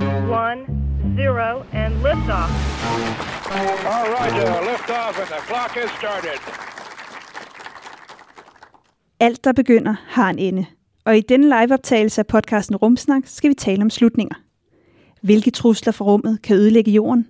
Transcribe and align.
One, 0.00 0.58
zero, 1.16 1.64
and 1.72 1.94
liftoff. 2.02 2.50
All 3.92 4.08
right, 4.16 4.32
uh, 4.32 4.70
lift 4.70 4.90
off, 4.90 5.18
and 5.18 5.28
the 5.28 5.40
clock 5.48 5.70
has 5.70 5.90
started. 5.90 6.38
Alt, 9.20 9.44
der 9.44 9.52
begynder, 9.52 9.94
har 10.06 10.30
en 10.30 10.38
ende. 10.38 10.66
Og 11.04 11.16
i 11.16 11.20
denne 11.20 11.46
liveoptagelse 11.46 12.20
af 12.20 12.26
podcasten 12.26 12.76
Rumsnak 12.76 13.22
skal 13.26 13.50
vi 13.50 13.54
tale 13.54 13.82
om 13.82 13.90
slutninger. 13.90 14.34
Hvilke 15.22 15.50
trusler 15.50 15.92
fra 15.92 16.04
rummet 16.04 16.42
kan 16.42 16.56
ødelægge 16.56 16.90
jorden? 16.90 17.28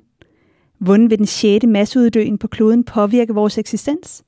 Hvordan 0.78 1.10
vil 1.10 1.18
den 1.18 1.26
sjette 1.26 1.66
masseuddøen 1.66 2.38
på 2.38 2.48
kloden 2.48 2.84
påvirke 2.84 3.34
vores 3.34 3.58
eksistens? 3.58 4.22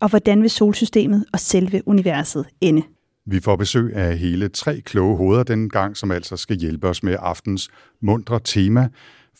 Og 0.00 0.08
hvordan 0.08 0.42
vil 0.42 0.50
solsystemet 0.50 1.24
og 1.32 1.40
selve 1.40 1.82
universet 1.86 2.46
ende? 2.60 2.82
Vi 3.30 3.40
får 3.40 3.56
besøg 3.56 3.94
af 3.94 4.18
hele 4.18 4.48
tre 4.48 4.80
kloge 4.80 5.16
hoveder 5.16 5.42
denne 5.42 5.68
gang, 5.68 5.96
som 5.96 6.10
altså 6.10 6.36
skal 6.36 6.56
hjælpe 6.56 6.88
os 6.88 7.02
med 7.02 7.16
aftens 7.18 7.68
mundre 8.00 8.40
tema. 8.44 8.88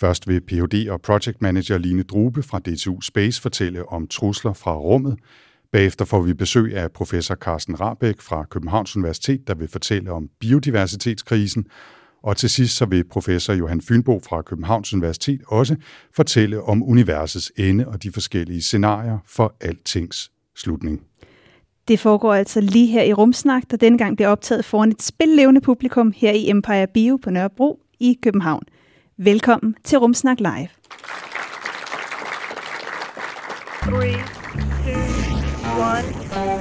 Først 0.00 0.28
vil 0.28 0.40
Ph.D. 0.40 0.88
og 0.90 1.00
Project 1.00 1.42
Manager 1.42 1.78
Line 1.78 2.02
Drube 2.02 2.42
fra 2.42 2.58
DTU 2.58 3.00
Space 3.00 3.42
fortælle 3.42 3.88
om 3.88 4.06
trusler 4.06 4.52
fra 4.52 4.76
rummet. 4.76 5.18
Bagefter 5.72 6.04
får 6.04 6.20
vi 6.20 6.34
besøg 6.34 6.76
af 6.76 6.92
professor 6.92 7.34
Carsten 7.34 7.80
Rabeck 7.80 8.20
fra 8.20 8.44
Københavns 8.44 8.96
Universitet, 8.96 9.48
der 9.48 9.54
vil 9.54 9.68
fortælle 9.68 10.12
om 10.12 10.28
biodiversitetskrisen. 10.40 11.66
Og 12.22 12.36
til 12.36 12.50
sidst 12.50 12.76
så 12.76 12.86
vil 12.86 13.04
professor 13.04 13.52
Johan 13.52 13.80
Fynbo 13.80 14.20
fra 14.28 14.42
Københavns 14.42 14.94
Universitet 14.94 15.40
også 15.46 15.76
fortælle 16.16 16.62
om 16.62 16.82
universets 16.82 17.52
ende 17.56 17.88
og 17.88 18.02
de 18.02 18.12
forskellige 18.12 18.62
scenarier 18.62 19.18
for 19.26 19.56
altings 19.60 20.30
slutning. 20.56 21.02
Det 21.88 22.00
foregår 22.00 22.34
altså 22.34 22.60
lige 22.60 22.86
her 22.86 23.02
i 23.02 23.12
Rumsnak, 23.12 23.62
der 23.70 23.76
denne 23.76 23.98
gang 23.98 24.16
bliver 24.16 24.28
optaget 24.28 24.64
foran 24.64 24.88
et 24.88 25.02
spillevende 25.02 25.60
publikum 25.60 26.12
her 26.16 26.32
i 26.32 26.50
Empire 26.50 26.86
Bio 26.86 27.18
på 27.22 27.30
Nørrebro 27.30 27.80
i 28.00 28.18
København. 28.22 28.62
Velkommen 29.18 29.74
til 29.84 29.98
Rumsnak 29.98 30.40
Live. 30.40 30.68
Three, 33.82 34.12
two, 34.84 35.00
one, 35.78 36.06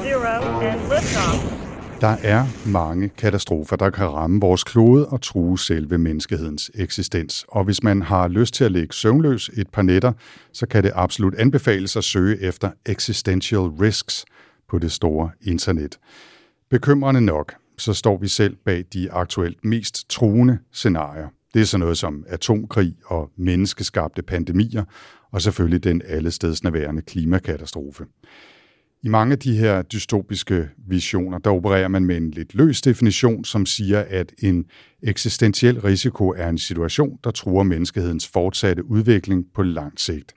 zero, 0.03 0.59
and 0.61 0.79
liftoff. 0.79 1.57
Der 2.01 2.15
er 2.23 2.69
mange 2.69 3.09
katastrofer, 3.09 3.75
der 3.75 3.89
kan 3.89 4.07
ramme 4.07 4.39
vores 4.39 4.63
klode 4.63 5.07
og 5.07 5.21
true 5.21 5.59
selve 5.59 5.97
menneskehedens 5.97 6.71
eksistens. 6.75 7.45
Og 7.47 7.63
hvis 7.63 7.83
man 7.83 8.01
har 8.01 8.27
lyst 8.27 8.53
til 8.53 8.63
at 8.63 8.71
ligge 8.71 8.93
søvnløs 8.93 9.49
et 9.57 9.69
par 9.69 9.81
nætter, 9.81 10.11
så 10.53 10.67
kan 10.67 10.83
det 10.83 10.91
absolut 10.95 11.35
anbefales 11.35 11.95
at 11.95 12.03
søge 12.03 12.41
efter 12.41 12.71
existential 12.85 13.59
risks 13.59 14.25
på 14.69 14.79
det 14.79 14.91
store 14.91 15.29
internet. 15.41 15.99
Bekymrende 16.69 17.21
nok, 17.21 17.53
så 17.77 17.93
står 17.93 18.17
vi 18.17 18.27
selv 18.27 18.55
bag 18.65 18.85
de 18.93 19.11
aktuelt 19.11 19.65
mest 19.65 20.09
truende 20.09 20.57
scenarier. 20.71 21.27
Det 21.53 21.61
er 21.61 21.65
sådan 21.65 21.79
noget 21.79 21.97
som 21.97 22.25
atomkrig 22.27 22.95
og 23.05 23.31
menneskeskabte 23.37 24.21
pandemier, 24.21 24.83
og 25.31 25.41
selvfølgelig 25.41 25.83
den 25.83 26.01
allestedsnærværende 26.05 27.01
klimakatastrofe. 27.01 28.05
I 29.03 29.09
mange 29.09 29.31
af 29.31 29.39
de 29.39 29.57
her 29.57 29.81
dystopiske 29.81 30.69
visioner, 30.87 31.37
der 31.37 31.49
opererer 31.49 31.87
man 31.87 32.05
med 32.05 32.17
en 32.17 32.31
lidt 32.31 32.55
løs 32.55 32.81
definition, 32.81 33.45
som 33.45 33.65
siger, 33.65 34.05
at 34.09 34.33
en 34.39 34.65
eksistentiel 35.03 35.81
risiko 35.81 36.29
er 36.29 36.49
en 36.49 36.57
situation, 36.57 37.19
der 37.23 37.31
truer 37.31 37.63
menneskehedens 37.63 38.27
fortsatte 38.27 38.85
udvikling 38.85 39.45
på 39.55 39.63
lang 39.63 39.99
sigt. 39.99 40.33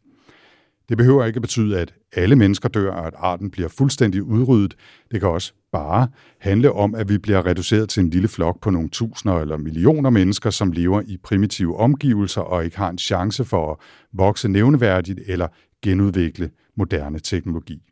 Det 0.91 0.99
behøver 0.99 1.25
ikke 1.25 1.37
at 1.37 1.43
betyde, 1.43 1.79
at 1.79 1.95
alle 2.17 2.37
mennesker 2.37 2.69
dør, 2.69 2.93
og 2.93 3.07
at 3.07 3.15
arten 3.17 3.51
bliver 3.51 3.69
fuldstændig 3.69 4.23
udryddet. 4.23 4.77
Det 5.11 5.21
kan 5.21 5.29
også 5.29 5.53
bare 5.73 6.09
handle 6.39 6.73
om, 6.73 6.95
at 6.95 7.09
vi 7.09 7.19
bliver 7.19 7.47
reduceret 7.47 7.89
til 7.89 8.01
en 8.03 8.11
lille 8.11 8.29
flok 8.29 8.61
på 8.61 8.71
nogle 8.71 8.89
tusinder 8.89 9.39
eller 9.39 9.57
millioner 9.57 10.11
mennesker, 10.11 10.51
som 10.51 10.73
lever 10.73 11.03
i 11.07 11.17
primitive 11.17 11.77
omgivelser 11.77 12.41
og 12.41 12.65
ikke 12.65 12.79
har 12.79 12.91
en 12.91 12.99
chance 12.99 13.45
for 13.45 13.73
at 13.73 13.77
vokse 14.13 14.49
nævneværdigt 14.49 15.21
eller 15.27 15.49
genudvikle 15.83 16.51
moderne 16.77 17.19
teknologi. 17.19 17.83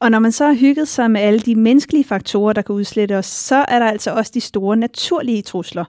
Og 0.00 0.10
når 0.10 0.18
man 0.18 0.32
så 0.32 0.46
har 0.46 0.54
hygget 0.54 0.88
sig 0.88 1.10
med 1.10 1.20
alle 1.20 1.40
de 1.40 1.54
menneskelige 1.54 2.04
faktorer, 2.04 2.52
der 2.52 2.62
kan 2.62 2.74
udslette 2.74 3.16
os, 3.16 3.26
så 3.26 3.64
er 3.68 3.78
der 3.78 3.86
altså 3.86 4.10
også 4.10 4.30
de 4.34 4.40
store 4.40 4.76
naturlige 4.76 5.42
trusler. 5.42 5.84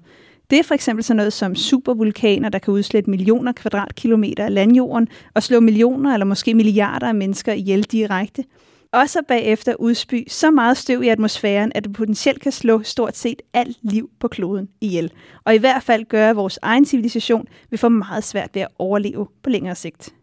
Det 0.49 0.59
er 0.59 0.63
for 0.63 0.73
eksempel 0.73 1.03
sådan 1.03 1.17
noget 1.17 1.33
som 1.33 1.55
supervulkaner, 1.55 2.49
der 2.49 2.59
kan 2.59 2.73
udslætte 2.73 3.09
millioner 3.09 3.51
kvadratkilometer 3.51 4.45
af 4.45 4.53
landjorden 4.53 5.07
og 5.33 5.43
slå 5.43 5.59
millioner 5.59 6.13
eller 6.13 6.25
måske 6.25 6.53
milliarder 6.53 7.07
af 7.07 7.15
mennesker 7.15 7.53
ihjel 7.53 7.83
direkte. 7.83 8.43
Og 8.91 9.09
så 9.09 9.19
bagefter 9.27 9.75
udspy 9.75 10.27
så 10.27 10.51
meget 10.51 10.77
støv 10.77 11.03
i 11.03 11.07
atmosfæren, 11.07 11.71
at 11.75 11.83
det 11.83 11.93
potentielt 11.93 12.41
kan 12.41 12.51
slå 12.51 12.83
stort 12.83 13.17
set 13.17 13.41
alt 13.53 13.77
liv 13.81 14.09
på 14.19 14.27
kloden 14.27 14.69
ihjel. 14.81 15.11
Og 15.43 15.55
i 15.55 15.57
hvert 15.57 15.83
fald 15.83 16.05
gøre, 16.05 16.29
at 16.29 16.35
vores 16.35 16.59
egen 16.61 16.85
civilisation 16.85 17.47
vil 17.69 17.79
få 17.79 17.89
meget 17.89 18.23
svært 18.23 18.49
ved 18.53 18.61
at 18.61 18.67
overleve 18.79 19.27
på 19.43 19.49
længere 19.49 19.75
sigt. 19.75 20.13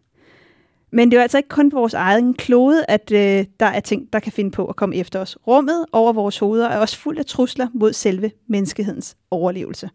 Men 0.91 1.11
det 1.11 1.17
er 1.17 1.21
altså 1.21 1.37
ikke 1.37 1.49
kun 1.49 1.69
på 1.69 1.79
vores 1.79 1.93
egen 1.93 2.33
klode, 2.33 2.85
at 2.87 3.11
øh, 3.11 3.45
der 3.59 3.65
er 3.65 3.79
ting, 3.79 4.13
der 4.13 4.19
kan 4.19 4.31
finde 4.31 4.51
på 4.51 4.65
at 4.65 4.75
komme 4.75 4.95
efter 4.95 5.19
os. 5.19 5.37
Rummet 5.47 5.85
over 5.91 6.13
vores 6.13 6.37
hoveder 6.37 6.69
er 6.69 6.79
også 6.79 6.97
fuld 6.97 7.17
af 7.17 7.25
trusler 7.25 7.67
mod 7.73 7.93
selve 7.93 8.31
menneskehedens 8.47 9.17
overlevelse. 9.31 9.89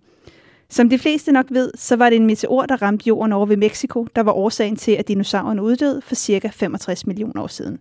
Som 0.70 0.90
de 0.90 0.98
fleste 0.98 1.32
nok 1.32 1.46
ved, 1.50 1.70
så 1.74 1.96
var 1.96 2.10
det 2.10 2.16
en 2.16 2.26
meteor, 2.26 2.66
der 2.66 2.82
ramte 2.82 3.08
jorden 3.08 3.32
over 3.32 3.46
ved 3.46 3.56
Mexico, 3.56 4.06
der 4.16 4.22
var 4.22 4.32
årsagen 4.32 4.76
til, 4.76 4.92
at 4.92 5.08
dinosaurerne 5.08 5.62
uddøde 5.62 6.02
for 6.02 6.14
ca. 6.14 6.48
65 6.48 7.06
millioner 7.06 7.42
år 7.42 7.46
siden. 7.46 7.78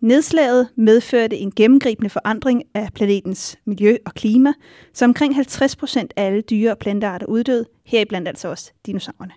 Nedslaget 0.00 0.68
medførte 0.76 1.36
en 1.36 1.52
gennemgribende 1.56 2.10
forandring 2.10 2.62
af 2.74 2.88
planetens 2.94 3.58
miljø 3.64 3.96
og 4.06 4.14
klima, 4.14 4.52
så 4.94 5.04
omkring 5.04 5.34
50 5.34 5.76
procent 5.76 6.12
af 6.16 6.24
alle 6.26 6.40
dyre- 6.40 6.70
og 6.70 6.78
plantearter 6.78 7.26
uddøde, 7.26 7.66
heriblandt 7.84 8.28
altså 8.28 8.48
også 8.48 8.72
dinosaurerne. 8.86 9.32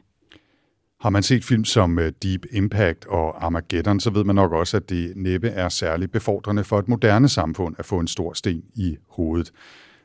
Har 1.04 1.10
man 1.10 1.24
set 1.24 1.44
film 1.44 1.66
som 1.66 2.00
øh, 2.00 2.12
Deep 2.24 2.46
Impact 2.52 3.06
og 3.06 3.46
Armageddon, 3.46 4.00
så 4.00 4.10
ved 4.10 4.24
man 4.24 4.36
nok 4.36 4.52
også, 4.52 4.78
at 4.78 4.90
det 4.90 5.14
næppe 5.16 5.48
er 5.48 5.70
særligt 5.70 6.12
befordrende 6.12 6.64
for 6.64 6.80
et 6.80 6.88
moderne 6.88 7.30
samfund 7.30 7.76
at 7.78 7.86
få 7.86 8.00
en 8.00 8.08
stor 8.08 8.34
sten 8.34 8.64
i 8.76 8.98
hovedet. 9.10 9.52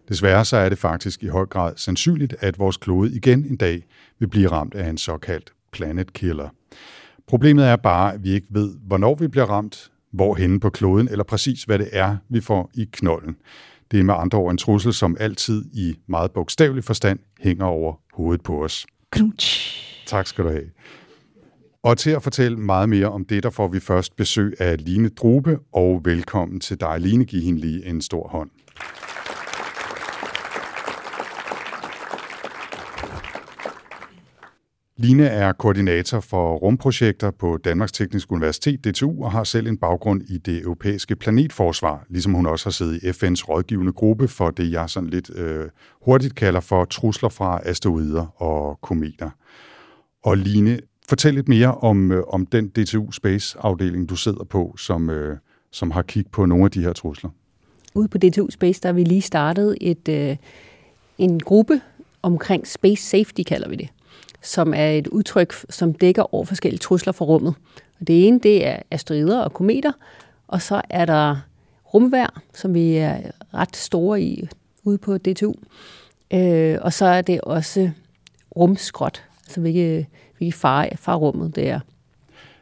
Desværre 0.09 0.45
så 0.45 0.57
er 0.57 0.69
det 0.69 0.79
faktisk 0.79 1.23
i 1.23 1.27
høj 1.27 1.47
grad 1.47 1.73
sandsynligt, 1.77 2.35
at 2.41 2.59
vores 2.59 2.77
klode 2.77 3.17
igen 3.17 3.45
en 3.45 3.57
dag 3.57 3.87
vil 4.19 4.29
blive 4.29 4.49
ramt 4.49 4.75
af 4.75 4.89
en 4.89 4.99
såkaldt 4.99 5.53
planet 5.73 6.13
killer. 6.13 6.49
Problemet 7.27 7.67
er 7.67 7.77
bare, 7.77 8.15
at 8.15 8.25
vi 8.25 8.31
ikke 8.31 8.47
ved, 8.51 8.75
hvornår 8.87 9.15
vi 9.15 9.29
bliver 9.29 9.47
ramt, 9.47 9.91
hvorhenne 10.13 10.61
på 10.61 10.71
kloden, 10.71 11.09
eller 11.09 11.25
præcis 11.25 11.65
hvad 11.65 11.79
det 11.79 11.89
er, 11.93 12.17
vi 12.29 12.41
får 12.41 12.71
i 12.75 12.89
knolden. 12.93 13.37
Det 13.91 14.01
er 14.01 14.05
med 14.05 14.15
andre 14.19 14.39
ord 14.39 14.51
en 14.51 14.59
trussel, 14.59 14.95
som 14.95 15.17
altid 15.21 15.65
i 15.73 15.95
meget 16.07 16.31
bogstavelig 16.31 16.85
forstand 16.85 17.19
hænger 17.41 17.65
over 17.65 17.95
hovedet 18.13 18.43
på 18.43 18.65
os. 18.65 18.87
Knutsch. 19.11 19.98
Tak 20.09 20.27
skal 20.27 20.45
du 20.45 20.51
have. 20.51 20.71
Og 21.83 21.99
til 21.99 22.11
at 22.11 22.23
fortælle 22.23 22.57
meget 22.57 22.89
mere 22.89 23.07
om 23.07 23.25
det, 23.25 23.43
der 23.43 23.51
får 23.51 23.69
vi 23.69 23.81
først 23.81 24.17
besøg 24.17 24.55
af 24.59 24.85
Line 24.85 25.09
Drube, 25.09 25.59
og 25.73 26.01
velkommen 26.05 26.61
til 26.61 26.81
dig, 26.81 27.01
Line. 27.01 27.25
Giv 27.25 27.43
hende 27.43 27.61
lige 27.61 27.87
en 27.87 28.01
stor 28.01 28.29
hånd. 28.29 28.51
Line 34.97 35.27
er 35.27 35.53
koordinator 35.53 36.21
for 36.21 36.57
rumprojekter 36.57 37.31
på 37.31 37.57
Danmarks 37.57 37.93
Tekniske 37.93 38.33
Universitet, 38.33 38.85
DTU, 38.85 39.25
og 39.25 39.33
har 39.33 39.45
selv 39.45 39.67
en 39.67 39.77
baggrund 39.77 40.23
i 40.23 40.39
det 40.39 40.63
europæiske 40.63 41.17
planetforsvar, 41.17 42.05
ligesom 42.09 42.35
hun 42.35 42.47
også 42.47 42.67
har 42.67 42.71
siddet 42.71 43.03
i 43.03 43.09
FN's 43.09 43.49
rådgivende 43.49 43.93
gruppe 43.93 44.29
for 44.29 44.51
det, 44.51 44.73
jeg 44.73 44.91
sådan 44.91 45.09
lidt 45.09 45.31
øh, 45.37 45.69
hurtigt 46.03 46.35
kalder 46.35 46.61
for 46.61 46.85
trusler 46.85 47.29
fra 47.29 47.61
asteroider 47.65 48.43
og 48.43 48.79
kometer. 48.83 49.31
Og 50.23 50.37
Line, 50.37 50.81
fortæl 51.09 51.35
lidt 51.35 51.49
mere 51.49 51.75
om, 51.75 52.13
øh, 52.13 52.25
om 52.29 52.47
den 52.47 52.69
DTU 52.69 53.11
Space-afdeling, 53.13 54.09
du 54.09 54.17
sidder 54.17 54.45
på, 54.45 54.75
som, 54.79 55.11
øh, 55.11 55.37
som 55.71 55.91
har 55.91 56.03
kigget 56.03 56.33
på 56.33 56.47
nogle 56.47 56.65
af 56.65 56.71
de 56.71 56.83
her 56.83 56.93
trusler. 56.93 57.31
Ude 57.95 58.09
på 58.09 58.19
DTU 58.19 58.51
Space, 58.51 58.81
der 58.81 58.89
har 58.89 58.93
vi 58.93 59.05
lige 59.05 59.23
startet 59.23 59.77
et, 59.81 60.09
øh, 60.09 60.37
en 61.19 61.41
gruppe 61.41 61.81
omkring 62.23 62.67
Space 62.67 63.03
Safety, 63.03 63.43
kalder 63.43 63.69
vi 63.69 63.77
det, 63.77 63.89
som 64.43 64.75
er 64.75 64.91
et 64.91 65.07
udtryk, 65.07 65.55
som 65.71 65.93
dækker 65.93 66.35
over 66.35 66.45
forskellige 66.45 66.79
trusler 66.79 67.13
for 67.13 67.25
rummet. 67.25 67.55
Og 68.01 68.07
det 68.07 68.27
ene, 68.27 68.41
det 68.41 68.67
er 68.67 68.79
asteroider 68.91 69.41
og 69.41 69.53
kometer, 69.53 69.93
og 70.49 70.63
så 70.63 70.83
er 70.91 71.05
der 71.05 71.37
rumvær, 71.95 72.43
som 72.55 72.75
vi 72.75 72.97
er 72.97 73.21
ret 73.55 73.77
store 73.77 74.23
i 74.23 74.49
ude 74.85 74.99
på 74.99 75.19
DTU. 75.19 75.55
Øh, 76.35 76.79
og 76.81 76.93
så 76.93 77.07
er 77.07 77.23
det 77.23 77.41
også 77.41 77.91
rumskrot, 78.57 79.23
altså 79.49 79.61
hvilke, 79.61 80.09
hvilke 80.39 80.57
fare, 80.57 80.97
farrummet 80.97 81.57
det 81.57 81.69
er. 81.69 81.81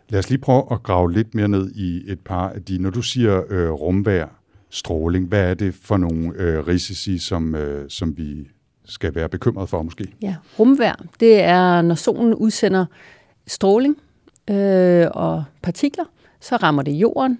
Lad 0.08 0.18
os 0.18 0.30
lige 0.30 0.38
prøve 0.38 0.62
at 0.70 0.82
grave 0.82 1.12
lidt 1.12 1.34
mere 1.34 1.48
ned 1.48 1.70
i 1.74 2.02
et 2.06 2.20
par 2.20 2.48
af 2.48 2.62
de, 2.62 2.78
når 2.78 2.90
du 2.90 3.02
siger 3.02 3.42
øh, 3.48 3.70
rumvær, 3.70 4.26
stråling, 4.70 5.28
hvad 5.28 5.50
er 5.50 5.54
det 5.54 5.74
for 5.74 5.96
nogle 5.96 6.32
øh, 6.36 6.66
risici, 6.66 7.18
som, 7.18 7.54
øh, 7.54 7.90
som 7.90 8.16
vi 8.16 8.48
skal 8.84 9.14
være 9.14 9.28
bekymret 9.28 9.68
for 9.68 9.82
måske? 9.82 10.08
Ja, 10.22 10.36
rumvær, 10.58 11.04
det 11.20 11.42
er, 11.42 11.82
når 11.82 11.94
solen 11.94 12.34
udsender 12.34 12.86
stråling 13.46 13.96
øh, 14.50 15.06
og 15.10 15.44
partikler, 15.62 16.04
så 16.40 16.56
rammer 16.56 16.82
det 16.82 16.92
jorden. 16.92 17.38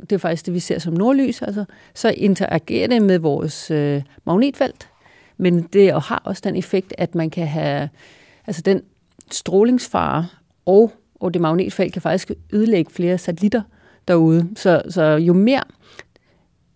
Det 0.00 0.12
er 0.12 0.18
faktisk 0.18 0.46
det, 0.46 0.54
vi 0.54 0.60
ser 0.60 0.78
som 0.78 0.92
nordlys. 0.92 1.42
Altså, 1.42 1.64
så 1.94 2.08
interagerer 2.08 2.88
det 2.88 3.02
med 3.02 3.18
vores 3.18 3.70
øh, 3.70 4.02
magnetfelt, 4.24 4.88
men 5.36 5.62
det 5.62 6.02
har 6.02 6.22
også 6.24 6.42
den 6.44 6.56
effekt, 6.56 6.94
at 6.98 7.14
man 7.14 7.30
kan 7.30 7.46
have 7.46 7.88
altså 8.46 8.62
den 8.62 8.82
strålingsfare 9.30 10.26
og, 10.66 10.92
og 11.20 11.34
det 11.34 11.42
magnetfelt 11.42 11.92
kan 11.92 12.02
faktisk 12.02 12.30
ødelægge 12.52 12.90
flere 12.90 13.18
satellitter 13.18 13.62
derude. 14.08 14.48
Så, 14.56 14.82
så 14.88 15.02
jo 15.02 15.32
mere, 15.32 15.62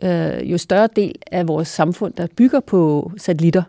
øh, 0.03 0.51
jo 0.51 0.59
større 0.59 0.89
del 0.97 1.15
af 1.33 1.49
vores 1.49 1.69
samfund, 1.69 2.15
der 2.15 2.27
bygger 2.37 2.61
på 2.61 3.13
satellitter, 3.17 3.63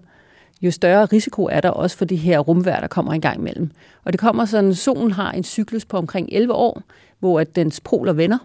jo 0.61 0.71
større 0.71 1.05
risiko 1.05 1.45
er 1.45 1.61
der 1.61 1.69
også 1.69 1.97
for 1.97 2.05
de 2.05 2.15
her 2.15 2.39
rumvær, 2.39 2.79
der 2.79 2.87
kommer 2.87 3.13
en 3.13 3.21
gang 3.21 3.39
imellem. 3.39 3.71
Og 4.03 4.13
det 4.13 4.19
kommer 4.19 4.45
sådan, 4.45 4.75
solen 4.75 5.11
har 5.11 5.31
en 5.31 5.43
cyklus 5.43 5.85
på 5.85 5.97
omkring 5.97 6.29
11 6.31 6.53
år, 6.53 6.81
hvor 7.19 7.39
at 7.39 7.55
dens 7.55 7.79
poler 7.79 8.13
vender. 8.13 8.37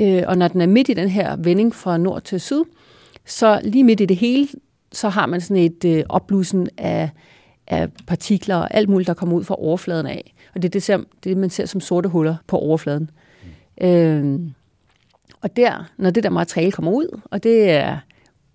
Øh, 0.00 0.22
og 0.26 0.38
når 0.38 0.48
den 0.48 0.60
er 0.60 0.66
midt 0.66 0.88
i 0.88 0.94
den 0.94 1.08
her 1.08 1.36
vending 1.36 1.74
fra 1.74 1.98
nord 1.98 2.22
til 2.22 2.40
syd, 2.40 2.62
så 3.26 3.60
lige 3.64 3.84
midt 3.84 4.00
i 4.00 4.06
det 4.06 4.16
hele, 4.16 4.48
så 4.92 5.08
har 5.08 5.26
man 5.26 5.40
sådan 5.40 5.62
et 5.62 5.84
øh, 5.84 6.04
opblussen 6.08 6.68
af, 6.78 7.10
af 7.66 7.88
partikler 8.06 8.56
og 8.56 8.74
alt 8.74 8.88
muligt, 8.88 9.06
der 9.06 9.14
kommer 9.14 9.36
ud 9.36 9.44
fra 9.44 9.62
overfladen 9.62 10.06
af. 10.06 10.34
Og 10.54 10.62
det 10.62 10.68
er 10.68 10.70
det, 10.70 10.82
ser, 10.82 10.98
det, 11.24 11.36
man 11.36 11.50
ser 11.50 11.66
som 11.66 11.80
sorte 11.80 12.08
huller 12.08 12.36
på 12.46 12.58
overfladen. 12.58 13.10
Mm. 13.80 13.86
Øhm, 13.86 14.54
og 15.40 15.56
der, 15.56 15.90
når 15.96 16.10
det 16.10 16.22
der 16.22 16.30
materiale 16.30 16.72
kommer 16.72 16.92
ud, 16.92 17.20
og 17.24 17.42
det 17.42 17.70
er 17.70 17.98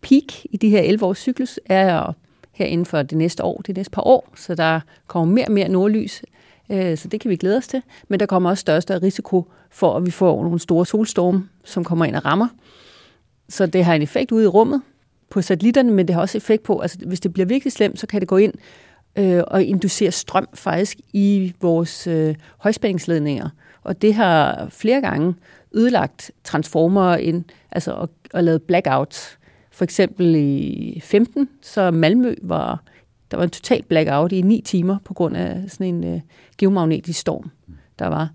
peak 0.02 0.46
i 0.46 0.58
de 0.58 0.70
her 0.70 0.82
11 0.82 1.06
års 1.06 1.18
cyklus, 1.18 1.60
er 1.66 2.14
her 2.52 2.66
inden 2.66 2.86
for 2.86 3.02
det 3.02 3.18
næste 3.18 3.44
år, 3.44 3.62
det 3.62 3.76
næste 3.76 3.92
par 3.92 4.08
år, 4.08 4.30
så 4.36 4.56
der 4.56 4.80
kommer 5.08 5.34
mere 5.34 5.46
og 5.46 5.52
mere 5.52 5.70
nordlys, 5.70 6.22
øh, 6.70 6.98
så 6.98 7.08
det 7.08 7.22
kan 7.22 7.32
vi 7.32 7.36
glæde 7.36 7.58
os 7.58 7.68
til. 7.68 7.82
Men 8.08 8.20
der 8.20 8.26
kommer 8.26 8.50
også 8.50 8.62
større 8.62 8.78
og 8.78 8.84
større 8.84 9.02
risiko 9.02 9.52
for, 9.70 9.98
at 9.98 10.06
vi 10.06 10.12
får 10.12 10.44
nogle 10.44 10.60
store 10.60 10.86
solstorme, 10.86 11.50
som 11.64 11.84
kommer 11.84 12.06
ind 12.06 12.16
og 12.16 12.26
rammer. 12.26 12.48
Så 13.50 13.66
det 13.66 13.86
har 13.86 13.96
en 13.96 14.02
effekt 14.02 14.32
ude 14.32 14.44
i 14.44 14.48
rummet 14.48 14.82
på 15.30 15.42
satellitterne, 15.42 15.92
men 15.92 16.08
det 16.08 16.14
har 16.14 16.22
også 16.22 16.38
effekt 16.38 16.64
på, 16.64 16.80
altså 16.80 16.98
hvis 17.08 17.20
det 17.20 17.34
bliver 17.34 17.46
virkelig 17.46 17.74
slemt, 17.74 18.00
så 18.00 18.08
kan 18.08 18.22
det 18.22 18.28
gå 18.28 18.38
ind 18.38 18.54
øh, 19.16 19.44
og 19.48 19.64
inducere 19.64 20.12
strøm 20.12 20.48
faktisk 20.54 20.98
i 21.14 21.54
vores 21.62 22.08
øh, 22.08 22.36
højspændingsledninger. 22.58 23.50
Og 23.84 24.02
det 24.02 24.14
har 24.14 24.68
flere 24.70 25.02
gange 25.02 25.36
ødelagt 25.74 26.32
transformer 26.44 27.16
ind, 27.16 27.44
altså 27.72 27.92
og, 27.92 28.10
og 28.34 28.44
lavet 28.44 28.62
blackouts. 28.62 29.38
For 29.72 29.84
eksempel 29.84 30.36
i 30.36 31.00
15, 31.04 31.50
så 31.62 31.92
Malmø 31.92 32.36
var, 32.42 32.84
der 33.32 33.38
var 33.38 33.44
en 33.44 33.50
total 33.50 33.84
blackout 33.84 34.32
i 34.32 34.42
ni 34.42 34.62
timer 34.66 34.98
på 35.06 35.14
grund 35.14 35.38
af 35.38 35.64
sådan 35.68 35.96
en 35.96 36.14
øh, 36.16 36.22
geomagnetisk 36.58 37.20
storm, 37.20 37.52
der 38.00 38.08
var. 38.08 38.30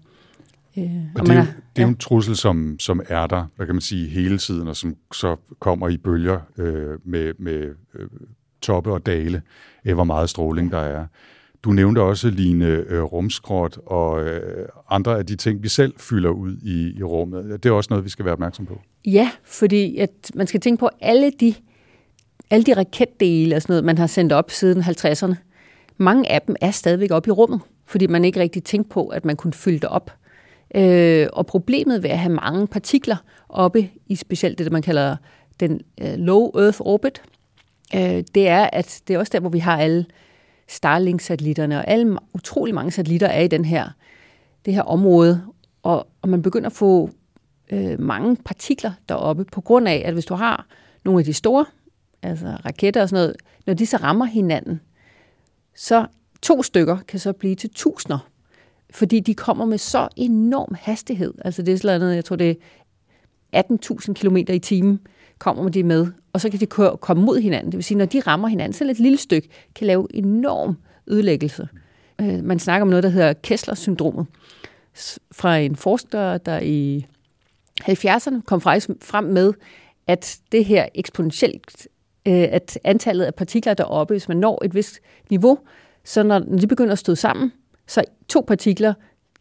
Øh, 0.79 0.85
og, 1.15 1.21
og 1.21 1.27
det, 1.27 1.33
er, 1.33 1.39
jo, 1.39 1.47
det 1.77 1.83
er 1.83 1.87
jo 1.87 1.89
en 1.89 1.97
trussel, 1.97 2.37
som, 2.37 2.77
som 2.79 3.01
er 3.09 3.27
der, 3.27 3.47
hvad 3.57 3.67
kan 3.67 3.75
man 3.75 3.83
sige, 3.83 4.09
hele 4.09 4.39
tiden, 4.39 4.69
og 4.69 4.77
som 4.77 4.97
så 5.13 5.37
kommer 5.59 5.89
i 5.89 5.97
bølger 5.97 6.41
øh, 6.59 6.99
med, 7.05 7.33
med 7.39 7.75
øh, 7.95 8.07
toppe 8.67 8.93
og 8.93 9.07
dale 9.07 9.43
øh, 9.85 9.95
hvor 9.95 10.05
meget 10.05 10.31
stråling 10.31 10.73
der 10.73 10.79
er. 10.79 11.07
Du 11.65 11.71
nævnte 11.71 12.03
også, 12.03 12.31
Line, 12.31 12.67
øh, 12.67 13.03
rumskrot 13.03 13.79
og 13.87 14.25
øh, 14.25 14.69
andre 14.91 15.19
af 15.19 15.27
de 15.27 15.37
ting, 15.37 15.63
vi 15.63 15.69
selv 15.69 15.95
fylder 15.99 16.31
ud 16.31 16.57
i, 16.63 16.99
i 16.99 17.03
rummet. 17.03 17.63
Det 17.63 17.69
er 17.69 17.73
også 17.73 17.89
noget, 17.91 18.05
vi 18.05 18.11
skal 18.11 18.25
være 18.25 18.33
opmærksom 18.33 18.67
på. 18.67 18.81
Ja, 19.05 19.31
fordi 19.45 19.99
at 19.99 20.11
man 20.35 20.47
skal 20.47 20.61
tænke 20.61 20.81
på 20.81 20.89
alle 21.01 21.31
de, 21.31 21.55
alle 22.51 22.65
de 22.65 22.75
raketdele 22.75 23.57
og 23.57 23.63
sådan 23.63 23.73
noget, 23.73 23.85
man 23.85 23.99
har 23.99 24.07
sendt 24.07 24.33
op 24.33 24.51
siden 24.51 24.83
50'erne. 24.83 25.35
Mange 25.97 26.33
af 26.33 26.43
dem 26.43 26.57
er 26.61 26.71
stadigvæk 26.71 27.11
oppe 27.11 27.29
i 27.29 27.33
rummet, 27.33 27.61
fordi 27.87 28.07
man 28.07 28.25
ikke 28.25 28.41
rigtig 28.41 28.65
tænkte 28.65 28.89
på, 28.89 29.07
at 29.07 29.25
man 29.25 29.37
kunne 29.37 29.53
fylde 29.53 29.79
det 29.79 29.89
op. 29.89 30.11
Øh, 30.75 31.27
og 31.33 31.47
problemet 31.47 32.03
ved 32.03 32.11
at 32.11 32.19
have 32.19 32.35
mange 32.35 32.67
partikler 32.67 33.17
oppe 33.49 33.91
i 34.07 34.17
specielt 34.17 34.59
det, 34.59 34.73
man 34.73 34.83
kalder 34.83 35.17
den 35.61 35.81
øh, 36.03 36.15
low 36.17 36.51
Earth 36.59 36.81
orbit, 36.81 37.23
øh, 37.95 38.25
det 38.35 38.49
er, 38.49 38.71
at 38.73 39.03
det 39.09 39.15
er 39.15 39.19
også 39.19 39.31
der, 39.33 39.41
hvor 39.41 39.51
vi 39.51 39.59
har 39.59 39.79
alle 39.79 40.07
Starlink-satellitterne, 40.69 41.79
og 41.79 41.89
alle 41.89 42.19
utrolig 42.35 42.75
mange 42.75 42.91
satellitter 42.91 43.27
er 43.27 43.41
i 43.41 43.49
den 43.49 43.65
her, 43.65 43.89
det 44.65 44.75
her 44.75 44.83
område, 44.83 45.43
og, 45.83 46.07
og 46.23 46.29
man 46.29 46.43
begynder 46.43 46.67
at 46.67 46.77
få 46.77 47.11
øh, 47.71 48.01
mange 48.01 48.37
partikler 48.37 48.93
deroppe, 49.09 49.45
på 49.45 49.61
grund 49.61 49.89
af, 49.89 50.03
at 50.05 50.13
hvis 50.13 50.25
du 50.25 50.35
har 50.35 50.67
nogle 51.05 51.21
af 51.21 51.25
de 51.25 51.33
store, 51.33 51.65
altså 52.23 52.47
raketter 52.47 53.03
og 53.03 53.09
sådan 53.09 53.23
noget, 53.23 53.37
når 53.67 53.75
de 53.75 53.87
så 53.87 53.97
rammer 53.97 54.25
hinanden, 54.25 54.81
så 55.75 56.07
to 56.43 56.63
stykker 56.63 56.97
kan 57.09 57.21
så 57.21 57.33
blive 57.33 57.55
til 57.55 57.71
tusinder, 57.71 58.29
fordi 58.91 59.21
de 59.21 59.35
kommer 59.35 59.65
med 59.65 59.79
så 59.79 60.09
enorm 60.17 60.75
hastighed. 60.81 61.35
Altså 61.45 61.63
det 61.63 61.75
er 61.75 61.79
sådan 61.79 62.01
noget, 62.01 62.17
jeg 62.17 62.25
tror 62.25 62.37
det 62.37 62.59
er 63.53 63.63
18.000 63.63 64.13
km 64.13 64.37
i 64.37 64.59
timen 64.59 65.01
kommer 65.39 65.69
de 65.69 65.83
med, 65.83 66.07
og 66.33 66.41
så 66.41 66.51
kan 66.51 66.61
de 66.61 66.67
komme 67.01 67.25
mod 67.25 67.41
hinanden. 67.41 67.73
Det 67.73 67.77
vil 67.77 67.85
sige, 67.85 67.99
når 67.99 68.05
de 68.05 68.21
rammer 68.21 68.49
hinanden, 68.49 68.73
så 68.73 68.85
et 68.85 68.99
lille 68.99 69.19
stykke 69.19 69.49
kan 69.75 69.87
lave 69.87 70.09
enorm 70.15 70.77
ødelæggelse. 71.07 71.69
Øh, 72.21 72.45
man 72.45 72.59
snakker 72.59 72.83
om 72.83 72.89
noget, 72.89 73.03
der 73.03 73.09
hedder 73.09 73.33
Kessler-syndromet, 73.33 74.27
fra 75.33 75.57
en 75.57 75.77
forsker, 75.77 76.39
der 76.39 76.61
i 76.61 77.07
70'erne 77.83 78.41
kom 78.41 78.61
faktisk 78.61 78.91
frem 79.03 79.25
med, 79.25 79.53
at 80.07 80.39
det 80.53 80.65
her 80.65 80.87
eksponentielt, 80.95 81.89
øh, 82.27 82.49
at 82.51 82.79
antallet 82.85 83.25
af 83.25 83.35
partikler 83.35 83.75
deroppe, 83.75 84.15
hvis 84.15 84.29
man 84.29 84.37
når 84.37 84.65
et 84.65 84.75
vist 84.75 85.01
niveau, 85.31 85.59
så 86.05 86.23
når 86.23 86.39
de 86.39 86.67
begynder 86.67 86.93
at 86.93 86.99
stå 86.99 87.15
sammen, 87.15 87.53
så 87.87 88.05
to 88.29 88.45
partikler 88.47 88.95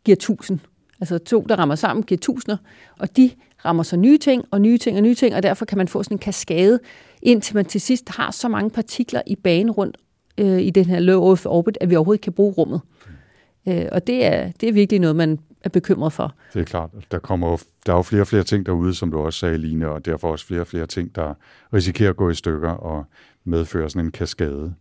giver 0.03 0.15
1000. 0.15 0.59
Altså 1.01 1.17
to, 1.17 1.45
der 1.49 1.55
rammer 1.55 1.75
sammen, 1.75 2.03
giver 2.03 2.19
tusinder, 2.19 2.57
og 2.99 3.17
de 3.17 3.31
rammer 3.65 3.83
så 3.83 3.97
nye 3.97 4.17
ting, 4.17 4.45
og 4.51 4.61
nye 4.61 4.77
ting, 4.77 4.97
og 4.97 5.03
nye 5.03 5.15
ting, 5.15 5.35
og 5.35 5.43
derfor 5.43 5.65
kan 5.65 5.77
man 5.77 5.87
få 5.87 6.03
sådan 6.03 6.15
en 6.15 6.19
kaskade, 6.19 6.79
indtil 7.21 7.55
man 7.55 7.65
til 7.65 7.81
sidst 7.81 8.09
har 8.09 8.31
så 8.31 8.47
mange 8.47 8.69
partikler 8.69 9.21
i 9.27 9.35
banen 9.35 9.71
rundt 9.71 9.97
øh, 10.37 10.61
i 10.61 10.69
den 10.69 10.85
her 10.85 10.99
low 10.99 11.27
Earth 11.27 11.45
orbit, 11.45 11.77
at 11.81 11.89
vi 11.89 11.95
overhovedet 11.95 12.21
kan 12.21 12.33
bruge 12.33 12.53
rummet. 12.53 12.81
Øh, 13.67 13.85
og 13.91 14.07
det 14.07 14.25
er, 14.25 14.51
det 14.61 14.69
er 14.69 14.73
virkelig 14.73 14.99
noget, 14.99 15.15
man 15.15 15.39
er 15.63 15.69
bekymret 15.69 16.13
for. 16.13 16.35
Det 16.53 16.59
er 16.59 16.65
klart. 16.65 16.89
Der, 17.11 17.19
kommer 17.19 17.49
jo, 17.49 17.57
der 17.85 17.93
er 17.93 17.97
jo 17.97 18.01
flere 18.01 18.21
og 18.21 18.27
flere 18.27 18.43
ting 18.43 18.65
derude, 18.65 18.93
som 18.93 19.11
du 19.11 19.19
også 19.19 19.39
sagde, 19.39 19.57
Line, 19.57 19.89
og 19.89 20.05
derfor 20.05 20.31
også 20.31 20.45
flere 20.45 20.61
og 20.61 20.67
flere 20.67 20.85
ting, 20.85 21.15
der 21.15 21.33
risikerer 21.73 22.09
at 22.09 22.15
gå 22.15 22.29
i 22.29 22.35
stykker 22.35 22.69
og 22.69 23.05
medføre 23.43 23.89
sådan 23.89 24.05
en 24.05 24.11
kaskade. 24.11 24.73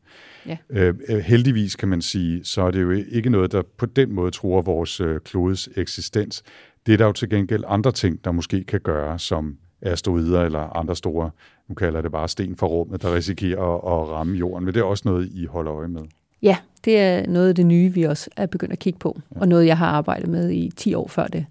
Ja. 0.46 0.56
Øh, 0.70 0.94
øh, 1.08 1.18
heldigvis 1.18 1.76
kan 1.76 1.88
man 1.88 2.02
sige, 2.02 2.44
så 2.44 2.62
er 2.62 2.70
det 2.70 2.82
jo 2.82 2.90
ikke 2.90 3.30
noget, 3.30 3.52
der 3.52 3.62
på 3.76 3.86
den 3.86 4.12
måde 4.12 4.30
tror 4.30 4.62
vores 4.62 5.00
øh, 5.00 5.20
klodes 5.20 5.68
eksistens. 5.76 6.42
Det 6.86 6.92
er 6.92 6.96
der 6.96 7.06
jo 7.06 7.12
til 7.12 7.30
gengæld 7.30 7.64
andre 7.66 7.92
ting, 7.92 8.24
der 8.24 8.32
måske 8.32 8.64
kan 8.64 8.80
gøre, 8.80 9.18
som 9.18 9.58
asteroider 9.82 10.42
eller 10.42 10.76
andre 10.76 10.96
store, 10.96 11.30
nu 11.68 11.74
kalder 11.74 12.00
det 12.00 12.12
bare 12.12 12.28
sten 12.28 12.56
for 12.56 12.66
rummet, 12.66 13.02
der 13.02 13.14
risikerer 13.14 13.60
at, 13.60 14.02
at 14.02 14.08
ramme 14.08 14.36
jorden. 14.36 14.64
Men 14.64 14.74
det 14.74 14.80
er 14.80 14.84
også 14.84 15.02
noget, 15.06 15.28
I 15.32 15.46
holder 15.46 15.74
øje 15.74 15.88
med. 15.88 16.02
Ja, 16.42 16.56
det 16.84 16.98
er 16.98 17.26
noget 17.26 17.48
af 17.48 17.54
det 17.54 17.66
nye, 17.66 17.92
vi 17.92 18.02
også 18.02 18.30
er 18.36 18.46
begyndt 18.46 18.72
at 18.72 18.78
kigge 18.78 18.98
på, 18.98 19.20
ja. 19.34 19.40
og 19.40 19.48
noget, 19.48 19.66
jeg 19.66 19.78
har 19.78 19.86
arbejdet 19.86 20.28
med 20.28 20.50
i 20.50 20.70
10 20.76 20.94
år 20.94 21.08
før 21.08 21.26
det. 21.26 21.46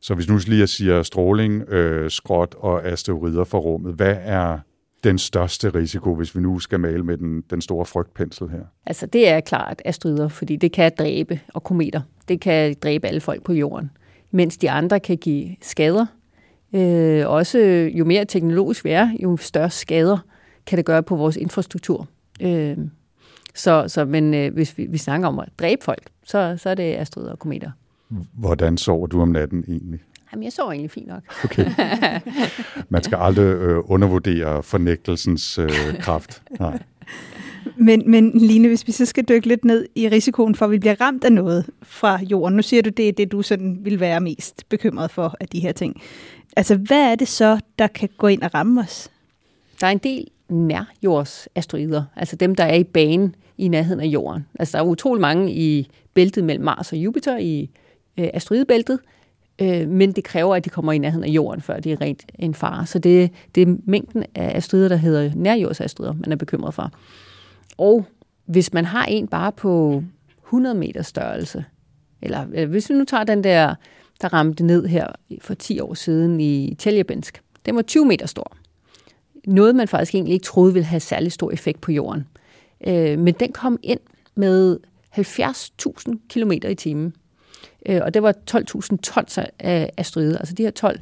Så 0.00 0.14
hvis 0.14 0.28
nu 0.28 0.38
lige 0.46 0.66
siger 0.66 1.02
stråling, 1.02 1.68
øh, 1.68 2.10
skråt 2.10 2.54
og 2.58 2.84
asteroider 2.84 3.44
for 3.44 3.58
rummet, 3.58 3.94
hvad 3.94 4.16
er 4.20 4.58
den 5.04 5.18
største 5.18 5.68
risiko, 5.68 6.14
hvis 6.14 6.36
vi 6.36 6.40
nu 6.40 6.58
skal 6.58 6.80
male 6.80 7.02
med 7.02 7.16
den, 7.16 7.40
den 7.50 7.60
store 7.60 7.86
frygtpensel 7.86 8.48
her? 8.48 8.62
Altså 8.86 9.06
det 9.06 9.28
er 9.28 9.40
klart 9.40 9.82
asteroider, 9.84 10.28
fordi 10.28 10.56
det 10.56 10.72
kan 10.72 10.92
dræbe, 10.98 11.40
og 11.54 11.62
kometer, 11.62 12.00
det 12.28 12.40
kan 12.40 12.74
dræbe 12.82 13.06
alle 13.06 13.20
folk 13.20 13.42
på 13.42 13.52
jorden, 13.52 13.90
mens 14.30 14.56
de 14.56 14.70
andre 14.70 15.00
kan 15.00 15.16
give 15.16 15.56
skader. 15.62 16.06
Øh, 16.72 17.28
også 17.28 17.58
jo 17.94 18.04
mere 18.04 18.24
teknologisk 18.24 18.84
vi 18.84 18.90
er, 18.90 19.10
jo 19.22 19.36
større 19.36 19.70
skader 19.70 20.18
kan 20.66 20.76
det 20.76 20.84
gøre 20.84 21.02
på 21.02 21.16
vores 21.16 21.36
infrastruktur. 21.36 22.08
Øh, 22.40 22.76
så, 23.54 23.84
så 23.88 24.04
men 24.04 24.34
øh, 24.34 24.54
hvis 24.54 24.78
vi, 24.78 24.86
vi 24.86 24.98
snakker 24.98 25.28
om 25.28 25.38
at 25.38 25.48
dræbe 25.58 25.84
folk, 25.84 26.02
så, 26.24 26.56
så 26.58 26.70
er 26.70 26.74
det 26.74 26.94
asteroider 26.94 27.32
og 27.32 27.38
kometer. 27.38 27.70
Hvordan 28.32 28.78
sover 28.78 29.06
du 29.06 29.22
om 29.22 29.28
natten 29.28 29.64
egentlig? 29.68 30.00
Jamen, 30.32 30.44
jeg 30.44 30.52
sover 30.52 30.72
egentlig 30.72 30.90
fint 30.90 31.06
nok. 31.06 31.22
Okay. 31.44 31.70
Man 32.88 33.02
skal 33.02 33.18
aldrig 33.20 33.44
øh, 33.44 33.78
undervurdere 33.84 34.62
fornægtelsens 34.62 35.58
øh, 35.58 35.70
kraft. 36.00 36.42
Nej. 36.60 36.78
Men, 37.76 38.10
men 38.10 38.38
Line, 38.38 38.68
hvis 38.68 38.86
vi 38.86 38.92
så 38.92 39.04
skal 39.04 39.24
dykke 39.28 39.48
lidt 39.48 39.64
ned 39.64 39.86
i 39.94 40.08
risikoen 40.08 40.54
for, 40.54 40.64
at 40.64 40.70
vi 40.70 40.78
bliver 40.78 41.00
ramt 41.00 41.24
af 41.24 41.32
noget 41.32 41.66
fra 41.82 42.20
jorden. 42.22 42.56
Nu 42.56 42.62
siger 42.62 42.82
du, 42.82 42.90
det 42.90 43.08
er 43.08 43.12
det, 43.12 43.32
du 43.32 43.42
sådan 43.42 43.78
vil 43.82 44.00
være 44.00 44.20
mest 44.20 44.68
bekymret 44.68 45.10
for 45.10 45.36
af 45.40 45.48
de 45.48 45.60
her 45.60 45.72
ting. 45.72 46.02
Altså, 46.56 46.76
hvad 46.76 47.10
er 47.12 47.14
det 47.14 47.28
så, 47.28 47.60
der 47.78 47.86
kan 47.86 48.08
gå 48.18 48.26
ind 48.26 48.42
og 48.42 48.54
ramme 48.54 48.80
os? 48.80 49.10
Der 49.80 49.86
er 49.86 49.90
en 49.90 49.98
del 49.98 50.26
nærjordsasteroider, 50.48 52.04
altså 52.16 52.36
dem, 52.36 52.54
der 52.54 52.64
er 52.64 52.74
i 52.74 52.84
banen 52.84 53.34
i 53.58 53.68
nærheden 53.68 54.00
af 54.00 54.06
jorden. 54.06 54.46
Altså, 54.58 54.78
der 54.78 54.84
er 54.84 54.88
utrolig 54.88 55.20
mange 55.20 55.52
i 55.52 55.90
bæltet 56.14 56.44
mellem 56.44 56.64
Mars 56.64 56.92
og 56.92 56.98
Jupiter 56.98 57.38
i 57.38 57.70
øh, 58.18 58.28
asteroidebæltet, 58.34 58.98
øh, 59.58 59.88
men 59.88 60.12
det 60.12 60.24
kræver, 60.24 60.56
at 60.56 60.64
de 60.64 60.70
kommer 60.70 60.92
i 60.92 60.98
nærheden 60.98 61.24
af 61.24 61.28
jorden, 61.28 61.60
før 61.60 61.80
det 61.80 61.92
er 61.92 62.00
rent 62.00 62.24
en 62.38 62.54
fare. 62.54 62.86
Så 62.86 62.98
det, 62.98 63.30
det 63.54 63.68
er 63.68 63.76
mængden 63.84 64.24
af 64.34 64.56
asteroider, 64.56 64.88
der 64.88 64.96
hedder 64.96 65.30
nærjordsastrider, 65.34 66.12
man 66.12 66.32
er 66.32 66.36
bekymret 66.36 66.74
for. 66.74 66.92
Og 67.78 68.04
hvis 68.46 68.72
man 68.72 68.84
har 68.84 69.04
en 69.04 69.28
bare 69.28 69.52
på 69.52 70.02
100 70.44 70.74
meter 70.74 71.02
størrelse, 71.02 71.64
eller, 72.22 72.46
eller 72.52 72.66
hvis 72.66 72.90
vi 72.90 72.94
nu 72.94 73.04
tager 73.04 73.24
den 73.24 73.44
der, 73.44 73.74
der 74.20 74.32
ramte 74.32 74.64
ned 74.64 74.86
her 74.86 75.06
for 75.40 75.54
10 75.54 75.80
år 75.80 75.94
siden 75.94 76.40
i 76.40 76.74
Tjeljabinsk, 76.78 77.42
den 77.66 77.76
var 77.76 77.82
20 77.82 78.06
meter 78.06 78.26
stor. 78.26 78.56
Noget, 79.46 79.76
man 79.76 79.88
faktisk 79.88 80.14
egentlig 80.14 80.34
ikke 80.34 80.44
troede 80.44 80.72
ville 80.72 80.86
have 80.86 81.00
særlig 81.00 81.32
stor 81.32 81.50
effekt 81.50 81.80
på 81.80 81.92
jorden. 81.92 82.26
Øh, 82.86 83.18
men 83.18 83.34
den 83.34 83.52
kom 83.52 83.78
ind 83.82 84.00
med 84.34 84.78
70.000 85.18 86.16
km 86.28 86.52
i 86.52 86.74
timen. 86.74 87.14
Øh, 87.86 88.00
og 88.04 88.14
det 88.14 88.22
var 88.22 88.34
12.000 88.50 88.96
tons 88.96 89.38
af 89.58 89.90
asteroider. 89.96 90.38
Altså 90.38 90.54
de 90.54 90.62
her 90.62 90.70
12, 90.70 91.00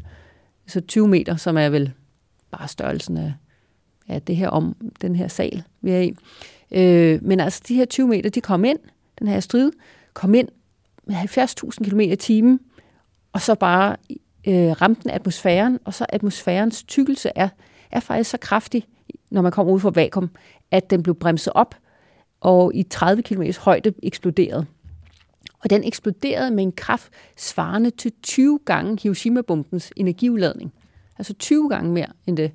så 0.67 0.81
20 0.81 1.09
meter, 1.09 1.37
som 1.37 1.57
er 1.57 1.69
vel 1.69 1.93
bare 2.51 2.69
størrelsen 2.69 3.17
af, 3.17 3.33
af 4.09 4.23
det 4.23 4.37
her 4.37 4.49
om, 4.49 4.77
den 5.01 5.17
her 5.17 5.29
sal, 5.29 5.63
vi 5.81 5.91
er 5.91 6.01
i. 6.01 6.15
Øh, 6.71 7.23
men 7.23 7.41
altså 7.41 7.63
de 7.69 7.75
her 7.75 7.85
20 7.85 8.09
meter, 8.09 8.31
de 8.31 8.41
kom 8.41 8.65
ind, 8.65 8.79
den 9.19 9.29
her 9.29 9.37
asteroide, 9.37 9.73
kom 10.15 10.35
ind 10.35 10.49
med 11.07 11.15
70.000 11.17 11.91
km 11.91 12.01
i 12.01 12.17
timen, 12.17 12.61
og 13.33 13.41
så 13.41 13.55
bare 13.55 13.97
øh, 14.49 14.71
ramte 14.71 15.03
den 15.03 15.11
atmosfæren, 15.11 15.79
og 15.85 15.95
så 15.95 16.07
atmosfærens 16.09 16.83
tykkelse 16.83 17.31
er, 17.35 17.49
er 17.91 18.01
faktisk 18.01 18.31
så 18.31 18.39
kraftig, 18.41 18.87
når 19.31 19.43
man 19.43 19.53
kommer 19.53 19.73
ud 19.73 19.81
fra 19.81 19.91
vakuum, 19.91 20.31
at 20.71 20.91
den 20.91 21.03
blev 21.03 21.15
bremset 21.15 21.53
op, 21.53 21.75
og 22.41 22.75
i 22.75 22.83
30 22.83 23.23
km 23.23 23.43
højde 23.61 23.95
eksploderede. 24.03 24.67
Og 25.65 25.71
den 25.71 25.85
eksploderede 25.85 26.51
med 26.51 26.65
en 26.65 26.73
kraft 26.73 27.13
svarende 27.37 27.91
til 27.91 28.13
20 28.23 28.59
gange 28.65 28.99
Hiroshima-bombens 29.03 29.93
energiudladning. 29.97 30.73
Altså 31.19 31.35
20 31.35 31.69
gange 31.69 31.93
mere 31.93 32.07
end 32.27 32.37
det. 32.37 32.53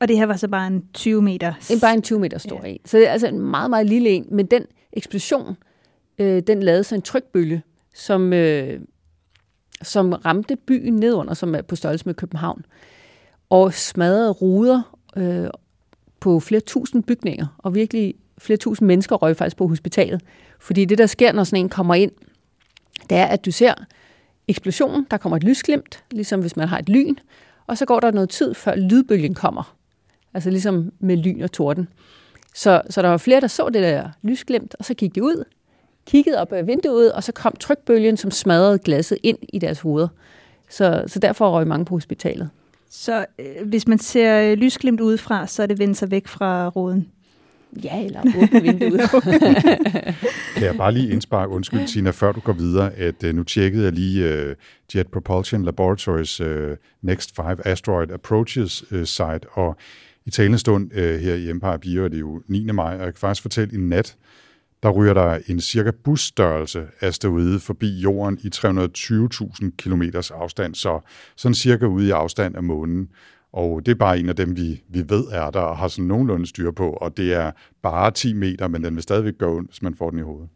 Og 0.00 0.08
det 0.08 0.16
her 0.18 0.26
var 0.26 0.36
så 0.36 0.48
bare 0.48 0.66
en 0.66 0.84
20 0.94 1.22
meter... 1.22 1.52
En, 1.70 1.80
bare 1.80 1.94
en 1.94 2.02
20 2.02 2.18
meter 2.18 2.38
stor 2.38 2.60
ja. 2.64 2.68
en. 2.68 2.78
Så 2.84 2.96
det 2.96 3.08
er 3.08 3.12
altså 3.12 3.26
en 3.26 3.40
meget, 3.40 3.70
meget 3.70 3.86
lille 3.86 4.10
en. 4.10 4.26
Men 4.30 4.46
den 4.46 4.66
eksplosion, 4.92 5.56
øh, 6.18 6.42
den 6.46 6.62
lavede 6.62 6.84
så 6.84 6.94
en 6.94 7.02
trykbølge, 7.02 7.62
som, 7.94 8.32
øh, 8.32 8.80
som 9.82 10.12
ramte 10.12 10.56
byen 10.56 10.96
nedunder, 10.96 11.34
som 11.34 11.54
er 11.54 11.62
på 11.62 11.76
størrelse 11.76 12.06
med 12.06 12.14
København, 12.14 12.64
og 13.50 13.74
smadrede 13.74 14.30
ruder 14.30 14.96
øh, 15.16 15.46
på 16.20 16.40
flere 16.40 16.60
tusind 16.60 17.04
bygninger, 17.04 17.46
og 17.58 17.74
virkelig 17.74 18.14
flere 18.38 18.56
tusind 18.56 18.86
mennesker 18.86 19.16
røg 19.16 19.36
faktisk 19.36 19.56
på 19.56 19.66
hospitalet. 19.68 20.20
Fordi 20.60 20.84
det, 20.84 20.98
der 20.98 21.06
sker, 21.06 21.32
når 21.32 21.44
sådan 21.44 21.64
en 21.64 21.68
kommer 21.68 21.94
ind, 21.94 22.12
det 23.10 23.18
er, 23.18 23.26
at 23.26 23.44
du 23.44 23.50
ser 23.50 23.74
eksplosionen, 24.48 25.06
der 25.10 25.16
kommer 25.16 25.36
et 25.36 25.44
lysglimt, 25.44 26.04
ligesom 26.10 26.40
hvis 26.40 26.56
man 26.56 26.68
har 26.68 26.78
et 26.78 26.88
lyn, 26.88 27.14
og 27.66 27.78
så 27.78 27.84
går 27.84 28.00
der 28.00 28.10
noget 28.10 28.30
tid, 28.30 28.54
før 28.54 28.74
lydbølgen 28.74 29.34
kommer. 29.34 29.76
Altså 30.34 30.50
ligesom 30.50 30.92
med 30.98 31.16
lyn 31.16 31.42
og 31.42 31.52
torden. 31.52 31.88
Så, 32.54 32.82
så 32.90 33.02
der 33.02 33.08
var 33.08 33.16
flere, 33.16 33.40
der 33.40 33.46
så 33.46 33.68
det 33.68 33.82
der 33.82 34.08
lysglimt, 34.22 34.74
og 34.78 34.84
så 34.84 34.94
gik 34.94 35.14
de 35.14 35.22
ud, 35.22 35.44
kiggede 36.06 36.40
op 36.40 36.52
ad 36.52 36.62
vinduet, 36.62 37.12
og 37.12 37.24
så 37.24 37.32
kom 37.32 37.56
trykbølgen, 37.60 38.16
som 38.16 38.30
smadrede 38.30 38.78
glasset 38.78 39.18
ind 39.22 39.38
i 39.48 39.58
deres 39.58 39.80
hoveder. 39.80 40.08
Så, 40.70 41.04
så 41.06 41.18
derfor 41.18 41.50
røg 41.50 41.66
mange 41.66 41.84
på 41.84 41.94
hospitalet. 41.94 42.50
Så 42.90 43.26
øh, 43.38 43.68
hvis 43.68 43.88
man 43.88 43.98
ser 43.98 44.54
lysglimt 44.54 45.00
udefra, 45.00 45.46
så 45.46 45.62
er 45.62 45.66
det 45.66 45.78
vendt 45.78 45.98
sig 45.98 46.10
væk 46.10 46.26
fra 46.26 46.68
roden? 46.68 47.08
Ja, 47.84 48.04
eller 48.04 48.20
åbne 48.20 48.62
vinduet. 48.62 49.00
kan 50.56 50.62
jeg 50.62 50.76
bare 50.76 50.92
lige 50.92 51.10
indsparke, 51.10 51.52
undskyld 51.52 51.88
Tina, 51.88 52.10
før 52.10 52.32
du 52.32 52.40
går 52.40 52.52
videre, 52.52 52.92
at 52.92 53.24
uh, 53.24 53.34
nu 53.34 53.42
tjekkede 53.42 53.84
jeg 53.84 53.92
lige 53.92 54.48
uh, 54.48 54.54
Jet 54.94 55.06
Propulsion 55.06 55.64
Laboratories 55.64 56.40
uh, 56.40 56.46
Next 57.02 57.36
5 57.36 57.58
Asteroid 57.64 58.10
Approaches 58.10 58.92
uh, 58.92 59.04
site, 59.04 59.48
og 59.52 59.76
i 60.26 60.30
talende 60.30 60.58
stund 60.58 60.90
uh, 60.92 60.98
her 60.98 61.34
i 61.34 61.50
Empire 61.50 61.78
Bio 61.78 62.04
er 62.04 62.08
det 62.08 62.20
jo 62.20 62.42
9. 62.48 62.64
maj, 62.72 62.94
og 62.94 63.04
jeg 63.04 63.14
kan 63.14 63.20
faktisk 63.20 63.42
fortælle, 63.42 63.74
i 63.74 63.80
nat, 63.80 64.16
der 64.84 64.90
ryger 64.90 65.14
der 65.14 65.38
en 65.46 65.60
cirka 65.60 65.90
busstørrelse 66.04 66.86
asteroide 67.00 67.60
forbi 67.60 67.98
jorden 67.98 68.38
i 68.42 68.50
320.000 68.56 69.70
km 69.78 70.02
afstand, 70.34 70.74
så 70.74 71.00
sådan 71.36 71.54
cirka 71.54 71.86
ude 71.86 72.08
i 72.08 72.10
afstand 72.10 72.56
af 72.56 72.62
månen. 72.62 73.08
Og 73.54 73.86
det 73.86 73.92
er 73.92 73.96
bare 73.96 74.18
en 74.18 74.28
af 74.28 74.36
dem, 74.36 74.56
vi, 74.56 74.82
vi 74.88 75.04
ved 75.08 75.24
er 75.32 75.50
der 75.50 75.60
og 75.60 75.76
har 75.76 75.88
sådan 75.88 76.04
nogenlunde 76.04 76.46
styr 76.46 76.70
på, 76.70 76.90
og 76.90 77.16
det 77.16 77.34
er 77.34 77.50
bare 77.82 78.10
10 78.10 78.32
meter, 78.32 78.68
men 78.68 78.84
den 78.84 78.94
vil 78.94 79.02
stadigvæk 79.02 79.38
gå 79.38 79.56
ondt, 79.56 79.70
hvis 79.70 79.82
man 79.82 79.94
får 79.94 80.10
den 80.10 80.18
i 80.18 80.22
hovedet. 80.22 80.48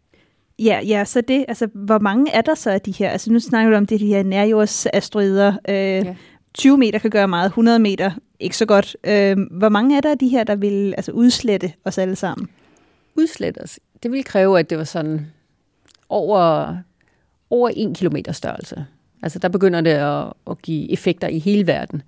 Ja, 0.58 0.80
ja, 0.86 1.04
så 1.04 1.20
det, 1.20 1.44
altså, 1.48 1.68
hvor 1.74 1.98
mange 1.98 2.30
er 2.32 2.40
der 2.40 2.54
så 2.54 2.70
af 2.70 2.80
de 2.80 2.92
her? 2.92 3.10
Altså, 3.10 3.32
nu 3.32 3.40
snakker 3.40 3.70
vi 3.70 3.76
om 3.76 3.86
det, 3.86 4.00
de 4.00 4.06
her 4.06 4.22
nærjordsasteroider. 4.22 5.52
Øh, 5.68 5.74
ja. 5.74 6.14
20 6.54 6.78
meter 6.78 6.98
kan 6.98 7.10
gøre 7.10 7.28
meget, 7.28 7.46
100 7.46 7.78
meter 7.78 8.10
ikke 8.40 8.56
så 8.56 8.66
godt. 8.66 8.96
Øh, 9.04 9.36
hvor 9.50 9.68
mange 9.68 9.96
er 9.96 10.00
der 10.00 10.10
af 10.10 10.18
de 10.18 10.28
her, 10.28 10.44
der 10.44 10.56
vil 10.56 10.94
altså, 10.96 11.12
udslette 11.12 11.72
os 11.84 11.98
alle 11.98 12.16
sammen? 12.16 12.48
Udslette 13.16 13.58
os? 13.58 13.80
Det 14.02 14.12
vil 14.12 14.24
kræve, 14.24 14.58
at 14.58 14.70
det 14.70 14.78
var 14.78 14.84
sådan 14.84 15.26
over, 16.08 16.74
over 17.50 17.70
1 17.76 17.96
kilometer 17.96 18.32
størrelse. 18.32 18.86
Altså, 19.22 19.38
der 19.38 19.48
begynder 19.48 19.80
det 19.80 19.90
at, 19.90 20.32
at 20.50 20.62
give 20.62 20.92
effekter 20.92 21.28
i 21.28 21.38
hele 21.38 21.66
verden. 21.66 22.02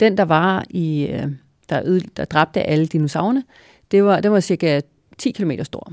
Den, 0.00 0.16
der 0.16 0.24
var 0.24 0.64
i, 0.70 1.06
øh, 1.06 1.26
der, 1.68 1.82
øde, 1.84 2.00
der 2.16 2.24
dræbte 2.24 2.62
alle 2.62 2.86
dinosaurerne, 2.86 3.44
det 3.90 4.04
var, 4.04 4.20
det 4.20 4.30
var 4.30 4.40
cirka 4.40 4.80
10 5.18 5.30
km 5.30 5.50
stor. 5.62 5.92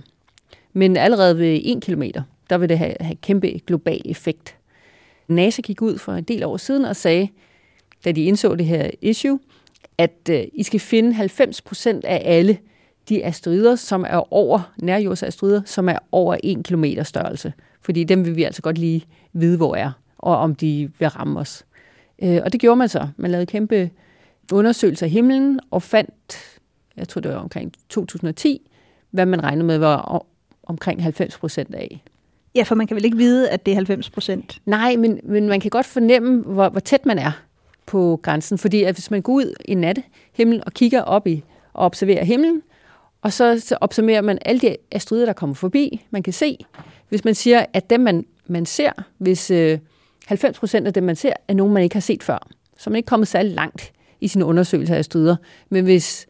Men 0.74 0.98
allerede 0.98 1.38
ved 1.38 1.62
1 1.64 1.82
km, 1.82 2.04
der 2.50 2.58
vil 2.58 2.70
det 2.70 2.78
have, 2.78 2.96
have 3.00 3.16
kæmpe 3.16 3.60
global 3.68 4.02
effekt. 4.06 4.56
NASA 5.28 5.62
gik 5.62 5.82
ud 5.82 5.98
for 5.98 6.14
en 6.14 6.24
del 6.24 6.44
år 6.44 6.58
siden 6.58 6.86
og 6.86 6.96
sagde, 6.96 7.28
da 8.06 8.12
de 8.12 8.24
indså 8.24 8.56
det 8.56 8.66
her 8.66 8.90
issue, 9.02 9.40
at 9.98 10.30
øh, 10.30 10.44
I 10.54 10.64
skal 10.64 10.80
finde 10.80 11.16
90% 11.24 12.02
af 12.04 12.22
alle 12.26 12.58
de 13.10 13.26
asteroider, 13.26 13.76
som 13.76 14.06
er 14.10 14.34
over, 14.34 14.74
nærjordsasteroider, 14.78 15.62
som 15.66 15.90
er 15.90 15.98
over 16.12 16.38
1 16.44 16.64
km 16.64 16.86
størrelse. 17.04 17.54
Fordi 17.82 18.04
dem 18.04 18.26
vil 18.26 18.36
vi 18.36 18.44
altså 18.44 18.62
godt 18.62 18.78
lige 18.78 19.06
vide, 19.34 19.58
hvor 19.58 19.76
er, 19.76 19.92
og 20.18 20.38
om 20.38 20.56
de 20.56 20.92
vil 21.00 21.08
ramme 21.10 21.40
os. 21.40 21.66
Øh, 22.24 22.42
og 22.46 22.52
det 22.54 22.62
gjorde 22.62 22.76
man 22.76 22.90
så. 22.90 23.08
Man 23.18 23.32
lavede 23.32 23.46
kæmpe 23.46 23.90
undersøgelser 24.52 25.06
af 25.06 25.10
himlen 25.10 25.60
og 25.72 25.84
fandt, 25.84 26.60
jeg 26.98 27.08
tror 27.08 27.22
det 27.22 27.32
var 27.32 27.38
omkring 27.38 27.74
2010, 27.90 28.72
hvad 29.12 29.26
man 29.26 29.44
regnede 29.44 29.68
med 29.68 29.78
var 29.78 30.26
omkring 30.64 31.04
90 31.04 31.38
procent 31.38 31.76
af. 31.76 32.04
Ja, 32.56 32.64
for 32.64 32.76
man 32.76 32.88
kan 32.88 32.96
vel 32.96 33.06
ikke 33.06 33.18
vide, 33.18 33.50
at 33.50 33.66
det 33.66 33.72
er 33.72 33.76
90 33.76 34.10
procent? 34.10 34.62
Nej, 34.66 34.96
men, 34.96 35.20
men 35.24 35.48
man 35.48 35.60
kan 35.60 35.70
godt 35.70 35.86
fornemme, 35.86 36.42
hvor, 36.42 36.70
hvor 36.70 36.80
tæt 36.80 37.06
man 37.06 37.20
er 37.20 37.32
på 37.86 38.20
grænsen. 38.24 38.58
Fordi 38.58 38.84
at 38.84 38.96
hvis 38.96 39.12
man 39.12 39.22
går 39.22 39.34
ud 39.34 39.56
i 39.66 39.74
nattehimmel 39.74 40.64
og 40.66 40.74
kigger 40.74 41.02
op 41.02 41.28
i 41.28 41.44
og 41.74 41.86
observerer 41.86 42.24
himlen, 42.24 42.62
og 43.22 43.34
så, 43.34 43.60
så 43.60 43.78
observerer 43.82 44.22
man 44.22 44.38
alle 44.46 44.62
de 44.62 44.76
asteroider, 44.92 45.26
der 45.26 45.34
kommer 45.34 45.54
forbi, 45.54 46.06
man 46.12 46.24
kan 46.24 46.34
se. 46.34 46.58
Hvis 47.10 47.26
man 47.26 47.36
siger, 47.36 47.66
at 47.74 47.90
dem, 47.90 48.00
man, 48.00 48.26
man 48.48 48.66
ser, 48.66 48.92
hvis, 49.18 49.52
øh, 49.52 49.80
90 50.28 50.60
procent 50.60 50.88
af 50.88 50.94
dem, 50.94 51.04
man 51.04 51.16
ser, 51.16 51.34
er 51.48 51.54
nogen, 51.54 51.74
man 51.74 51.84
ikke 51.84 51.96
har 51.96 52.02
set 52.02 52.24
før. 52.24 52.48
Så 52.78 52.90
man 52.90 52.96
er 52.96 52.98
ikke 52.98 53.08
kommet 53.08 53.28
særlig 53.28 53.52
langt 53.52 53.94
i 54.22 54.28
sine 54.28 54.46
undersøgelser 54.46 54.96
af 54.96 55.06
stryder. 55.06 55.36
Men 55.70 55.84
hvis 55.84 56.28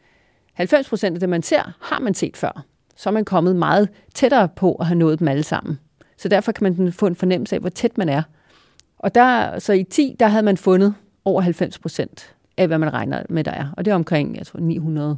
90 0.54 0.90
procent 0.90 1.16
af 1.16 1.20
dem, 1.20 1.30
man 1.30 1.44
ser, 1.44 1.78
har 1.82 2.00
man 2.00 2.14
set 2.14 2.38
før, 2.38 2.64
så 2.96 3.10
er 3.10 3.14
man 3.14 3.26
kommet 3.26 3.56
meget 3.56 3.90
tættere 4.16 4.50
på 4.56 4.74
at 4.74 4.86
have 4.86 4.98
nået 4.98 5.20
dem 5.20 5.28
alle 5.28 5.44
sammen. 5.44 5.80
Så 6.18 6.30
derfor 6.30 6.52
kan 6.52 6.64
man 6.78 6.92
få 6.92 7.08
en 7.08 7.16
fornemmelse 7.16 7.56
af, 7.56 7.60
hvor 7.60 7.70
tæt 7.70 7.98
man 7.98 8.10
er. 8.10 8.22
Og 9.00 9.16
der, 9.16 9.60
så 9.60 9.74
i 9.74 9.84
10, 9.84 10.16
der 10.20 10.28
havde 10.28 10.44
man 10.44 10.58
fundet 10.58 10.94
over 11.26 11.42
90 11.42 11.80
procent 11.80 12.36
af, 12.58 12.68
hvad 12.68 12.78
man 12.78 12.94
regner 12.94 13.24
med, 13.30 13.44
der 13.44 13.52
er. 13.52 13.74
Og 13.78 13.86
det 13.86 13.92
er 13.92 13.96
omkring, 13.96 14.38
jeg 14.38 14.46
tror, 14.46 14.60
900. 14.60 15.18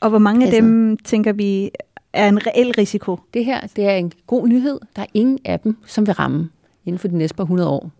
Og 0.00 0.10
hvor 0.10 0.18
mange 0.18 0.44
altså, 0.44 0.56
af 0.56 0.62
dem, 0.62 0.96
tænker 0.96 1.32
vi, 1.32 1.70
er 2.12 2.28
en 2.28 2.46
reel 2.46 2.74
risiko? 2.78 3.18
Det 3.34 3.44
her, 3.44 3.60
det 3.76 3.84
er 3.86 3.94
en 3.94 4.12
god 4.26 4.48
nyhed. 4.48 4.80
Der 4.96 5.02
er 5.02 5.06
ingen 5.14 5.38
af 5.44 5.60
dem, 5.60 5.76
som 5.86 6.06
vil 6.06 6.14
ramme 6.14 6.50
inden 6.84 6.98
for 6.98 7.08
de 7.08 7.16
næste 7.16 7.36
par 7.36 7.44
100 7.44 7.68
år 7.68 7.90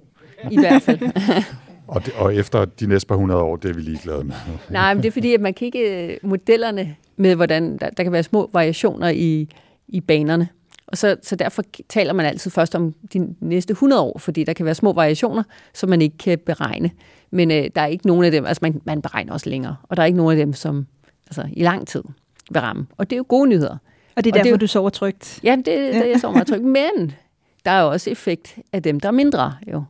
i 0.51 0.59
hvert 0.59 0.83
fald. 0.83 1.01
og, 1.87 2.07
det, 2.07 2.15
og 2.19 2.35
efter 2.35 2.65
de 2.65 2.87
næste 2.87 3.07
par 3.07 3.17
hundrede 3.17 3.41
år, 3.41 3.57
det 3.57 3.71
er 3.71 3.75
vi 3.75 3.81
ligeglade 3.81 4.25
med. 4.25 4.35
Nej, 4.71 4.95
men 4.95 5.03
det 5.03 5.09
er 5.09 5.13
fordi, 5.13 5.35
at 5.35 5.41
man 5.41 5.55
kan 5.55 5.67
ikke 5.67 6.07
øh, 6.07 6.19
modellerne 6.23 6.97
med, 7.17 7.35
hvordan 7.35 7.79
der, 7.79 7.91
der 7.91 8.03
kan 8.03 8.13
være 8.13 8.23
små 8.23 8.51
variationer 8.53 9.09
i, 9.09 9.49
i 9.89 10.01
banerne. 10.01 10.49
Og 10.87 10.99
så, 10.99 11.17
så 11.23 11.37
derfor 11.37 11.63
taler 11.89 12.13
man 12.13 12.27
altid 12.27 12.51
først 12.51 12.75
om 12.75 12.95
de 13.13 13.35
næste 13.41 13.73
100 13.73 14.03
år, 14.03 14.19
fordi 14.19 14.45
der 14.45 14.53
kan 14.53 14.67
være 14.67 14.75
små 14.75 14.93
variationer, 14.93 15.43
som 15.75 15.89
man 15.89 16.03
ikke 16.03 16.19
kan 16.19 16.39
beregne. 16.39 16.91
Men 17.31 17.51
øh, 17.51 17.71
der 17.75 17.81
er 17.81 17.87
ikke 17.87 18.07
nogen 18.07 18.25
af 18.25 18.31
dem, 18.31 18.47
altså 18.47 18.59
man, 18.63 18.81
man 18.85 19.03
beregner 19.03 19.33
også 19.33 19.51
længere, 19.51 19.77
og 19.83 19.97
der 19.97 20.03
er 20.03 20.07
ikke 20.07 20.17
nogen 20.17 20.39
af 20.39 20.47
dem, 20.47 20.53
som 20.53 20.87
altså, 21.27 21.45
i 21.53 21.63
lang 21.63 21.87
tid 21.87 22.03
vil 22.51 22.61
ramme. 22.61 22.87
Og 22.97 23.11
det 23.11 23.17
er 23.17 23.19
jo 23.19 23.25
gode 23.29 23.49
nyheder. 23.49 23.77
Og 24.17 24.25
det 24.25 24.31
er 24.31 24.35
og 24.35 24.45
derfor, 24.45 24.55
det, 24.55 24.61
du 24.61 24.67
sover 24.67 24.91
trygt. 24.91 25.41
Ja, 25.45 25.57
det, 25.57 25.67
det 25.67 26.11
jeg 26.11 26.21
sover 26.21 26.35
meget 26.35 26.47
trygt. 26.47 26.65
Men 26.79 27.13
der 27.65 27.71
er 27.71 27.83
også 27.83 28.11
effekt 28.11 28.59
af 28.73 28.83
dem, 28.83 29.01
der 29.01 29.09
er 29.09 29.13
mindre. 29.13 29.55
Jo. 29.73 29.83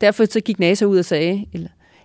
Derfor 0.00 0.24
så 0.24 0.40
gik 0.40 0.58
NASA 0.58 0.84
ud 0.84 0.98
og 0.98 1.04
sagde, 1.04 1.46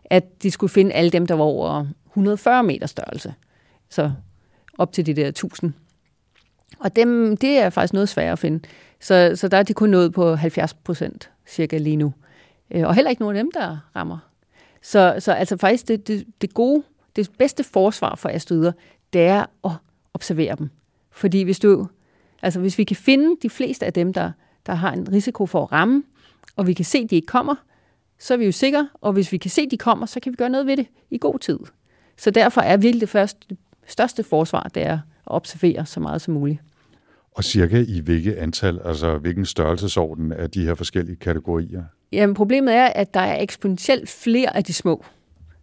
at 0.06 0.44
de 0.44 0.52
skulle 0.52 0.72
finde 0.72 0.94
alle 0.94 1.12
dem, 1.12 1.28
der 1.28 1.36
var 1.36 1.44
over 1.44 1.86
140 2.06 2.64
meter 2.64 2.88
størrelse. 2.88 3.34
Så 3.90 4.12
op 4.78 4.92
til 4.92 5.06
de 5.06 5.14
der 5.14 5.28
1000. 5.28 5.74
Og 6.80 6.96
dem, 6.96 7.38
det 7.38 7.58
er 7.58 7.70
faktisk 7.70 7.94
noget 7.94 8.10
sværere 8.10 8.32
at 8.32 8.40
finde. 8.40 8.60
Så, 9.00 9.32
så 9.36 9.48
der 9.48 9.58
er 9.58 9.64
de 9.64 9.74
kun 9.74 9.90
nået 9.90 10.14
på 10.14 10.36
70 10.36 10.74
procent 10.74 11.32
cirka 11.48 11.78
lige 11.78 11.96
nu. 11.96 12.14
Øh, 12.72 12.88
og 12.88 12.96
heller 12.96 13.10
ikke 13.10 13.22
nogen 13.22 13.38
af 13.38 13.44
dem, 13.44 13.52
der 13.52 13.78
rammer. 13.96 14.18
Så, 14.82 15.16
så 15.20 15.32
altså 15.32 15.58
faktisk 15.58 15.88
det, 15.88 16.08
det, 16.08 16.26
det 16.42 16.54
gode, 16.54 16.84
det 17.16 17.30
bedste 17.38 17.64
forsvar 17.64 18.16
for 18.16 18.30
asteroider, 18.30 18.72
det 19.14 19.22
er 19.22 19.46
at 19.66 19.72
observere 20.14 20.56
dem. 20.56 20.70
Fordi 21.12 21.44
hvis 21.44 21.60
du, 21.60 21.88
altså 22.42 22.60
hvis 22.60 22.78
vi 22.78 22.84
kan 22.84 22.96
finde 22.96 23.36
de 23.42 23.50
fleste 23.50 23.86
af 23.86 23.94
dem, 23.94 24.14
der, 24.14 24.32
der 24.66 24.74
har 24.74 24.92
en 24.92 25.12
risiko 25.12 25.46
for 25.46 25.64
at 25.64 25.72
ramme, 25.72 26.04
og 26.56 26.68
vi 26.68 26.74
kan 26.74 26.86
se, 26.86 26.98
at 26.98 27.10
de 27.10 27.16
ikke 27.16 27.26
kommer, 27.26 27.56
så 28.20 28.34
er 28.34 28.38
vi 28.38 28.46
jo 28.46 28.52
sikre, 28.52 28.90
og 29.02 29.14
hvis 29.14 29.32
vi 29.32 29.38
kan 29.38 29.52
se, 29.52 29.62
at 29.62 29.72
de 29.72 29.78
kommer, 29.78 30.06
så 30.06 30.20
kan 30.20 30.32
vi 30.32 30.36
gøre 30.36 30.50
noget 30.50 30.68
ved 30.68 30.78
det 30.78 30.88
i 31.12 31.18
god 31.18 31.40
tid. 31.40 31.60
Så 32.18 32.32
derfor 32.32 32.62
er 32.62 32.78
virkelig 32.78 33.02
det, 33.02 33.10
første, 33.10 33.40
det 33.50 33.58
største 33.88 34.24
forsvar, 34.24 34.70
det 34.76 34.84
er 34.84 34.94
at 34.94 35.00
observere 35.26 35.86
så 35.86 36.00
meget 36.00 36.22
som 36.22 36.34
muligt. 36.34 36.60
Og 37.32 37.44
cirka 37.44 37.84
i 37.88 38.00
hvilket 38.00 38.34
antal, 38.34 38.80
altså 38.86 39.18
hvilken 39.18 39.46
størrelsesorden 39.46 40.32
af 40.32 40.52
de 40.52 40.66
her 40.66 40.76
forskellige 40.76 41.16
kategorier? 41.16 41.84
Jamen 42.12 42.34
problemet 42.34 42.74
er, 42.74 42.86
at 42.86 43.14
der 43.14 43.20
er 43.20 43.42
eksponentielt 43.42 44.10
flere 44.10 44.56
af 44.56 44.64
de 44.64 44.74
små. 44.74 45.06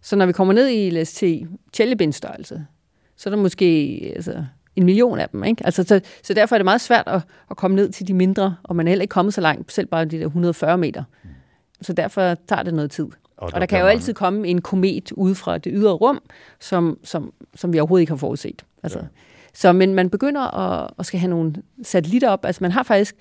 Så 0.01 0.15
når 0.15 0.25
vi 0.25 0.31
kommer 0.31 0.53
ned 0.53 0.69
i, 0.69 0.89
lad 0.89 1.01
os 1.01 1.07
sige, 1.07 1.47
tællebindstørrelse, 1.73 2.65
så 3.15 3.29
er 3.29 3.35
der 3.35 3.41
måske 3.41 4.11
altså, 4.15 4.45
en 4.75 4.85
million 4.85 5.19
af 5.19 5.29
dem. 5.29 5.43
Ikke? 5.43 5.65
Altså, 5.65 5.83
så, 5.83 6.01
så 6.23 6.33
derfor 6.33 6.55
er 6.55 6.57
det 6.57 6.65
meget 6.65 6.81
svært 6.81 7.03
at, 7.07 7.21
at 7.51 7.57
komme 7.57 7.75
ned 7.75 7.89
til 7.89 8.07
de 8.07 8.13
mindre, 8.13 8.55
og 8.63 8.75
man 8.75 8.87
er 8.87 8.91
heller 8.91 9.01
ikke 9.01 9.11
kommet 9.11 9.33
så 9.33 9.41
langt, 9.41 9.71
selv 9.71 9.87
bare 9.87 10.05
de 10.05 10.19
der 10.19 10.25
140 10.25 10.77
meter. 10.77 11.03
Så 11.83 11.93
derfor 11.93 12.35
tager 12.47 12.63
det 12.63 12.73
noget 12.73 12.91
tid. 12.91 13.05
Og 13.37 13.49
der, 13.49 13.55
og 13.55 13.61
der 13.61 13.65
kan 13.65 13.79
jo 13.79 13.85
mange. 13.85 13.91
altid 13.91 14.13
komme 14.13 14.47
en 14.47 14.61
komet 14.61 15.11
ud 15.11 15.35
fra 15.35 15.57
det 15.57 15.71
ydre 15.75 15.91
rum, 15.91 16.21
som, 16.59 16.99
som, 17.03 17.33
som 17.55 17.73
vi 17.73 17.79
overhovedet 17.79 18.01
ikke 18.01 18.11
har 18.11 18.17
forudset. 18.17 18.65
Altså, 18.83 18.99
ja. 18.99 19.05
Så 19.53 19.73
men 19.73 19.93
man 19.93 20.09
begynder 20.09 20.41
at, 20.41 20.91
at 20.99 21.05
skal 21.05 21.19
have 21.19 21.29
nogle 21.29 21.53
satellitter 21.83 22.29
op. 22.29 22.45
Altså 22.45 22.63
man 22.63 22.71
har 22.71 22.83
faktisk 22.83 23.15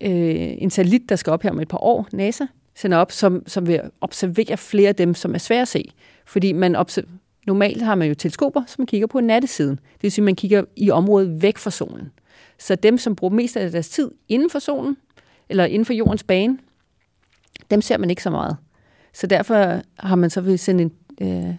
øh, 0.00 0.10
en 0.58 0.70
satellit, 0.70 1.08
der 1.08 1.16
skal 1.16 1.32
op 1.32 1.42
her 1.42 1.50
om 1.50 1.60
et 1.60 1.68
par 1.68 1.78
år, 1.78 2.08
NASA 2.12 2.44
sender 2.74 2.98
op, 2.98 3.12
som, 3.12 3.42
som 3.46 3.66
vil 3.66 3.80
observere 4.00 4.56
flere 4.56 4.88
af 4.88 4.96
dem, 4.96 5.14
som 5.14 5.34
er 5.34 5.38
svære 5.38 5.62
at 5.62 5.68
se. 5.68 5.92
Fordi 6.26 6.52
man 6.52 6.76
normalt 7.46 7.82
har 7.82 7.94
man 7.94 8.08
jo 8.08 8.14
teleskoper, 8.14 8.62
som 8.66 8.80
man 8.82 8.86
kigger 8.86 9.06
på 9.06 9.20
nattesiden. 9.20 9.76
Det 9.76 10.02
vil 10.02 10.12
sige, 10.12 10.22
at 10.22 10.24
man 10.24 10.36
kigger 10.36 10.64
i 10.76 10.90
området 10.90 11.42
væk 11.42 11.58
fra 11.58 11.70
solen. 11.70 12.12
Så 12.58 12.74
dem, 12.74 12.98
som 12.98 13.16
bruger 13.16 13.34
mest 13.34 13.56
af 13.56 13.70
deres 13.70 13.88
tid 13.88 14.10
inden 14.28 14.50
for 14.50 14.58
solen, 14.58 14.96
eller 15.48 15.64
inden 15.64 15.84
for 15.84 15.92
jordens 15.92 16.22
bane, 16.22 16.58
dem 17.70 17.82
ser 17.82 17.98
man 17.98 18.10
ikke 18.10 18.22
så 18.22 18.30
meget. 18.30 18.56
Så 19.12 19.26
derfor 19.26 19.80
har 19.98 20.16
man 20.16 20.30
så 20.30 20.40
vil 20.40 20.58
sende 20.58 20.82
en, 20.82 20.92
øh, 21.20 21.54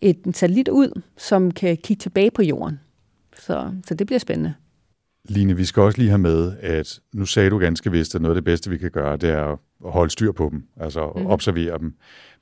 et 0.00 0.24
en 0.24 0.34
satellit 0.34 0.68
ud, 0.68 1.02
som 1.16 1.50
kan 1.50 1.76
kigge 1.76 2.00
tilbage 2.00 2.30
på 2.30 2.42
jorden. 2.42 2.80
Så, 3.38 3.72
så 3.86 3.94
det 3.94 4.06
bliver 4.06 4.18
spændende. 4.18 4.54
Line, 5.24 5.56
vi 5.56 5.64
skal 5.64 5.82
også 5.82 5.98
lige 5.98 6.08
have 6.10 6.18
med, 6.18 6.52
at 6.60 7.00
nu 7.12 7.26
sagde 7.26 7.50
du 7.50 7.58
ganske 7.58 7.90
vist, 7.90 8.14
at 8.14 8.22
noget 8.22 8.36
af 8.36 8.42
det 8.42 8.44
bedste, 8.44 8.70
vi 8.70 8.78
kan 8.78 8.90
gøre, 8.90 9.16
det 9.16 9.30
er 9.30 9.56
at 9.84 9.92
holde 9.92 10.10
styr 10.10 10.32
på 10.32 10.48
dem, 10.52 10.62
altså 10.76 11.12
mm. 11.16 11.26
observere 11.26 11.78
dem. 11.78 11.94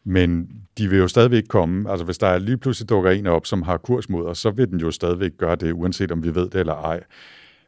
Men 0.05 0.49
de 0.79 0.89
vil 0.89 0.99
jo 0.99 1.09
stadigvæk 1.09 1.45
komme. 1.49 1.91
Altså 1.91 2.05
hvis 2.05 2.19
der 2.19 2.39
lige 2.39 2.57
pludselig 2.57 2.89
dukker 2.89 3.11
en 3.11 3.27
op, 3.27 3.47
som 3.47 3.63
har 3.63 3.77
kurs 3.77 4.09
mod 4.09 4.27
os, 4.27 4.39
så 4.39 4.51
vil 4.51 4.71
den 4.71 4.81
jo 4.81 4.91
stadigvæk 4.91 5.31
gøre 5.39 5.57
det, 5.57 5.73
uanset 5.73 6.13
om 6.13 6.23
vi 6.23 6.35
ved 6.35 6.51
det 6.51 6.61
eller 6.61 6.75
ej. 6.75 7.01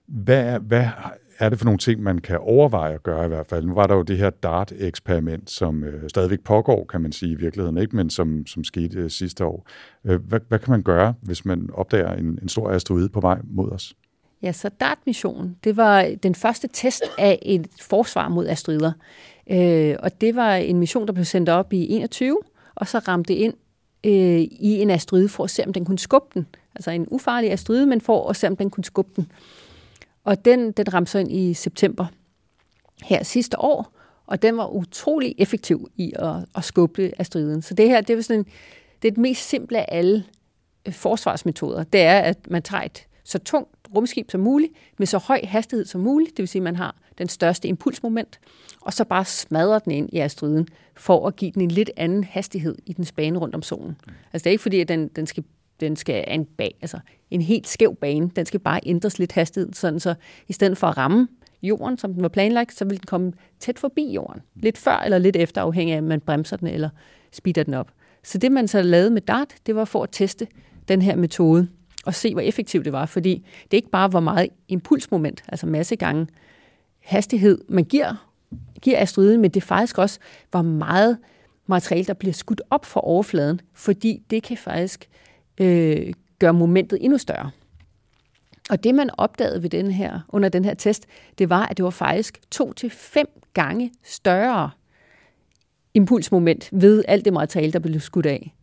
Hvad, 0.07 0.61
hvad 0.61 0.87
er 1.41 1.49
det 1.49 1.59
for 1.59 1.65
nogle 1.65 1.79
ting, 1.79 2.03
man 2.03 2.19
kan 2.19 2.39
overveje 2.39 2.95
at 2.95 3.03
gøre 3.03 3.25
i 3.25 3.29
hvert 3.29 3.47
fald? 3.47 3.65
Nu 3.65 3.75
var 3.75 3.87
der 3.87 3.95
jo 3.95 4.03
det 4.03 4.19
her 4.19 4.31
DART-eksperiment, 4.31 5.51
som 5.51 5.85
øh, 5.85 6.09
stadigvæk 6.09 6.41
pågår, 6.41 6.85
kan 6.85 7.01
man 7.01 7.13
sige 7.13 7.33
i 7.33 7.35
virkeligheden, 7.35 7.79
ikke? 7.79 7.97
men 7.97 8.11
som, 8.11 8.47
som 8.47 8.65
skete 8.65 8.99
øh, 8.99 9.11
sidste 9.11 9.45
år. 9.45 9.67
Øh, 10.05 10.21
hvad, 10.21 10.41
hvad 10.49 10.59
kan 10.59 10.71
man 10.71 10.83
gøre, 10.83 11.15
hvis 11.23 11.45
man 11.45 11.71
opdager 11.73 12.13
en, 12.13 12.39
en 12.43 12.49
stor 12.49 12.71
asteroide 12.71 13.09
på 13.09 13.21
vej 13.21 13.39
mod 13.45 13.71
os? 13.71 13.95
Ja, 14.43 14.53
så 14.53 14.69
DART-missionen, 14.69 15.57
det 15.65 15.77
var 15.77 16.15
den 16.23 16.35
første 16.35 16.69
test 16.73 17.03
af 17.19 17.39
et 17.43 17.69
forsvar 17.81 18.29
mod 18.29 18.47
asteroider. 18.47 18.93
Øh, 19.51 19.97
og 20.03 20.21
det 20.21 20.37
var 20.37 20.55
en 20.55 20.79
mission, 20.79 21.07
der 21.07 21.13
blev 21.13 21.25
sendt 21.25 21.49
op 21.49 21.73
i 21.73 21.87
21, 21.89 22.39
og 22.75 22.89
så 22.89 22.99
ramte 22.99 23.35
ind 23.35 23.55
øh, 24.07 24.41
i 24.41 24.83
en 24.83 24.91
asteroide 24.91 25.29
for 25.29 25.45
at 25.45 25.51
se, 25.51 25.67
om 25.67 25.73
den 25.73 25.85
kunne 25.85 25.99
skubbe 25.99 26.29
den. 26.35 26.47
Altså 26.75 26.91
en 26.91 27.07
ufarlig 27.11 27.53
asteroide, 27.53 27.87
men 27.87 28.01
for 28.01 28.31
at 28.31 28.37
se, 28.37 28.47
om 28.47 28.57
den 28.57 28.71
kunne 28.71 28.85
skubbe 28.85 29.13
den. 29.17 29.33
Og 30.31 30.45
den, 30.45 30.73
den 30.73 30.95
ramte 30.95 31.11
så 31.11 31.19
ind 31.19 31.33
i 31.33 31.55
september 31.55 32.07
her 33.03 33.23
sidste 33.23 33.59
år, 33.59 33.93
og 34.27 34.43
den 34.43 34.57
var 34.57 34.67
utrolig 34.67 35.35
effektiv 35.39 35.91
i 35.97 36.13
at, 36.17 36.35
at 36.57 36.65
skubbe 36.65 37.13
asteroiden. 37.19 37.63
Så 37.63 37.75
det 37.75 37.89
her, 37.89 38.01
det 38.01 38.19
er 38.19 38.23
sådan 38.23 38.41
en, 38.41 38.47
det 39.03 39.09
er 39.09 39.13
det 39.13 39.19
mest 39.19 39.49
simple 39.49 39.79
af 39.79 39.99
alle 39.99 40.25
øh, 40.87 40.93
forsvarsmetoder. 40.93 41.85
Det 41.85 42.01
er, 42.01 42.19
at 42.19 42.51
man 42.51 42.63
tager 42.63 42.83
et 42.83 43.07
så 43.25 43.39
tungt 43.39 43.69
rumskib 43.95 44.31
som 44.31 44.41
muligt, 44.41 44.73
med 44.99 45.07
så 45.07 45.19
høj 45.19 45.41
hastighed 45.45 45.87
som 45.87 46.01
muligt, 46.01 46.31
det 46.31 46.39
vil 46.39 46.49
sige, 46.49 46.61
at 46.61 46.65
man 46.65 46.77
har 46.77 46.97
den 47.19 47.29
største 47.29 47.69
impulsmoment, 47.69 48.41
og 48.81 48.93
så 48.93 49.05
bare 49.05 49.25
smadrer 49.25 49.79
den 49.79 49.93
ind 49.93 50.09
i 50.13 50.19
asteroiden, 50.19 50.69
for 50.97 51.27
at 51.27 51.37
give 51.37 51.51
den 51.51 51.63
en 51.63 51.71
lidt 51.71 51.91
anden 51.97 52.25
hastighed 52.25 52.77
i 52.87 52.93
den 52.93 53.07
bane 53.17 53.39
rundt 53.39 53.55
om 53.55 53.63
solen. 53.63 53.97
Altså 54.33 54.45
det 54.45 54.47
er 54.47 54.53
ikke 54.53 54.63
fordi, 54.63 54.81
at 54.81 54.89
den, 54.89 55.09
den 55.09 55.27
skal 55.27 55.45
den 55.81 55.97
skal 55.97 56.25
en, 56.29 56.45
bag, 56.45 56.75
altså 56.83 56.99
en 57.31 57.43
helt 57.43 57.69
skæv 57.69 57.95
bane. 57.95 58.31
Den 58.37 58.47
skal 58.47 58.61
bare 58.61 58.81
ændres 58.87 59.19
lidt 59.19 59.33
hastighed, 59.33 59.73
sådan 59.73 60.01
så 60.01 60.15
i 60.49 60.53
stedet 60.53 60.79
for 60.79 60.87
at 60.87 60.97
ramme 60.97 61.29
jorden, 61.63 61.99
som 61.99 62.15
den 62.15 62.23
var 62.23 62.29
planlagt, 62.29 62.75
så 62.75 62.85
vil 62.85 62.97
den 62.97 63.07
komme 63.07 63.33
tæt 63.61 63.79
forbi 63.79 64.13
jorden. 64.13 64.43
Lidt 64.55 64.79
før 64.79 64.97
eller 64.97 65.19
lidt 65.19 65.37
efter, 65.37 65.63
afhængig 65.63 65.95
af, 65.95 65.99
om 65.99 66.05
man 66.05 66.21
bremser 66.21 66.57
den 66.57 66.69
eller 66.69 66.89
speeder 67.33 67.63
den 67.63 67.75
op. 67.75 67.91
Så 68.23 68.39
det, 68.39 68.53
man 68.53 68.69
så 68.69 68.83
lavede 68.83 69.11
med 69.11 69.21
DART, 69.21 69.55
det 69.67 69.75
var 69.75 69.85
for 69.85 70.03
at 70.03 70.09
teste 70.13 70.47
den 70.89 71.03
her 71.03 71.17
metode 71.17 71.69
og 72.05 72.15
se, 72.15 72.33
hvor 72.33 72.41
effektivt 72.41 72.85
det 72.85 72.93
var. 72.93 73.07
Fordi 73.07 73.47
det 73.65 73.73
er 73.73 73.77
ikke 73.77 73.91
bare, 73.91 74.09
hvor 74.09 74.21
meget 74.21 74.49
impulsmoment, 74.69 75.45
altså 75.49 75.67
masse 75.67 75.97
gange 75.97 76.27
hastighed, 77.01 77.59
man 77.69 77.85
giver, 77.85 78.31
giver 78.83 79.03
asteroiden, 79.03 79.41
men 79.41 79.51
det 79.51 79.63
er 79.63 79.67
faktisk 79.67 79.99
også, 79.99 80.19
hvor 80.51 80.63
meget 80.63 81.19
materiale, 81.67 82.05
der 82.05 82.15
bliver 82.15 82.33
skudt 82.33 82.63
op 82.71 82.85
fra 82.85 83.01
overfladen, 83.05 83.61
fordi 83.75 84.23
det 84.31 84.43
kan 84.43 84.57
faktisk 84.57 85.09
øh, 85.61 86.13
gør 86.39 86.53
momentet 86.53 86.99
endnu 87.03 87.19
større. 87.19 87.51
Og 88.71 88.85
det, 88.85 88.95
man 88.95 89.11
opdagede 89.19 89.63
ved 89.63 89.71
den 89.71 89.91
her, 89.91 90.21
under 90.29 90.49
den 90.49 90.65
her 90.65 90.75
test, 90.75 91.07
det 91.39 91.51
var, 91.51 91.67
at 91.67 91.77
det 91.77 91.85
var 91.85 91.91
faktisk 91.91 92.41
to 92.51 92.73
til 92.73 92.91
fem 92.91 93.27
gange 93.55 93.93
større 94.05 94.71
impulsmoment 95.95 96.69
ved 96.73 97.05
alt 97.09 97.25
det 97.25 97.33
materiale, 97.33 97.73
der 97.73 97.79
blev 97.79 98.01
skudt 98.01 98.27
af. 98.27 98.55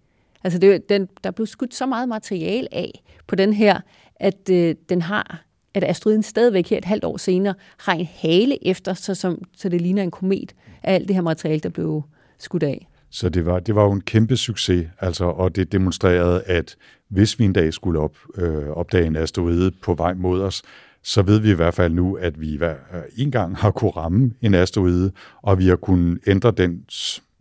Altså 0.43 0.59
det, 0.59 0.89
den, 0.89 1.09
der 1.23 1.31
blev 1.31 1.47
skudt 1.47 1.73
så 1.73 1.85
meget 1.85 2.09
materiale 2.09 2.67
af 2.71 3.03
på 3.27 3.35
den 3.35 3.53
her, 3.53 3.79
at 4.15 4.49
øh, 4.49 4.75
den 4.89 5.01
har 5.01 5.47
at 5.77 5.83
asteroiden 5.83 6.23
stadigvæk 6.23 6.69
her 6.69 6.77
et 6.77 6.85
halvt 6.85 7.03
år 7.03 7.17
senere 7.17 7.53
har 7.77 7.93
en 7.93 8.07
hale 8.13 8.67
efter, 8.67 8.93
så, 8.93 9.15
som, 9.15 9.43
så 9.57 9.69
det 9.69 9.81
ligner 9.81 10.03
en 10.03 10.11
komet 10.11 10.55
af 10.83 10.93
alt 10.93 11.07
det 11.07 11.15
her 11.15 11.21
materiale, 11.21 11.59
der 11.59 11.69
blev 11.69 12.03
skudt 12.37 12.63
af. 12.63 12.87
Så 13.09 13.29
det 13.29 13.45
var, 13.45 13.59
det 13.59 13.75
var 13.75 13.83
jo 13.83 13.91
en 13.91 14.01
kæmpe 14.01 14.37
succes, 14.37 14.87
altså, 14.99 15.25
og 15.25 15.55
det 15.55 15.71
demonstrerede, 15.71 16.43
at 16.43 16.75
hvis 17.09 17.39
vi 17.39 17.45
en 17.45 17.53
dag 17.53 17.73
skulle 17.73 17.99
op, 17.99 18.17
øh, 18.35 18.67
opdage 18.67 19.05
en 19.05 19.15
asteroide 19.15 19.71
på 19.71 19.93
vej 19.93 20.13
mod 20.13 20.41
os, 20.41 20.61
så 21.03 21.21
ved 21.21 21.39
vi 21.39 21.51
i 21.51 21.53
hvert 21.53 21.73
fald 21.73 21.93
nu, 21.93 22.15
at 22.15 22.41
vi 22.41 22.55
hver 22.55 22.75
øh, 22.93 23.01
en 23.17 23.31
gang 23.31 23.57
har 23.57 23.71
kunne 23.71 23.91
ramme 23.91 24.31
en 24.41 24.53
asteroide, 24.53 25.11
og 25.41 25.59
vi 25.59 25.67
har 25.67 25.75
kunnet 25.75 26.19
ændre 26.27 26.51
den 26.51 26.85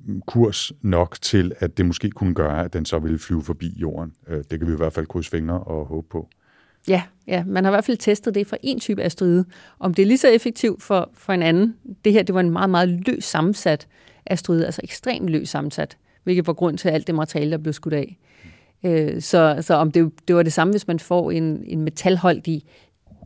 mm, 0.06 0.22
kurs 0.26 0.72
nok 0.82 1.16
til, 1.20 1.52
at 1.58 1.78
det 1.78 1.86
måske 1.86 2.10
kunne 2.10 2.34
gøre, 2.34 2.64
at 2.64 2.72
den 2.72 2.84
så 2.84 2.98
ville 2.98 3.18
flyve 3.18 3.42
forbi 3.42 3.72
jorden. 3.76 4.12
Øh, 4.28 4.44
det 4.50 4.58
kan 4.58 4.68
vi 4.68 4.72
i 4.72 4.76
hvert 4.76 4.92
fald 4.92 5.06
krydse 5.06 5.30
fingre 5.30 5.60
og 5.60 5.86
håbe 5.86 6.08
på. 6.10 6.28
Ja, 6.88 7.02
ja, 7.26 7.44
man 7.44 7.64
har 7.64 7.70
i 7.70 7.74
hvert 7.74 7.84
fald 7.84 7.96
testet 7.96 8.34
det 8.34 8.46
for 8.46 8.56
en 8.62 8.80
type 8.80 9.02
asteroide. 9.02 9.44
Om 9.78 9.94
det 9.94 10.02
er 10.02 10.06
lige 10.06 10.18
så 10.18 10.28
effektivt 10.28 10.82
for, 10.82 11.10
for 11.14 11.32
en 11.32 11.42
anden, 11.42 11.76
det 12.04 12.12
her 12.12 12.22
det 12.22 12.34
var 12.34 12.40
en 12.40 12.50
meget, 12.50 12.70
meget 12.70 12.88
løs 12.88 13.24
sammensat 13.24 13.88
asteroide, 14.26 14.66
altså 14.66 14.80
ekstremt 14.84 15.28
løs 15.28 15.48
sammensat, 15.48 15.96
hvilket 16.24 16.46
var 16.46 16.52
grund 16.52 16.78
til 16.78 16.88
alt 16.88 17.06
det 17.06 17.14
materiale, 17.14 17.50
der 17.50 17.58
blev 17.58 17.72
skudt 17.72 17.94
af. 17.94 18.18
Øh, 18.84 19.22
så, 19.22 19.58
så 19.60 19.74
om 19.74 19.92
det, 19.92 20.12
det 20.28 20.36
var 20.36 20.42
det 20.42 20.52
samme, 20.52 20.70
hvis 20.72 20.86
man 20.86 20.98
får 20.98 21.30
en, 21.30 21.64
en 21.66 21.82
metalhold 21.82 22.48
i 22.48 22.64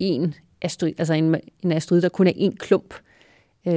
en 0.00 0.34
asteroide, 0.62 0.94
altså 0.98 1.14
en, 1.14 1.36
en 1.62 1.72
asteroide, 1.72 2.02
der 2.02 2.08
kun 2.08 2.26
er 2.26 2.32
en 2.36 2.56
klump. 2.56 2.94
Øh, 3.66 3.72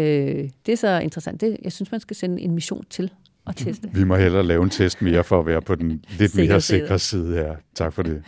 det 0.66 0.72
er 0.72 0.76
så 0.76 1.00
interessant. 1.00 1.42
Det, 1.42 1.58
jeg 1.64 1.72
synes, 1.72 1.92
man 1.92 2.02
skal 2.02 2.16
sende 2.16 2.42
en 2.42 2.52
mission 2.52 2.84
til 2.90 3.12
at 3.48 3.56
teste. 3.56 3.90
Vi 3.94 4.04
må 4.04 4.16
hellere 4.16 4.44
lave 4.44 4.64
en 4.64 4.70
test 4.70 5.02
mere 5.02 5.24
for 5.24 5.40
at 5.40 5.46
være 5.46 5.62
på 5.62 5.76
den 5.76 6.06
lidt 6.20 6.36
mere 6.36 6.62
sikre 6.62 7.00
side 7.00 7.34
her. 7.34 7.56
Tak 7.76 7.94
for 7.94 8.04
det. 8.04 8.24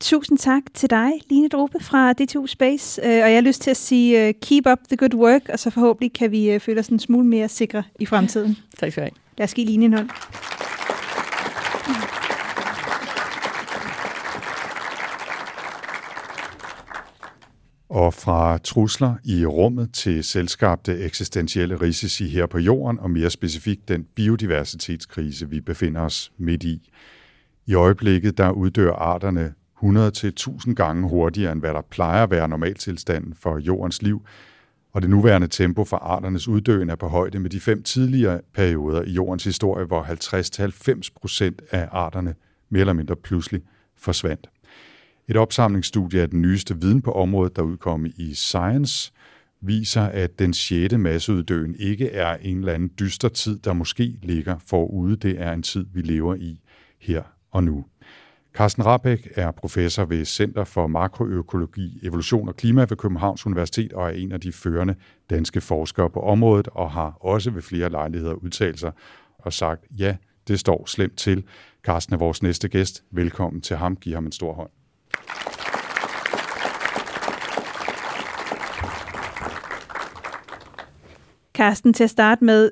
Tusind 0.00 0.38
tak 0.38 0.62
til 0.74 0.90
dig, 0.90 1.10
Line 1.30 1.48
Drope 1.48 1.78
fra 1.80 2.12
DTU 2.12 2.46
Space. 2.46 3.00
Øh, 3.04 3.08
og 3.08 3.28
jeg 3.30 3.34
har 3.34 3.40
lyst 3.40 3.62
til 3.62 3.70
at 3.70 3.76
sige 3.76 4.28
uh, 4.28 4.34
keep 4.42 4.66
up 4.66 4.78
the 4.88 4.96
good 4.96 5.14
work, 5.14 5.48
og 5.48 5.58
så 5.58 5.70
forhåbentlig 5.70 6.12
kan 6.12 6.30
vi 6.30 6.54
uh, 6.54 6.60
føle 6.60 6.80
os 6.80 6.88
en 6.88 6.98
smule 6.98 7.26
mere 7.26 7.48
sikre 7.48 7.82
i 7.98 8.06
fremtiden. 8.06 8.56
tak 8.78 8.92
skal 8.92 9.02
du 9.02 9.04
have. 9.04 9.10
Lad 9.38 9.44
os 9.44 9.54
give 9.54 9.66
Line 9.66 9.84
en 9.84 9.92
hånd. 9.92 10.10
Og 17.88 18.14
fra 18.14 18.58
trusler 18.58 19.14
i 19.24 19.46
rummet 19.46 19.92
til 19.92 20.24
selskabte 20.24 20.98
eksistentielle 20.98 21.80
risici 21.80 22.28
her 22.28 22.46
på 22.46 22.58
jorden, 22.58 22.98
og 22.98 23.10
mere 23.10 23.30
specifikt 23.30 23.88
den 23.88 24.06
biodiversitetskrise, 24.14 25.50
vi 25.50 25.60
befinder 25.60 26.00
os 26.00 26.32
midt 26.38 26.62
i. 26.62 26.90
I 27.66 27.74
øjeblikket 27.74 28.38
der 28.38 28.50
uddør 28.50 28.92
arterne 28.92 29.54
100 29.82 30.10
til 30.10 30.28
1000 30.28 30.76
gange 30.76 31.08
hurtigere, 31.08 31.52
end 31.52 31.60
hvad 31.60 31.74
der 31.74 31.82
plejer 31.90 32.22
at 32.22 32.30
være 32.30 32.48
normaltilstanden 32.48 33.34
for 33.34 33.58
jordens 33.58 34.02
liv. 34.02 34.26
Og 34.92 35.02
det 35.02 35.10
nuværende 35.10 35.48
tempo 35.48 35.84
for 35.84 35.96
arternes 35.96 36.48
uddøen 36.48 36.90
er 36.90 36.96
på 36.96 37.08
højde 37.08 37.38
med 37.38 37.50
de 37.50 37.60
fem 37.60 37.82
tidligere 37.82 38.40
perioder 38.54 39.02
i 39.02 39.10
jordens 39.10 39.44
historie, 39.44 39.84
hvor 39.84 40.02
50-90 40.02 41.08
procent 41.20 41.62
af 41.70 41.88
arterne 41.92 42.34
mere 42.70 42.80
eller 42.80 42.92
mindre 42.92 43.16
pludselig 43.16 43.62
forsvandt. 43.96 44.50
Et 45.28 45.36
opsamlingsstudie 45.36 46.22
af 46.22 46.30
den 46.30 46.42
nyeste 46.42 46.80
viden 46.80 47.02
på 47.02 47.12
området, 47.12 47.56
der 47.56 47.62
udkom 47.62 48.06
i 48.06 48.34
Science, 48.34 49.12
viser, 49.60 50.02
at 50.02 50.38
den 50.38 50.54
sjette 50.54 50.98
masseuddøen 50.98 51.74
ikke 51.78 52.10
er 52.10 52.36
en 52.36 52.58
eller 52.58 52.72
anden 52.72 52.90
dyster 52.98 53.28
tid, 53.28 53.58
der 53.58 53.72
måske 53.72 54.18
ligger 54.22 54.58
forude. 54.66 55.16
Det 55.16 55.40
er 55.40 55.52
en 55.52 55.62
tid, 55.62 55.86
vi 55.92 56.00
lever 56.00 56.34
i 56.34 56.60
her 56.98 57.22
og 57.50 57.64
nu. 57.64 57.84
Carsten 58.60 58.86
Rabeck 58.86 59.28
er 59.34 59.50
professor 59.50 60.04
ved 60.04 60.24
Center 60.24 60.64
for 60.64 60.86
Makroøkologi, 60.86 61.98
Evolution 62.02 62.48
og 62.48 62.56
Klima 62.56 62.80
ved 62.80 62.96
Københavns 62.96 63.46
Universitet 63.46 63.92
og 63.92 64.06
er 64.06 64.10
en 64.10 64.32
af 64.32 64.40
de 64.40 64.52
førende 64.52 64.94
danske 65.30 65.60
forskere 65.60 66.10
på 66.10 66.20
området 66.20 66.68
og 66.68 66.90
har 66.90 67.16
også 67.20 67.50
ved 67.50 67.62
flere 67.62 67.90
lejligheder 67.90 68.32
udtalt 68.32 68.80
sig 68.80 68.92
og 69.38 69.52
sagt, 69.52 69.86
ja, 69.98 70.16
det 70.48 70.60
står 70.60 70.86
slemt 70.86 71.18
til. 71.18 71.44
Carsten 71.82 72.14
er 72.14 72.18
vores 72.18 72.42
næste 72.42 72.68
gæst. 72.68 73.02
Velkommen 73.10 73.62
til 73.62 73.76
ham. 73.76 73.96
Giv 73.96 74.14
ham 74.14 74.26
en 74.26 74.32
stor 74.32 74.52
hånd. 74.52 74.70
Carsten, 81.54 81.94
til 81.94 82.04
at 82.04 82.10
starte 82.10 82.44
med, 82.44 82.70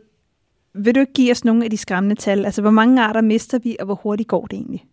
vil 0.75 0.95
du 0.95 1.01
ikke 1.01 1.13
give 1.13 1.31
os 1.31 1.45
nogle 1.45 1.65
af 1.65 1.71
de 1.71 1.77
skræmmende 1.77 2.17
tal? 2.17 2.45
Altså, 2.45 2.63
hvor 2.63 2.71
mange 2.71 3.03
arter 3.03 3.21
mister 3.21 3.59
vi, 3.59 3.77
og 3.81 3.85
hvor 3.85 3.95
hurtigt 3.95 4.29
går 4.29 4.47
det 4.47 4.57
egentlig? 4.57 4.85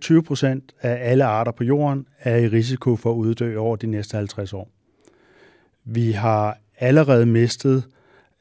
20 0.00 0.22
procent 0.22 0.74
af 0.80 1.10
alle 1.10 1.24
arter 1.24 1.52
på 1.52 1.64
jorden 1.64 2.06
er 2.18 2.36
i 2.36 2.48
risiko 2.48 2.96
for 2.96 3.12
at 3.12 3.16
uddø 3.16 3.56
over 3.56 3.76
de 3.76 3.86
næste 3.86 4.16
50 4.16 4.52
år. 4.52 4.68
Vi 5.84 6.12
har 6.12 6.58
allerede 6.78 7.26
mistet 7.26 7.84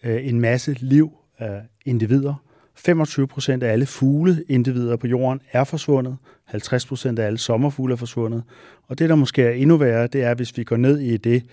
øh, 0.03 0.27
en 0.27 0.39
masse 0.39 0.75
liv 0.79 1.11
af 1.37 1.61
individer. 1.85 2.43
25 2.75 3.27
procent 3.27 3.63
af 3.63 3.71
alle 3.71 3.85
fugleindivider 3.85 4.95
på 4.95 5.07
jorden 5.07 5.41
er 5.51 5.63
forsvundet. 5.63 6.17
50 6.45 6.85
procent 6.85 7.19
af 7.19 7.25
alle 7.25 7.37
sommerfugle 7.37 7.93
er 7.93 7.97
forsvundet. 7.97 8.43
Og 8.87 8.99
det, 8.99 9.09
der 9.09 9.15
måske 9.15 9.43
er 9.43 9.51
endnu 9.51 9.77
værre, 9.77 10.07
det 10.07 10.23
er, 10.23 10.33
hvis 10.33 10.57
vi 10.57 10.63
går 10.63 10.77
ned 10.77 10.99
i 10.99 11.17
det 11.17 11.43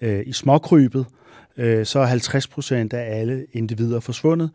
øh, 0.00 0.22
i 0.26 0.32
småkrybet, 0.32 1.06
øh, 1.56 1.86
så 1.86 1.98
er 1.98 2.06
50 2.06 2.46
procent 2.46 2.92
af 2.92 3.20
alle 3.20 3.46
individer 3.52 4.00
forsvundet. 4.00 4.50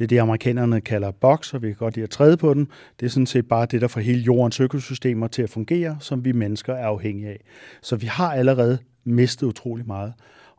Det 0.00 0.04
er 0.04 0.08
det, 0.08 0.18
amerikanerne 0.18 0.80
kalder 0.80 1.10
boks, 1.10 1.54
og 1.54 1.62
vi 1.62 1.66
kan 1.66 1.76
godt 1.76 1.94
lide 1.94 2.04
at 2.04 2.10
træde 2.10 2.36
på 2.36 2.54
den. 2.54 2.68
Det 3.00 3.06
er 3.06 3.10
sådan 3.10 3.26
set 3.26 3.48
bare 3.48 3.66
det, 3.66 3.80
der 3.80 3.88
får 3.88 4.00
hele 4.00 4.20
jordens 4.20 4.60
økosystemer 4.60 5.26
til 5.28 5.42
at 5.42 5.50
fungere, 5.50 5.96
som 6.00 6.24
vi 6.24 6.32
mennesker 6.32 6.74
er 6.74 6.86
afhængige 6.86 7.28
af. 7.28 7.40
Så 7.82 7.96
vi 7.96 8.06
har 8.06 8.32
allerede 8.32 8.78
mistet 9.04 9.46
utrolig 9.46 9.86
meget. 9.86 10.12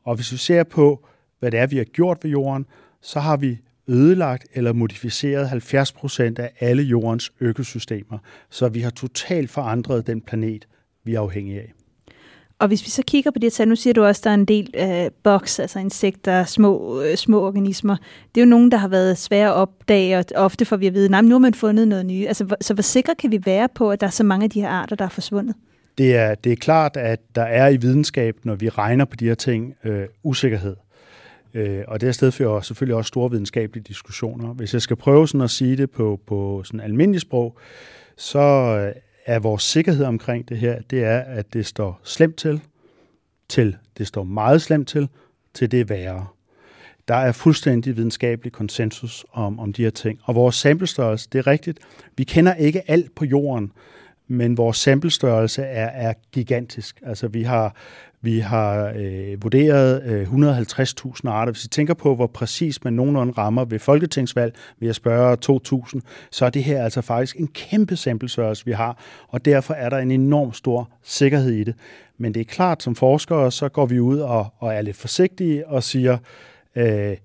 Og 0.04 0.16
hvis 0.16 0.32
vi 0.32 0.38
ser 0.38 0.64
på, 0.64 1.08
hvad 1.40 1.52
det 1.52 1.60
er, 1.60 1.68
vi 1.68 1.78
har 1.78 1.84
gjort 1.84 2.18
ved 2.24 2.32
jorden, 2.32 2.66
så 3.02 3.20
har 3.20 3.38
vi 3.38 3.58
ødelagt 3.88 4.48
eller 4.54 4.74
modificeret 4.74 5.50
70 5.50 5.92
procent 5.92 6.40
af 6.40 6.52
alle 6.60 6.84
jordens 6.84 7.32
økosystemer. 7.40 8.18
Så 8.50 8.70
vi 8.70 8.80
har 8.80 8.90
totalt 8.90 9.50
forandret 9.50 10.08
den 10.08 10.22
planet, 10.22 10.68
vi 11.04 11.14
er 11.14 11.20
afhængige 11.20 11.62
af. 11.62 11.74
Og 12.62 12.68
hvis 12.68 12.86
vi 12.86 12.90
så 12.90 13.04
kigger 13.08 13.32
på 13.32 13.40
det 13.40 13.54
tal, 13.54 13.68
nu 13.68 13.76
siger 13.76 13.94
du 13.94 14.04
også, 14.04 14.20
at 14.20 14.24
der 14.24 14.30
er 14.30 14.34
en 14.34 14.46
del 14.46 14.74
øh, 14.78 15.12
boks, 15.24 15.60
altså 15.60 15.80
insekter, 15.80 16.44
små, 16.44 17.02
øh, 17.02 17.16
små 17.16 17.46
organismer. 17.46 17.96
Det 18.36 18.42
er 18.42 18.46
jo 18.46 18.50
nogen, 18.50 18.72
der 18.72 18.78
har 18.78 18.88
været 18.88 19.18
svære 19.18 19.48
at 19.48 19.54
opdage, 19.54 20.18
og 20.18 20.26
ofte 20.36 20.66
får 20.66 20.78
vi 20.78 20.88
at 20.88 20.94
vide, 20.94 21.18
at 21.18 21.24
nu 21.24 21.36
har 21.36 21.40
man 21.40 21.54
fundet 21.54 21.88
noget 21.88 22.06
nyt. 22.06 22.28
Altså, 22.28 22.56
så 22.62 22.74
hvor 22.74 22.82
sikre 22.82 23.16
kan 23.16 23.32
vi 23.32 23.40
være 23.46 23.70
på, 23.76 23.92
at 23.92 24.02
der 24.02 24.08
er 24.08 24.12
så 24.12 24.24
mange 24.24 24.44
af 24.44 24.50
de 24.50 24.62
her 24.62 24.70
arter, 24.70 24.96
der 24.96 25.06
er 25.06 25.10
forsvundet? 25.10 25.56
Det 25.98 26.16
er, 26.16 26.36
det 26.36 26.52
er 26.52 26.56
klart, 26.56 26.98
at 26.98 27.20
der 27.36 27.44
er 27.44 27.70
i 27.70 27.78
videnskab, 27.78 28.36
når 28.44 28.56
vi 28.56 28.70
regner 28.70 29.06
på 29.06 29.16
de 29.16 29.26
her 29.26 29.36
ting, 29.36 29.76
øh, 29.84 30.06
usikkerhed. 30.24 30.76
Øh, 31.54 31.82
og 31.88 32.02
det 32.02 32.08
er 32.08 32.12
stedfører 32.12 32.62
selvfølgelig 32.62 32.96
også 32.96 33.08
store 33.08 33.32
videnskabelige 33.32 33.84
diskussioner. 33.88 34.54
Hvis 34.54 34.74
jeg 34.74 34.82
skal 34.82 34.96
prøve 34.96 35.28
sådan 35.28 35.42
at 35.42 35.50
sige 35.50 35.78
det 35.78 35.92
på, 35.92 36.20
på 36.28 36.62
sådan 36.66 36.80
almindelig 36.80 37.22
sprog, 37.22 37.58
så 38.18 38.40
øh, 38.40 39.02
er 39.32 39.40
vores 39.40 39.64
sikkerhed 39.64 40.06
omkring 40.06 40.50
det 40.50 40.58
her, 40.58 40.82
det 40.82 41.04
er, 41.04 41.20
at 41.20 41.54
det 41.54 41.66
står 41.66 42.00
slemt 42.04 42.36
til, 42.36 42.62
til 43.50 43.78
det 43.98 44.08
står 44.08 44.24
meget 44.24 44.62
slemt 44.62 44.88
til, 44.88 45.10
til 45.54 45.72
det 45.72 45.80
er 45.80 45.86
værre. 45.86 46.28
Der 47.08 47.16
er 47.16 47.32
fuldstændig 47.32 47.98
videnskabelig 47.98 48.52
konsensus 48.52 49.26
om, 49.32 49.60
om 49.60 49.74
de 49.74 49.84
her 49.84 49.90
ting. 49.90 50.20
Og 50.24 50.36
vores 50.36 50.56
samplestørrelse, 50.56 51.30
det 51.32 51.40
er 51.40 51.48
rigtigt, 51.48 51.80
vi 52.18 52.24
kender 52.24 52.54
ikke 52.54 52.92
alt 52.92 53.16
på 53.16 53.26
jorden, 53.26 53.72
men 54.28 54.58
vores 54.58 54.78
samplestørrelse 54.78 55.62
er, 55.62 56.10
er 56.10 56.14
gigantisk. 56.32 57.02
Altså 57.06 57.28
vi 57.28 57.44
har, 57.44 57.76
vi 58.22 58.40
har 58.40 58.94
øh, 58.96 59.44
vurderet 59.44 60.04
øh, 60.04 60.24
150.000 60.24 61.30
arter. 61.30 61.52
Hvis 61.52 61.66
I 61.66 61.68
tænker 61.68 61.94
på, 61.94 62.16
hvor 62.16 62.28
præcis 62.28 62.84
man 62.84 62.94
nogenlunde 62.94 63.34
rammer 63.34 63.66
ved 63.66 63.80
folketingsvalg, 63.80 64.56
ved 64.80 64.90
at 64.90 64.96
spørge 64.96 65.38
2.000, 65.94 66.00
så 66.32 66.46
er 66.46 66.50
det 66.50 66.64
her 66.64 66.84
altså 66.84 67.02
faktisk 67.02 67.38
en 67.40 67.48
kæmpe 67.48 67.96
samplesørgelse, 67.96 68.66
vi 68.66 68.72
har, 68.72 68.98
og 69.28 69.46
derfor 69.46 69.74
er 69.74 69.90
der 69.90 69.98
en 69.98 70.12
enorm 70.12 70.54
stor 70.54 70.90
sikkerhed 71.04 71.52
i 71.52 71.64
det. 71.64 71.76
Men 72.18 72.34
det 72.34 72.40
er 72.40 72.46
klart, 72.46 72.84
som 72.84 72.96
forskere, 72.96 73.52
så 73.52 73.70
går 73.70 73.86
vi 73.86 74.00
ud 74.00 74.20
og, 74.20 74.48
og 74.58 74.74
er 74.74 74.82
lidt 74.82 74.98
forsigtige 74.98 75.68
og 75.68 75.84
siger, 75.84 76.18
øh, 76.76 77.18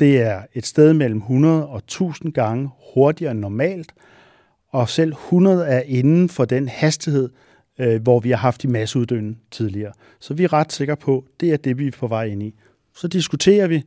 det 0.00 0.20
er 0.20 0.42
et 0.54 0.66
sted 0.66 0.92
mellem 0.92 1.18
100 1.18 1.66
og 1.66 1.78
1000 1.78 2.32
gange 2.32 2.70
hurtigere 2.94 3.30
end 3.30 3.40
normalt, 3.40 3.92
og 4.68 4.88
selv 4.88 5.12
100 5.12 5.66
er 5.66 5.82
inden 5.86 6.28
for 6.28 6.44
den 6.44 6.68
hastighed, 6.68 7.30
øh, 7.82 8.02
hvor 8.02 8.20
vi 8.20 8.30
har 8.30 8.36
haft 8.36 8.62
de 8.62 8.68
masseuddøende 8.68 9.36
tidligere. 9.50 9.92
Så 10.20 10.34
vi 10.34 10.44
er 10.44 10.52
ret 10.52 10.72
sikre 10.72 10.96
på, 10.96 11.24
det 11.40 11.52
er 11.52 11.56
det, 11.56 11.78
vi 11.78 11.86
er 11.86 11.90
på 11.90 12.06
vej 12.06 12.24
ind 12.24 12.42
i. 12.42 12.54
Så 12.94 13.08
diskuterer 13.08 13.66
vi, 13.66 13.82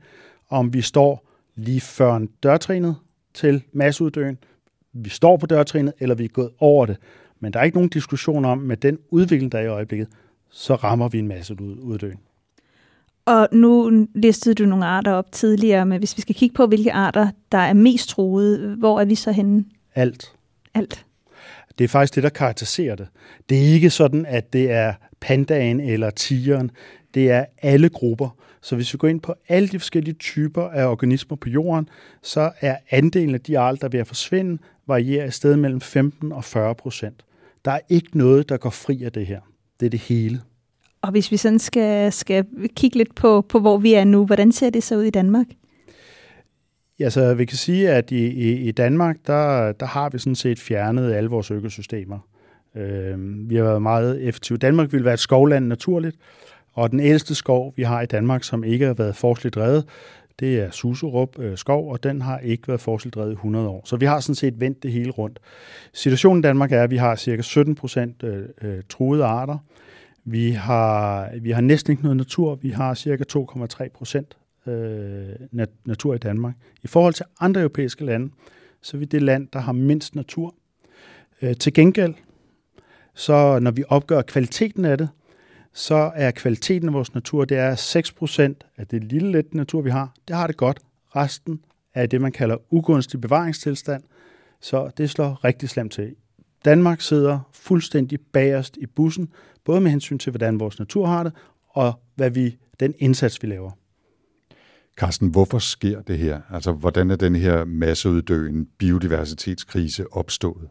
om 0.50 0.74
vi 0.74 0.82
står 0.82 1.28
lige 1.56 1.82
før 1.82 2.16
en 2.16 2.30
dørtrænet 2.44 2.96
til 3.34 3.64
masseuddøen, 3.74 4.38
vi 4.94 5.10
står 5.10 5.38
på 5.38 5.46
dørtrænet, 5.46 5.94
eller 6.00 6.16
vi 6.16 6.24
er 6.24 6.30
gået 6.30 6.50
over 6.60 6.86
det. 6.86 6.98
Men 7.40 7.54
der 7.54 7.60
er 7.60 7.64
ikke 7.64 7.78
nogen 7.78 7.90
diskussion 7.90 8.46
om, 8.46 8.58
med 8.58 8.78
den 8.78 8.98
udvikling, 9.10 9.52
der 9.52 9.60
er 9.60 9.64
i 9.64 9.68
øjeblikket, 9.68 10.08
så 10.50 10.76
rammer 10.76 11.10
vi 11.10 11.20
en 11.20 11.28
masse 11.28 11.62
uddøen. 11.62 12.20
Og 13.26 13.48
nu 13.52 13.92
listede 14.16 14.56
du 14.56 14.66
nogle 14.66 14.86
arter 14.86 15.12
op 15.12 15.32
tidligere, 15.32 15.86
men 15.86 16.00
hvis 16.00 16.18
vi 16.18 16.22
skal 16.22 16.36
kigge 16.36 16.54
på, 16.54 16.66
hvilke 16.66 16.94
arter, 16.94 17.28
der 17.52 17.58
er 17.58 17.74
mest 17.74 18.10
truede, 18.10 18.76
hvor 18.76 19.00
er 19.00 19.06
vi 19.06 19.16
så 19.16 19.32
henne? 19.32 19.66
Alt. 19.96 20.36
Alt. 20.74 21.06
Det 21.78 21.84
er 21.84 21.88
faktisk 21.88 22.16
det, 22.16 22.24
der 22.24 22.30
karakteriserer 22.30 22.96
det. 22.96 23.08
Det 23.50 23.58
er 23.58 23.74
ikke 23.74 23.90
sådan, 23.90 24.26
at 24.26 24.54
det 24.54 24.72
er 24.72 24.94
pandaen 25.20 25.80
eller 25.80 26.10
tigeren. 26.10 26.72
Det 27.14 27.32
er 27.32 27.46
alle 27.62 27.90
grupper. 27.90 28.38
Så 28.62 28.76
hvis 28.76 28.94
vi 28.94 28.98
går 28.98 29.08
ind 29.08 29.22
på 29.22 29.34
alle 29.48 29.68
de 29.68 29.80
forskellige 29.80 30.16
typer 30.16 30.64
af 30.64 30.86
organismer 30.86 31.38
på 31.38 31.50
jorden, 31.50 31.90
så 32.24 32.52
er 32.62 32.78
andelen 32.90 33.36
af 33.36 33.42
de 33.42 33.60
arter, 33.60 33.78
der 33.78 33.88
vil 33.88 34.06
forsvinde, 34.06 34.62
varierer 34.88 35.26
i 35.26 35.32
stedet 35.32 35.60
mellem 35.60 35.82
15 35.82 36.32
og 36.32 36.44
40 36.44 36.76
procent. 36.76 37.26
Der 37.66 37.72
er 37.72 37.80
ikke 37.90 38.18
noget, 38.18 38.50
der 38.50 38.58
går 38.58 38.70
fri 38.70 39.04
af 39.04 39.12
det 39.12 39.26
her. 39.26 39.40
Det 39.80 39.86
er 39.86 39.90
det 39.90 40.00
hele. 40.00 40.42
Og 41.02 41.12
hvis 41.12 41.32
vi 41.32 41.38
sådan 41.38 41.60
skal, 41.60 42.12
skal 42.12 42.46
kigge 42.76 42.98
lidt 42.98 43.16
på, 43.16 43.42
på, 43.42 43.60
hvor 43.60 43.78
vi 43.78 43.94
er 43.94 44.04
nu, 44.04 44.26
hvordan 44.26 44.52
ser 44.52 44.70
det 44.70 44.84
så 44.84 44.98
ud 44.98 45.04
i 45.04 45.10
Danmark? 45.10 45.46
Ja, 47.00 47.10
så 47.10 47.34
vi 47.34 47.46
kan 47.46 47.58
sige, 47.58 47.90
at 47.90 48.12
i, 48.12 48.26
i, 48.28 48.68
i 48.68 48.72
Danmark, 48.72 49.18
der, 49.28 49.72
der 49.72 49.86
har 49.86 50.10
vi 50.10 50.18
sådan 50.20 50.36
set 50.36 50.60
fjernet 50.60 51.14
alle 51.14 51.30
vores 51.30 51.52
økosystemer. 51.52 52.20
Øh, 52.76 53.50
vi 53.50 53.56
har 53.56 53.64
været 53.64 53.82
meget 53.82 54.24
effektive. 54.24 54.58
Danmark 54.58 54.94
vil 54.94 55.06
være 55.06 55.14
et 55.14 55.20
skovland 55.20 55.68
naturligt, 55.68 56.18
og 56.74 56.92
den 56.92 57.00
ældste 57.00 57.36
skov, 57.36 57.74
vi 57.76 57.84
har 57.84 58.02
i 58.02 58.06
Danmark, 58.06 58.44
som 58.44 58.64
ikke 58.64 58.86
har 58.86 58.94
været 58.94 59.16
forskeligt 59.16 59.56
drevet, 59.56 59.86
det 60.40 60.60
er 60.60 60.72
Suserup 60.72 61.40
øh, 61.40 61.58
skov, 61.58 61.92
og 61.92 62.04
den 62.04 62.22
har 62.22 62.40
ikke 62.40 62.68
været 62.68 62.82
forskeligt 62.82 63.16
drevet 63.16 63.32
i 63.32 63.34
100 63.34 63.68
år. 63.68 63.82
Så 63.86 63.98
vi 63.98 64.06
har 64.06 64.20
sådan 64.20 64.36
set 64.36 64.60
vendt 64.60 64.84
det 64.84 64.92
hele 64.92 65.12
rundt. 65.12 65.40
Situationen 65.94 66.40
i 66.40 66.42
Danmark 66.42 66.72
er, 66.72 66.84
at 66.84 66.92
vi 66.92 66.98
har 66.98 67.16
cirka 67.16 67.42
17 67.42 67.76
procent 67.76 68.24
øh, 68.24 68.46
øh, 68.62 68.84
truede 68.90 69.26
arter. 69.26 69.58
Vi 70.26 70.52
har, 70.52 71.30
vi 71.42 71.52
har 71.52 71.62
næsten 71.62 71.92
ikke 71.92 72.04
noget 72.04 72.18
natur. 72.18 72.56
Vi 72.56 72.70
har 72.70 72.94
cirka 72.94 73.24
2,3 73.38 73.90
procent 73.94 74.38
øh, 74.68 75.68
natur 75.86 76.14
i 76.14 76.18
Danmark. 76.18 76.56
I 76.84 76.88
forhold 76.88 77.14
til 77.14 77.26
andre 77.40 77.62
europæiske 77.62 78.06
lande, 78.06 78.32
så 78.82 78.98
er 78.98 79.00
vi 79.00 79.06
det 79.06 79.22
land, 79.22 79.48
der 79.54 79.60
har 79.60 79.72
mindst 79.72 80.16
natur. 80.16 80.56
Øh, 81.42 81.56
til 81.56 81.74
gengæld, 81.74 82.14
så 83.14 83.60
når 83.60 83.72
vi 83.72 83.84
opgør 83.88 84.22
kvaliteten 84.22 84.86
af 84.86 84.98
det, 84.98 85.10
så 85.74 86.12
er 86.16 86.32
kvaliteten 86.32 86.90
af 86.90 86.94
vores 86.94 87.14
natur, 87.14 87.46
det 87.46 87.58
er 87.58 87.76
6% 88.66 88.72
af 88.78 88.88
det 88.88 89.04
lille 89.04 89.32
lidt 89.32 89.54
natur, 89.54 89.82
vi 89.82 89.90
har. 89.90 90.14
Det 90.28 90.36
har 90.36 90.48
det 90.48 90.58
godt. 90.58 90.80
Resten 91.16 91.60
er 91.94 92.06
det, 92.06 92.22
man 92.22 92.32
kalder 92.32 92.74
ugunstig 92.74 93.22
bevaringstilstand, 93.22 94.04
så 94.62 94.92
det 94.98 95.10
slår 95.10 95.44
rigtig 95.44 95.70
slemt 95.70 95.92
til. 95.92 96.16
Danmark 96.66 97.02
sidder 97.02 97.40
fuldstændig 97.54 98.20
bagerst 98.34 98.78
i 98.78 98.86
bussen, 98.86 99.30
både 99.66 99.82
med 99.82 99.92
hensyn 99.92 100.18
til, 100.18 100.32
hvordan 100.32 100.60
vores 100.60 100.80
natur 100.80 101.06
har 101.06 101.24
det, 101.24 101.34
og 101.70 101.94
hvad 102.16 102.30
vi, 102.30 102.58
den 102.80 102.94
indsats, 102.98 103.44
vi 103.44 103.48
laver. 103.48 103.72
Carsten, 104.98 105.28
hvorfor 105.28 105.60
sker 105.60 106.02
det 106.02 106.18
her? 106.18 106.42
Altså, 106.52 106.72
hvordan 106.72 107.12
er 107.12 107.16
den 107.16 107.36
her 107.36 107.66
masseuddøen 107.66 108.68
biodiversitetskrise 108.78 110.06
opstået? 110.14 110.70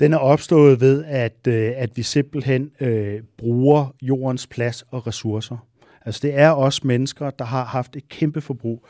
Den 0.00 0.12
er 0.12 0.18
opstået 0.18 0.80
ved, 0.80 1.04
at, 1.04 1.46
øh, 1.48 1.72
at 1.76 1.96
vi 1.96 2.02
simpelthen 2.02 2.70
øh, 2.80 3.20
bruger 3.38 3.94
jordens 4.02 4.46
plads 4.46 4.84
og 4.90 5.06
ressourcer. 5.06 5.66
Altså 6.04 6.20
det 6.22 6.38
er 6.38 6.50
os 6.50 6.84
mennesker, 6.84 7.30
der 7.30 7.44
har 7.44 7.64
haft 7.64 7.96
et 7.96 8.08
kæmpe 8.08 8.40
forbrug. 8.40 8.86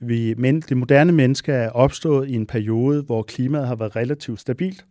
Vi, 0.00 0.34
men, 0.38 0.60
det 0.60 0.76
moderne 0.76 1.12
menneske 1.12 1.52
er 1.52 1.70
opstået 1.70 2.28
i 2.28 2.34
en 2.34 2.46
periode, 2.46 3.02
hvor 3.02 3.22
klimaet 3.22 3.66
har 3.66 3.74
været 3.74 3.96
relativt 3.96 4.40
stabilt, 4.40 4.86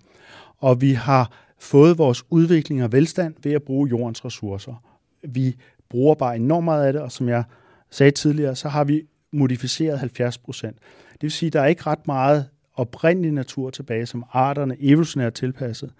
og 0.57 0.81
vi 0.81 0.91
har 0.91 1.31
fået 1.59 1.97
vores 1.97 2.23
udvikling 2.29 2.83
og 2.83 2.91
velstand 2.91 3.35
ved 3.43 3.51
at 3.51 3.63
bruge 3.63 3.89
jordens 3.89 4.25
ressourcer. 4.25 4.83
Vi 5.23 5.55
bruger 5.89 6.15
bare 6.15 6.35
enormt 6.35 6.65
meget 6.65 6.85
af 6.85 6.93
det, 6.93 7.01
og 7.01 7.11
som 7.11 7.29
jeg 7.29 7.43
sagde 7.91 8.11
tidligere, 8.11 8.55
så 8.55 8.69
har 8.69 8.83
vi 8.83 9.03
modificeret 9.31 9.99
70 9.99 10.37
procent. 10.37 10.77
Det 11.11 11.21
vil 11.21 11.31
sige, 11.31 11.47
at 11.47 11.53
der 11.53 11.61
er 11.61 11.67
ikke 11.67 11.83
ret 11.87 12.07
meget 12.07 12.47
oprindelig 12.75 13.31
natur 13.31 13.69
tilbage, 13.69 14.05
som 14.05 14.25
arterne 14.31 14.75
evolutionært 14.79 15.33
tilpasset. 15.33 15.91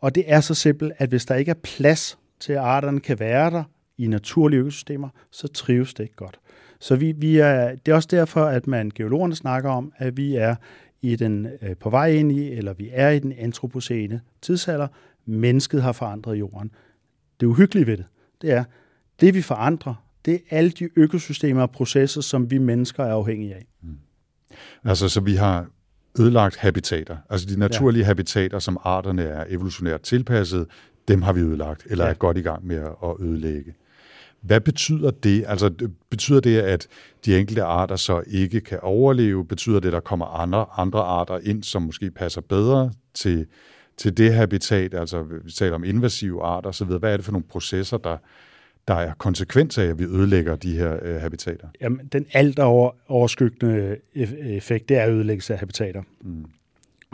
Og 0.00 0.14
det 0.14 0.24
er 0.26 0.40
så 0.40 0.54
simpelt, 0.54 0.92
at 0.98 1.08
hvis 1.08 1.26
der 1.26 1.34
ikke 1.34 1.50
er 1.50 1.60
plads 1.62 2.18
til, 2.40 2.52
at 2.52 2.58
arterne 2.58 3.00
kan 3.00 3.20
være 3.20 3.50
der 3.50 3.64
i 3.98 4.06
naturlige 4.06 4.60
økosystemer, 4.60 5.08
så 5.30 5.48
trives 5.48 5.94
det 5.94 6.02
ikke 6.02 6.16
godt. 6.16 6.40
Så 6.80 6.96
vi, 6.96 7.12
vi 7.12 7.38
er, 7.38 7.74
det 7.74 7.92
er 7.92 7.94
også 7.94 8.08
derfor, 8.10 8.44
at 8.44 8.66
man 8.66 8.90
geologerne 8.94 9.34
snakker 9.34 9.70
om, 9.70 9.92
at 9.96 10.16
vi 10.16 10.34
er 10.34 10.54
i 11.02 11.16
den 11.16 11.48
øh, 11.62 11.76
på 11.76 11.90
vej 11.90 12.10
ind 12.10 12.32
i, 12.32 12.50
eller 12.50 12.72
vi 12.72 12.90
er 12.92 13.10
i 13.10 13.18
den 13.18 13.32
antropocene 13.38 14.20
tidsalder. 14.42 14.88
Mennesket 15.26 15.82
har 15.82 15.92
forandret 15.92 16.38
jorden. 16.38 16.70
Det 17.40 17.46
uhyggelige 17.46 17.86
ved 17.86 17.96
det, 17.96 18.06
det 18.42 18.52
er, 18.52 18.64
det 19.20 19.34
vi 19.34 19.42
forandrer, 19.42 19.94
det 20.24 20.34
er 20.34 20.38
alle 20.56 20.70
de 20.70 20.88
økosystemer 20.96 21.62
og 21.62 21.70
processer, 21.70 22.20
som 22.20 22.50
vi 22.50 22.58
mennesker 22.58 23.04
er 23.04 23.12
afhængige 23.12 23.54
af. 23.54 23.66
Mm. 23.82 23.96
Altså, 24.84 25.08
så 25.08 25.20
vi 25.20 25.34
har 25.34 25.66
ødelagt 26.20 26.56
habitater, 26.56 27.16
altså 27.30 27.46
de 27.46 27.58
naturlige 27.58 28.00
ja. 28.00 28.06
habitater, 28.06 28.58
som 28.58 28.78
arterne 28.84 29.22
er 29.22 29.44
evolutionært 29.48 30.00
tilpasset, 30.00 30.66
dem 31.08 31.22
har 31.22 31.32
vi 31.32 31.40
ødelagt, 31.40 31.86
eller 31.90 32.04
ja. 32.04 32.10
er 32.10 32.14
godt 32.14 32.36
i 32.36 32.40
gang 32.40 32.66
med 32.66 32.76
at 32.76 33.14
ødelægge. 33.20 33.74
Hvad 34.40 34.60
betyder 34.60 35.10
det? 35.10 35.44
Altså, 35.48 35.88
betyder 36.10 36.40
det, 36.40 36.58
at 36.58 36.86
de 37.24 37.38
enkelte 37.38 37.62
arter 37.62 37.96
så 37.96 38.22
ikke 38.26 38.60
kan 38.60 38.78
overleve? 38.82 39.46
Betyder 39.46 39.80
det, 39.80 39.88
at 39.88 39.92
der 39.92 40.00
kommer 40.00 40.26
andre, 40.26 40.66
andre 40.76 41.00
arter 41.00 41.38
ind, 41.42 41.62
som 41.62 41.82
måske 41.82 42.10
passer 42.10 42.40
bedre 42.40 42.92
til, 43.14 43.46
til 43.96 44.16
det 44.16 44.34
habitat? 44.34 44.94
Altså, 44.94 45.22
vi 45.22 45.50
taler 45.50 45.74
om 45.74 45.84
invasive 45.84 46.42
arter 46.42 46.68
osv. 46.68 46.86
Hvad 46.86 47.12
er 47.12 47.16
det 47.16 47.24
for 47.24 47.32
nogle 47.32 47.46
processer, 47.48 47.96
der, 47.96 48.16
der 48.88 48.94
er 48.94 49.12
konsekvens 49.14 49.78
af, 49.78 49.84
at 49.84 49.98
vi 49.98 50.04
ødelægger 50.04 50.56
de 50.56 50.76
her 50.76 50.98
øh, 51.02 51.20
habitater? 51.20 51.68
Jamen, 51.80 52.08
den 52.12 52.26
alt 52.32 52.58
over, 52.58 52.90
overskyggende 53.08 53.96
effekt, 54.46 54.88
det 54.88 54.96
er 54.98 55.08
ødelæggelse 55.08 55.52
af 55.52 55.58
habitater. 55.58 56.02
Mm. 56.20 56.44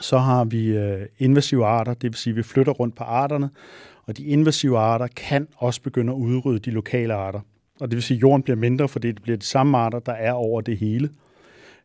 Så 0.00 0.18
har 0.18 0.44
vi 0.44 0.76
øh, 0.76 1.06
invasive 1.18 1.66
arter, 1.66 1.94
det 1.94 2.10
vil 2.10 2.14
sige, 2.14 2.32
at 2.32 2.36
vi 2.36 2.42
flytter 2.42 2.72
rundt 2.72 2.96
på 2.96 3.04
arterne, 3.04 3.50
og 4.06 4.16
de 4.16 4.24
invasive 4.24 4.78
arter 4.78 5.06
kan 5.06 5.48
også 5.56 5.82
begynde 5.82 6.12
at 6.12 6.16
udrydde 6.16 6.58
de 6.58 6.70
lokale 6.70 7.14
arter. 7.14 7.40
Og 7.80 7.90
det 7.90 7.96
vil 7.96 8.02
sige, 8.02 8.16
at 8.16 8.22
jorden 8.22 8.42
bliver 8.42 8.56
mindre, 8.56 8.88
fordi 8.88 9.12
det 9.12 9.22
bliver 9.22 9.38
de 9.38 9.46
samme 9.46 9.78
arter, 9.78 9.98
der 9.98 10.12
er 10.12 10.32
over 10.32 10.60
det 10.60 10.78
hele. 10.78 11.10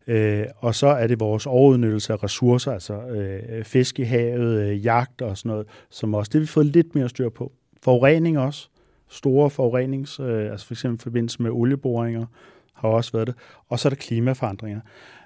Øh, 0.08 0.46
og 0.58 0.76
så 0.76 0.88
er 0.88 1.08
det 1.08 1.19
vores 1.19 1.46
overudnyttelse 1.46 2.13
af 2.13 2.24
ressourcer, 2.24 2.72
altså 2.72 2.93
øh, 2.93 3.63
fisk 3.63 4.00
i 4.00 4.04
havet, 4.04 4.60
øh, 4.60 4.86
jagt 4.86 5.22
og 5.22 5.38
sådan 5.38 5.50
noget, 5.50 5.67
som 5.89 6.13
også 6.13 6.30
det 6.34 6.41
vi 6.41 6.46
fået 6.46 6.65
lidt 6.65 6.96
mere 6.96 7.10
styr 7.10 7.30
på. 7.30 7.52
Forurening 7.84 8.39
også 8.39 8.69
store 9.13 9.49
forurenings, 9.49 10.19
øh, 10.19 10.52
altså 10.52 10.67
for 10.67 10.73
eksempel 10.73 11.02
i 11.02 11.04
forbindelse 11.04 11.41
med 11.41 11.52
olieboringer, 11.52 12.26
har 12.73 12.89
også 12.89 13.12
været 13.12 13.28
det. 13.28 13.36
Og 13.69 13.80
så 13.80 13.88
er 13.88 13.89
der 13.89 13.97
klimaforandringer. 13.97 14.80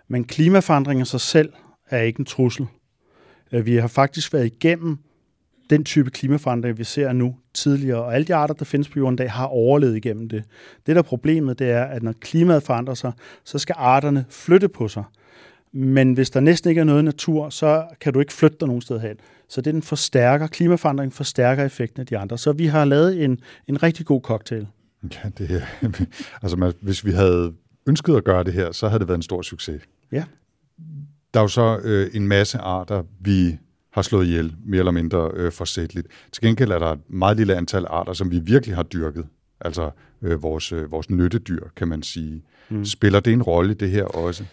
Men 0.08 0.24
klimaforandringer 0.24 1.06
sig 1.06 1.22
selv 1.22 1.54
er 1.90 2.02
ikke 2.02 2.20
en 2.20 2.26
trussel. 2.26 2.68
Øh, 3.52 3.66
vi 3.66 3.76
har 3.76 3.88
faktisk 3.88 4.34
været 4.34 4.46
igennem 4.46 4.98
den 5.70 5.84
type 5.84 6.10
klimaforandring, 6.10 6.78
vi 6.78 6.84
ser 6.84 7.14
nu 7.14 7.36
tidligere, 7.54 8.04
og 8.04 8.16
alle 8.16 8.26
de 8.28 8.36
arter, 8.36 8.54
der 8.54 8.66
findes 8.66 8.90
på 8.90 9.00
jorden 9.00 9.14
i 9.14 9.18
dag, 9.18 9.32
har 9.32 9.46
overlevet 9.46 9.96
igennem 9.96 10.30
det. 10.30 10.44
Det, 10.86 10.96
der 10.96 11.02
er 11.02 11.06
problemet, 11.06 11.60
det 11.60 11.72
er, 11.72 11.84
at 11.84 12.04
når 12.04 12.14
klimaet 12.22 12.64
forandrer 12.64 12.94
sig, 12.94 13.12
så 13.44 13.60
skal 13.60 13.76
arterne 13.78 14.26
flytte 14.30 14.70
på 14.70 14.88
sig. 14.88 15.04
Men 15.72 16.14
hvis 16.14 16.30
der 16.30 16.40
næsten 16.40 16.70
ikke 16.70 16.80
er 16.80 16.86
noget 16.86 17.06
natur, 17.06 17.50
så 17.50 17.86
kan 18.02 18.14
du 18.14 18.20
ikke 18.20 18.34
flytte 18.34 18.58
dig 18.60 18.68
nogen 18.68 18.82
sted 18.82 19.00
hen. 19.00 19.18
Så 19.50 19.62
det 19.62 19.74
den 19.74 19.82
forstærker, 19.82 20.48
klimaforandringen 20.48 21.12
forstærker 21.12 21.66
effekten 21.66 22.02
af 22.02 22.08
de 22.08 22.18
andre. 22.18 22.38
Så 22.38 22.52
vi 22.52 22.66
har 22.66 22.86
lavet 22.86 23.24
en, 23.24 23.40
en 23.68 23.84
rigtig 23.84 24.06
god 24.06 24.22
cocktail. 24.22 24.68
Ja, 25.04 25.30
det, 25.38 25.64
altså 26.44 26.74
hvis 26.82 27.06
vi 27.06 27.12
havde 27.12 27.54
ønsket 27.88 28.16
at 28.16 28.24
gøre 28.24 28.44
det 28.44 28.54
her, 28.54 28.72
så 28.72 28.88
havde 28.88 29.00
det 29.00 29.08
været 29.08 29.18
en 29.18 29.24
stor 29.24 29.42
succes. 29.42 29.82
Ja. 30.12 30.24
Der 31.34 31.40
er 31.40 31.44
jo 31.44 31.48
så 31.48 31.80
øh, 31.84 32.10
en 32.14 32.28
masse 32.28 32.58
arter, 32.58 33.04
vi 33.20 33.58
har 33.92 34.02
slået 34.02 34.26
ihjel, 34.26 34.56
mere 34.66 34.80
eller 34.80 34.92
mindre 34.92 35.32
øh, 35.34 35.52
forsætteligt. 35.52 36.08
Til 36.32 36.44
gengæld 36.44 36.72
er 36.72 36.80
der 36.80 36.92
et 36.92 37.00
meget 37.10 37.38
lille 37.38 37.56
antal 37.56 37.86
arter, 37.90 38.14
som 38.14 38.32
vi 38.32 38.40
virkelig 38.40 38.76
har 38.76 38.84
dyrket. 38.84 39.26
Altså 39.62 39.92
øh, 40.22 40.44
vores, 40.44 40.72
øh, 40.72 40.92
vores 40.92 41.10
nyttedyr, 41.10 41.68
kan 41.76 41.88
man 41.88 42.04
sige. 42.04 42.44
Mm. 42.70 42.86
Spiller 42.86 43.20
det 43.20 43.34
en 43.34 43.44
rolle 43.44 43.74
det 43.74 43.92
her 43.92 44.04
også? 44.04 44.44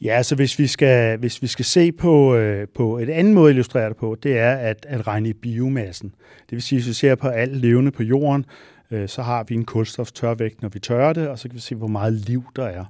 Ja, 0.00 0.22
så 0.22 0.34
hvis 0.34 0.58
vi 0.58 0.66
skal, 0.66 1.18
hvis 1.18 1.42
vi 1.42 1.46
skal 1.46 1.64
se 1.64 1.92
på, 1.92 2.34
øh, 2.34 2.68
på 2.74 2.98
et 2.98 3.10
andet 3.10 3.34
måde 3.34 3.50
at 3.50 3.54
illustrere 3.54 3.88
det 3.88 3.96
på, 3.96 4.16
det 4.22 4.38
er 4.38 4.52
at, 4.52 4.86
at 4.88 5.06
regne 5.06 5.28
i 5.28 5.32
biomassen. 5.32 6.08
Det 6.40 6.52
vil 6.52 6.62
sige, 6.62 6.78
hvis 6.78 6.88
vi 6.88 6.92
ser 6.92 7.14
på 7.14 7.28
alt 7.28 7.56
levende 7.56 7.90
på 7.90 8.02
jorden, 8.02 8.44
øh, 8.90 9.08
så 9.08 9.22
har 9.22 9.44
vi 9.48 9.54
en 9.54 9.64
kulstoftørvægt, 9.64 10.62
når 10.62 10.68
vi 10.68 10.78
tørrer 10.78 11.12
det, 11.12 11.28
og 11.28 11.38
så 11.38 11.48
kan 11.48 11.54
vi 11.54 11.60
se, 11.60 11.74
hvor 11.74 11.86
meget 11.86 12.12
liv 12.12 12.44
der 12.56 12.64
er. 12.64 12.84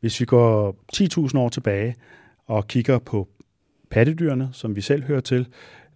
Hvis 0.00 0.20
vi 0.20 0.24
går 0.24 0.76
10.000 0.96 1.38
år 1.38 1.48
tilbage 1.48 1.94
og 2.46 2.66
kigger 2.66 2.98
på 2.98 3.28
pattedyrene, 3.90 4.48
som 4.52 4.76
vi 4.76 4.80
selv 4.80 5.04
hører 5.04 5.20
til, 5.20 5.46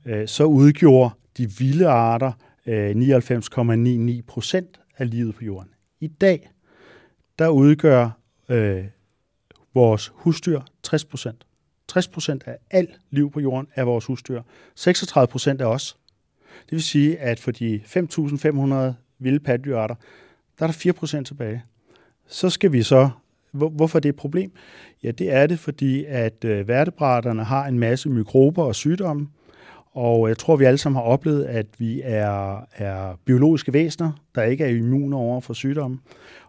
øh, 0.07 0.29
så 0.29 0.44
udgjorde 0.44 1.14
de 1.38 1.51
vilde 1.59 1.88
arter 1.88 2.33
øh, 2.66 2.90
99,99 2.90 4.22
procent 4.27 4.81
af 4.98 5.11
livet 5.11 5.35
på 5.35 5.44
jorden. 5.44 5.70
I 6.01 6.07
dag, 6.07 6.51
der 7.38 7.48
udgør 7.48 8.11
øh, 8.48 8.85
vores 9.79 10.12
husdyr 10.14 10.61
60 10.83 11.05
procent. 11.05 11.47
60 11.88 12.09
procent 12.09 12.43
af 12.47 12.57
alt 12.71 13.01
liv 13.11 13.31
på 13.31 13.41
jorden 13.41 13.69
er 13.75 13.85
vores 13.85 14.05
husdyr. 14.05 14.43
36 14.75 15.27
procent 15.27 15.61
er 15.61 15.67
os. 15.67 15.97
Det 16.64 16.73
vil 16.73 16.83
sige, 16.83 17.19
at 17.19 17.41
for 17.41 17.51
de 17.51 17.81
5.500 17.85 18.95
vilde 19.19 19.41
pattedyrarter, 19.41 19.95
der 20.59 20.62
er 20.62 20.67
der 20.67 20.73
4 20.73 20.93
procent 20.93 21.27
tilbage. 21.27 21.62
Så 22.27 22.51
skal 22.51 22.73
vi 22.73 22.83
så 22.83 23.11
Hvorfor 23.53 23.99
det 24.01 24.09
er 24.09 24.12
et 24.12 24.17
problem? 24.17 24.53
Ja, 25.03 25.11
det 25.11 25.33
er 25.33 25.47
det, 25.47 25.59
fordi 25.59 26.05
at 26.05 26.45
øh, 26.45 26.69
værtebrætterne 26.69 27.45
har 27.45 27.67
en 27.67 27.79
masse 27.79 28.09
mikrober 28.09 28.64
og 28.64 28.75
sygdomme, 28.75 29.29
og 29.99 30.29
jeg 30.29 30.39
tror, 30.39 30.57
vi 30.57 30.65
alle 30.65 30.79
sammen 30.79 30.97
har 30.97 31.03
oplevet, 31.03 31.45
at 31.45 31.67
vi 31.79 32.01
er, 32.05 32.67
er 32.77 33.19
biologiske 33.25 33.73
væsener, 33.73 34.13
der 34.35 34.43
ikke 34.43 34.65
er 34.65 34.69
immune 34.69 35.17
over 35.17 35.41
for 35.41 35.55
sygdomme. 35.55 35.99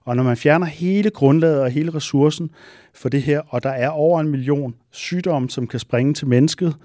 Og 0.06 0.16
når 0.16 0.24
man 0.24 0.38
fjerner 0.38 0.66
hele 0.66 1.10
grundlaget 1.10 1.62
og 1.62 1.70
hele 1.70 1.94
ressourcen 1.94 2.50
for 2.94 3.10
det 3.10 3.22
her, 3.22 3.42
og 3.48 3.64
der 3.64 3.70
er 3.70 3.90
over 3.90 4.20
en 4.20 4.28
million 4.28 4.76
sygdomme, 4.92 5.50
som 5.50 5.68
kan 5.68 5.80
springe 5.80 6.14
til 6.14 6.28
mennesket, 6.28 6.76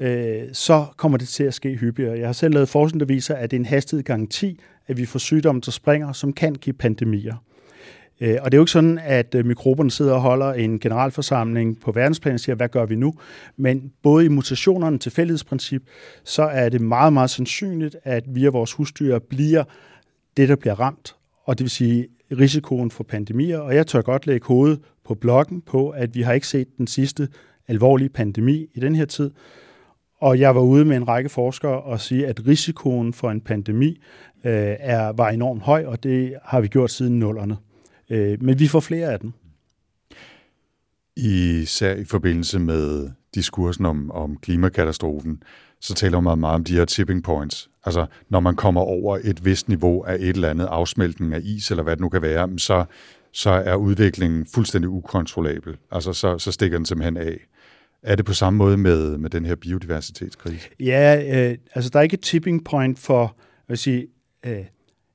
øh, 0.00 0.42
så 0.52 0.84
kommer 0.96 1.18
det 1.18 1.28
til 1.28 1.44
at 1.44 1.54
ske 1.54 1.76
hyppigere. 1.76 2.18
Jeg 2.18 2.28
har 2.28 2.32
selv 2.32 2.54
lavet 2.54 2.68
forskning, 2.68 3.00
der 3.00 3.06
viser, 3.06 3.34
at 3.34 3.50
det 3.50 3.56
er 3.56 3.60
en 3.60 3.66
hastighed 3.66 4.04
gang 4.04 4.30
10, 4.30 4.60
at 4.86 4.96
vi 4.96 5.06
får 5.06 5.18
sygdomme, 5.18 5.60
der 5.64 5.70
springer, 5.70 6.12
som 6.12 6.32
kan 6.32 6.54
give 6.54 6.74
pandemier. 6.74 7.34
Øh, 8.20 8.36
og 8.42 8.52
det 8.52 8.56
er 8.56 8.58
jo 8.58 8.62
ikke 8.62 8.70
sådan, 8.70 8.98
at 9.04 9.34
øh, 9.34 9.46
mikroberne 9.46 9.90
sidder 9.90 10.12
og 10.12 10.20
holder 10.20 10.52
en 10.52 10.78
generalforsamling 10.78 11.80
på 11.80 11.92
verdensplan 11.92 12.34
og 12.34 12.40
siger, 12.40 12.56
hvad 12.56 12.68
gør 12.68 12.86
vi 12.86 12.94
nu? 12.94 13.14
Men 13.56 13.92
både 14.02 14.24
i 14.24 14.28
mutationerne 14.28 14.98
til 14.98 15.12
fællighedsprincip, 15.12 15.82
så 16.24 16.42
er 16.42 16.68
det 16.68 16.80
meget, 16.80 17.12
meget 17.12 17.30
sandsynligt, 17.30 17.96
at 18.04 18.24
via 18.26 18.48
vores 18.48 18.72
husdyr 18.72 19.18
bliver 19.18 19.64
det, 20.36 20.48
der 20.48 20.56
bliver 20.56 20.80
ramt. 20.80 21.16
Og 21.44 21.58
det 21.58 21.64
vil 21.64 21.70
sige 21.70 22.08
risikoen 22.32 22.90
for 22.90 23.04
pandemier. 23.04 23.58
Og 23.58 23.74
jeg 23.74 23.86
tør 23.86 24.02
godt 24.02 24.26
lægge 24.26 24.46
hovedet 24.46 24.80
på 25.04 25.14
blokken 25.14 25.60
på, 25.60 25.88
at 25.88 26.14
vi 26.14 26.22
har 26.22 26.32
ikke 26.32 26.46
set 26.46 26.68
den 26.78 26.86
sidste 26.86 27.28
alvorlige 27.68 28.08
pandemi 28.08 28.66
i 28.74 28.80
den 28.80 28.94
her 28.94 29.04
tid. 29.04 29.30
Og 30.20 30.40
jeg 30.40 30.54
var 30.54 30.60
ude 30.60 30.84
med 30.84 30.96
en 30.96 31.08
række 31.08 31.28
forskere 31.28 31.80
og 31.80 32.00
sige, 32.00 32.26
at 32.26 32.46
risikoen 32.46 33.12
for 33.12 33.30
en 33.30 33.40
pandemi 33.40 33.88
øh, 34.44 34.76
er, 34.78 35.12
var 35.12 35.28
enormt 35.28 35.62
høj, 35.62 35.84
og 35.86 36.02
det 36.02 36.34
har 36.44 36.60
vi 36.60 36.68
gjort 36.68 36.90
siden 36.90 37.18
nullerne. 37.18 37.56
Øh, 38.10 38.42
men 38.42 38.58
vi 38.58 38.68
får 38.68 38.80
flere 38.80 39.12
af 39.12 39.20
dem. 39.20 39.32
Især 41.16 41.94
i 41.94 42.04
forbindelse 42.04 42.58
med 42.58 43.10
diskursen 43.34 43.86
om, 43.86 44.10
om 44.10 44.36
klimakatastrofen, 44.36 45.42
så 45.80 45.94
taler 45.94 46.20
man 46.20 46.38
meget 46.38 46.54
om 46.54 46.64
de 46.64 46.74
her 46.74 46.84
tipping 46.84 47.22
points. 47.22 47.70
Altså, 47.84 48.06
når 48.28 48.40
man 48.40 48.56
kommer 48.56 48.80
over 48.80 49.18
et 49.24 49.44
vist 49.44 49.68
niveau 49.68 50.02
af 50.02 50.14
et 50.14 50.28
eller 50.28 50.50
andet 50.50 50.66
afsmeltning 50.66 51.34
af 51.34 51.40
is, 51.42 51.70
eller 51.70 51.82
hvad 51.82 51.96
det 51.96 52.00
nu 52.00 52.08
kan 52.08 52.22
være, 52.22 52.58
så, 52.58 52.84
så 53.32 53.50
er 53.50 53.74
udviklingen 53.74 54.46
fuldstændig 54.54 54.88
ukontrollabel. 54.88 55.76
Altså, 55.90 56.12
så, 56.12 56.38
så 56.38 56.52
stikker 56.52 56.78
den 56.78 56.86
simpelthen 56.86 57.16
af. 57.16 57.38
Er 58.02 58.16
det 58.16 58.24
på 58.24 58.32
samme 58.32 58.56
måde 58.56 58.76
med, 58.76 59.18
med 59.18 59.30
den 59.30 59.44
her 59.44 59.54
biodiversitetskrise? 59.54 60.68
Ja, 60.80 61.22
øh, 61.50 61.58
altså 61.74 61.90
der 61.90 61.98
er 61.98 62.02
ikke 62.02 62.14
et 62.14 62.20
tipping 62.20 62.64
point 62.64 62.98
for, 62.98 63.36
vil 63.68 63.78
sige, 63.78 64.06
øh, 64.46 64.64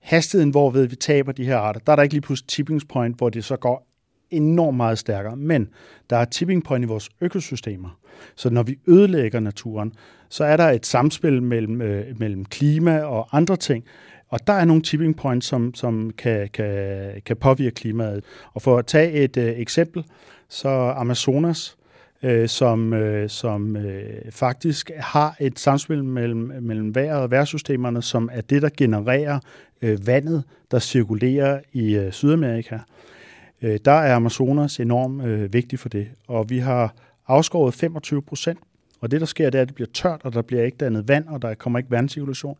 hastigheden, 0.06 0.52
hvorved 0.52 0.88
vi 0.88 0.96
taber 0.96 1.32
de 1.32 1.46
her 1.46 1.58
arter, 1.58 1.80
der 1.80 1.92
er 1.92 1.96
der 1.96 2.04
ikke 2.04 2.16
lige 2.16 2.22
pludselig 2.22 2.48
tipping 2.48 2.88
point, 2.88 3.18
hvor 3.18 3.30
det 3.30 3.46
så 3.46 3.56
går 3.56 3.88
enormt 4.32 4.78
meget 4.78 5.00
stærkere. 5.00 5.36
Men 5.36 5.70
der 6.10 6.18
er 6.18 6.26
tipping 6.26 6.64
point 6.64 6.86
i 6.86 6.88
vores 6.88 7.10
økosystemer. 7.22 8.00
Så 8.36 8.50
når 8.50 8.64
vi 8.64 8.80
ødelægger 8.88 9.40
naturen, 9.40 9.94
så 10.30 10.44
er 10.44 10.58
der 10.58 10.70
et 10.70 10.86
samspil 10.86 11.44
mellem, 11.44 11.82
øh, 11.82 12.20
mellem 12.20 12.46
klima 12.46 13.00
og 13.00 13.38
andre 13.38 13.56
ting. 13.56 13.84
Og 14.30 14.48
der 14.48 14.54
er 14.54 14.66
nogle 14.66 14.82
tipping 14.82 15.18
points, 15.18 15.48
som, 15.48 15.74
som 15.74 16.12
kan, 16.18 16.50
kan, 16.54 17.22
kan 17.26 17.38
påvirke 17.38 17.76
klimaet. 17.76 18.24
Og 18.54 18.62
for 18.62 18.78
at 18.78 18.86
tage 18.86 19.12
et 19.12 19.38
øh, 19.38 19.60
eksempel, 19.60 20.04
så 20.50 20.70
Amazonas, 20.70 21.78
øh, 22.24 22.48
som, 22.48 22.94
øh, 22.94 23.30
som 23.30 23.76
øh, 23.76 24.32
faktisk 24.32 24.92
har 24.98 25.36
et 25.40 25.60
samspil 25.60 26.04
mellem, 26.04 26.52
mellem 26.62 26.96
vejret 26.96 27.22
og 27.22 27.32
vejrsystemerne, 27.32 28.02
som 28.02 28.30
er 28.34 28.42
det, 28.42 28.62
der 28.62 28.70
genererer 28.78 29.40
øh, 29.82 30.08
vandet, 30.08 30.44
der 30.72 30.80
cirkulerer 30.80 31.60
i 31.74 31.96
øh, 31.96 32.12
Sydamerika. 32.12 32.80
Øh, 33.62 33.80
der 33.86 33.92
er 33.92 34.16
Amazonas 34.16 34.80
enormt 34.80 35.26
øh, 35.26 35.54
vigtig 35.54 35.80
for 35.80 35.90
det. 35.90 36.08
Og 36.28 36.50
vi 36.50 36.60
har 36.60 36.94
afskåret 37.28 37.74
25 37.74 38.22
procent 38.22 38.60
og 39.06 39.12
det, 39.12 39.20
der 39.20 39.26
sker, 39.26 39.50
det 39.50 39.58
er, 39.58 39.62
at 39.62 39.68
det 39.68 39.76
bliver 39.76 39.88
tørt, 39.94 40.22
og 40.24 40.34
der 40.34 40.42
bliver 40.42 40.64
ikke 40.64 40.78
dannet 40.78 41.08
vand, 41.08 41.28
og 41.28 41.42
der 41.42 41.54
kommer 41.54 41.80
ikke 41.80 41.92
vandcirkulation. 41.92 42.58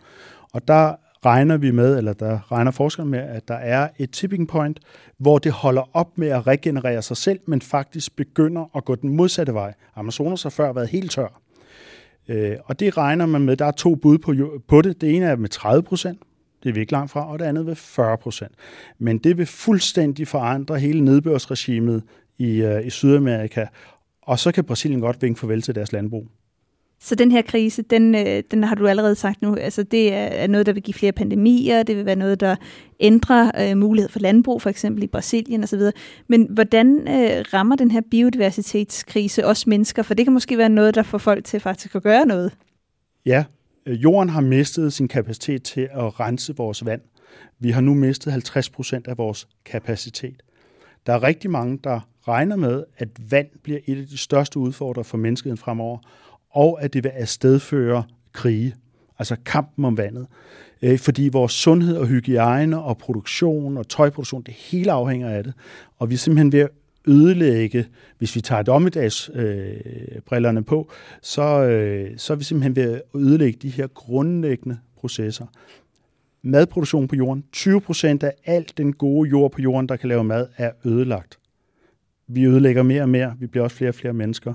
Og 0.54 0.68
der 0.68 0.96
regner 1.26 1.58
vi 1.58 1.72
med, 1.72 1.98
eller 1.98 2.14
der 2.14 2.52
regner 2.52 2.72
forskerne 2.72 3.10
med, 3.10 3.20
at 3.20 3.48
der 3.48 3.56
er 3.56 3.90
et 4.00 4.12
tipping 4.12 4.48
point, 4.48 4.80
hvor 5.18 5.38
det 5.38 5.52
holder 5.52 5.90
op 5.94 6.18
med 6.18 6.28
at 6.28 6.48
regenerere 6.48 7.02
sig 7.02 7.18
selv, 7.18 7.40
men 7.46 7.62
faktisk 7.62 8.16
begynder 8.16 8.78
at 8.78 8.86
gå 8.86 8.96
den 8.96 9.10
modsatte 9.10 9.54
vej. 9.54 9.74
Amazonas 9.96 10.44
har 10.44 10.50
før 10.50 10.74
været 10.74 10.90
helt 10.90 11.12
tør. 11.12 11.42
Øh, 12.28 12.56
og 12.66 12.80
det 12.80 12.98
regner 12.98 13.26
man 13.26 13.42
med, 13.42 13.58
der 13.58 13.66
er 13.66 13.72
to 13.72 13.96
bud 13.96 14.18
på, 14.18 14.34
på 14.68 14.82
det. 14.82 15.02
Det 15.02 15.16
ene 15.16 15.26
er 15.26 15.36
med 15.36 15.50
30 15.50 15.84
procent, 15.84 16.20
det 16.66 16.72
er 16.72 16.74
vi 16.74 16.80
ikke 16.80 16.92
langt 16.92 17.12
fra, 17.12 17.32
og 17.32 17.40
det 17.40 17.46
andet 17.46 17.66
ved 17.66 17.76
40 17.76 18.18
procent. 18.18 18.52
Men 19.00 19.18
det 19.18 19.38
vil 19.38 19.46
fuldstændig 19.46 20.28
forandre 20.28 20.80
hele 20.80 21.02
nedbørsregimet 21.02 22.04
i, 22.38 22.62
øh, 22.62 22.86
i 22.86 22.90
Sydamerika, 22.90 23.66
og 24.22 24.40
så 24.40 24.52
kan 24.52 24.64
Brasilien 24.64 25.02
godt 25.02 25.22
vinke 25.22 25.40
farvel 25.40 25.62
til 25.62 25.76
deres 25.76 25.92
landbrug. 25.92 26.28
Så 27.00 27.16
den 27.16 27.32
her 27.32 27.42
krise, 27.42 27.82
den, 27.82 28.16
øh, 28.16 28.44
den 28.52 28.64
har 28.64 28.76
du 28.76 28.88
allerede 28.88 29.16
sagt 29.16 29.42
nu, 29.42 29.56
altså 29.56 29.84
det 29.84 30.14
er 30.14 30.48
noget, 30.48 30.66
der 30.66 30.74
vil 30.74 30.84
give 30.84 30.94
flere 30.94 31.12
pandemier, 31.12 31.84
det 31.84 31.98
vil 31.98 32.06
være 32.06 32.16
noget, 32.16 32.40
der 32.40 32.56
ændrer 33.00 33.52
øh, 33.60 33.78
mulighed 33.78 34.10
for 34.10 34.20
landbrug, 34.20 34.62
for 34.62 34.70
eksempel 34.70 35.04
i 35.04 35.08
Brasilien 35.08 35.64
osv. 35.64 35.82
Men 36.28 36.48
hvordan 36.50 36.98
øh, 36.98 37.46
rammer 37.54 37.76
den 37.76 37.92
her 37.92 38.02
biodiversitetskrise 38.12 39.46
også 39.46 39.70
mennesker? 39.70 40.04
For 40.04 40.14
det 40.14 40.26
kan 40.26 40.34
måske 40.34 40.58
være 40.58 40.70
noget, 40.70 40.96
der 40.96 41.04
får 41.04 41.18
folk 41.18 41.46
til 41.46 41.60
faktisk 41.60 41.96
at 41.96 42.04
gøre 42.04 42.26
noget. 42.26 42.52
Ja, 43.26 43.44
Øh, 43.86 44.04
jorden 44.04 44.30
har 44.30 44.42
mistet 44.42 44.94
sin 44.94 45.08
kapacitet 45.08 45.64
til 45.64 45.90
at 45.92 46.20
rense 46.20 46.56
vores 46.56 46.86
vand. 46.86 47.02
Vi 47.60 47.72
har 47.72 47.82
nu 47.82 47.94
mistet 47.94 48.32
50 48.32 48.70
procent 48.70 49.08
af 49.08 49.18
vores 49.18 49.48
kapacitet. 49.66 50.44
Der 51.06 51.14
er 51.14 51.24
rigtig 51.24 51.52
mange, 51.52 51.80
der 51.84 52.00
regner 52.28 52.56
med, 52.56 52.84
at 52.98 53.10
vand 53.32 53.48
bliver 53.64 53.80
et 53.86 53.98
af 53.98 54.08
de 54.08 54.18
største 54.18 54.60
udfordringer 54.60 55.04
for 55.04 55.18
menneskeheden 55.18 55.58
fremover, 55.58 55.98
og 56.50 56.84
at 56.84 56.94
det 56.94 57.04
vil 57.04 57.10
afstedføre 57.10 58.04
krige, 58.34 58.76
altså 59.20 59.36
kampen 59.46 59.86
om 59.86 59.98
vandet. 59.98 60.28
Øh, 60.82 61.00
fordi 61.00 61.30
vores 61.32 61.52
sundhed 61.52 61.98
og 61.98 62.08
hygiejne 62.08 62.82
og 62.82 62.98
produktion 62.98 63.78
og 63.78 63.88
tøjproduktion, 63.88 64.42
det 64.42 64.54
hele 64.54 64.92
afhænger 64.92 65.30
af 65.30 65.44
det. 65.44 65.54
Og 66.00 66.10
vi 66.10 66.14
er 66.14 66.18
simpelthen 66.18 66.52
ved 66.52 66.60
at 66.60 66.70
ødelægge, 67.08 67.86
hvis 68.18 68.36
vi 68.36 68.42
tager 68.42 68.62
dommedagsbrillerne 68.62 70.60
øh, 70.60 70.66
på, 70.66 70.92
så, 71.22 71.64
øh, 71.64 72.12
så 72.18 72.34
er 72.34 72.38
vi 72.38 72.44
simpelthen 72.44 72.76
ved 72.76 72.94
at 72.94 73.02
ødelægge 73.16 73.60
de 73.62 73.70
her 73.70 73.88
grundlæggende 73.88 74.78
processer. 74.98 75.46
Madproduktion 76.42 77.08
på 77.08 77.16
jorden. 77.16 77.44
20 77.52 77.82
procent 77.82 78.24
af 78.24 78.34
alt 78.46 78.78
den 78.78 78.94
gode 78.94 79.30
jord 79.30 79.52
på 79.52 79.62
jorden, 79.62 79.90
der 79.90 79.96
kan 79.96 80.10
lave 80.10 80.24
mad, 80.24 80.48
er 80.58 80.72
ødelagt. 80.86 81.40
Vi 82.28 82.46
ødelægger 82.46 82.84
mere 82.84 83.02
og 83.02 83.10
mere. 83.10 83.36
Vi 83.40 83.48
bliver 83.48 83.64
også 83.64 83.76
flere 83.76 83.90
og 83.90 83.96
flere 83.96 84.14
mennesker. 84.14 84.54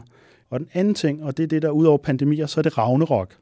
Og 0.51 0.61
den 0.61 0.69
anden 0.73 0.95
ting, 0.95 1.25
og 1.25 1.37
det 1.37 1.43
er 1.43 1.47
det, 1.47 1.63
der 1.63 1.71
ud 1.71 1.85
over 1.85 1.99
pandemier, 1.99 2.47
så 2.47 2.61
er 2.61 2.63
det 2.63 2.79
Ragnarok, 2.79 3.35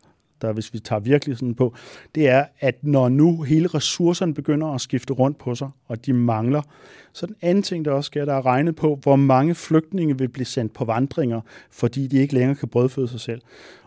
der 0.43 0.53
hvis 0.53 0.75
vi 0.75 0.79
tager 0.79 1.01
virkelig 1.01 1.37
sådan 1.37 1.55
på, 1.55 1.75
det 2.15 2.29
er, 2.29 2.45
at 2.61 2.75
når 2.83 3.09
nu 3.09 3.43
hele 3.43 3.69
ressourcerne 3.69 4.35
begynder 4.35 4.67
at 4.67 4.81
skifte 4.81 5.13
rundt 5.13 5.39
på 5.39 5.55
sig, 5.55 5.71
og 5.89 6.07
de 6.07 6.13
mangler, 6.13 6.63
så 7.13 7.27
den 7.27 7.37
anden 7.43 7.63
ting, 7.63 7.85
der 7.85 7.91
også 7.91 8.07
sker, 8.07 8.25
der 8.25 8.35
er 8.35 8.47
regnet 8.47 8.77
på, 8.77 8.99
hvor 9.03 9.17
mange 9.17 9.55
flygtninge 9.55 10.19
vil 10.19 10.29
blive 10.29 10.47
sendt 10.47 10.73
på 10.75 10.85
vandringer, 10.85 11.41
fordi 11.71 12.07
de 12.07 12.19
ikke 12.19 12.35
længere 12.35 12.55
kan 12.55 12.69
brødføde 12.69 13.09
sig 13.09 13.21
selv. 13.21 13.41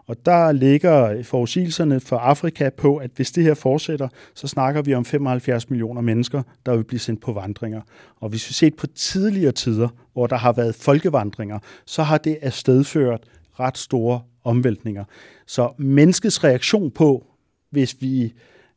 Og 0.08 0.26
der 0.26 0.52
ligger 0.52 1.24
forudsigelserne 1.24 2.00
for 2.00 2.18
Afrika 2.18 2.70
på, 2.70 2.98
at 2.98 3.12
hvis 3.16 3.32
det 3.32 3.44
her 3.44 3.54
fortsætter, 3.54 4.08
så 4.34 4.48
snakker 4.48 4.82
vi 4.82 4.94
om 4.94 5.06
75 5.06 5.70
millioner 5.70 6.02
mennesker, 6.02 6.44
der 6.66 6.76
vil 6.76 6.84
blive 6.84 7.00
sendt 7.00 7.22
på 7.22 7.34
vandringer. 7.34 7.82
Og 8.20 8.30
hvis 8.30 8.50
vi 8.50 8.54
ser 8.54 8.70
på 8.78 8.88
tidligere 8.88 9.52
tider, 9.52 9.88
hvor 10.14 10.28
der 10.28 10.36
har 10.36 10.54
været 10.54 10.76
folkevandringer, 10.76 11.60
så 11.86 12.04
har 12.04 12.18
det 12.18 12.38
afstedført 12.42 13.22
ret 13.60 13.78
store 13.78 14.22
omvæltninger. 14.44 15.04
Så 15.46 15.74
menneskets 15.78 16.44
reaktion 16.44 16.92
på, 16.92 17.26
hvis 17.70 18.02
vi 18.02 18.34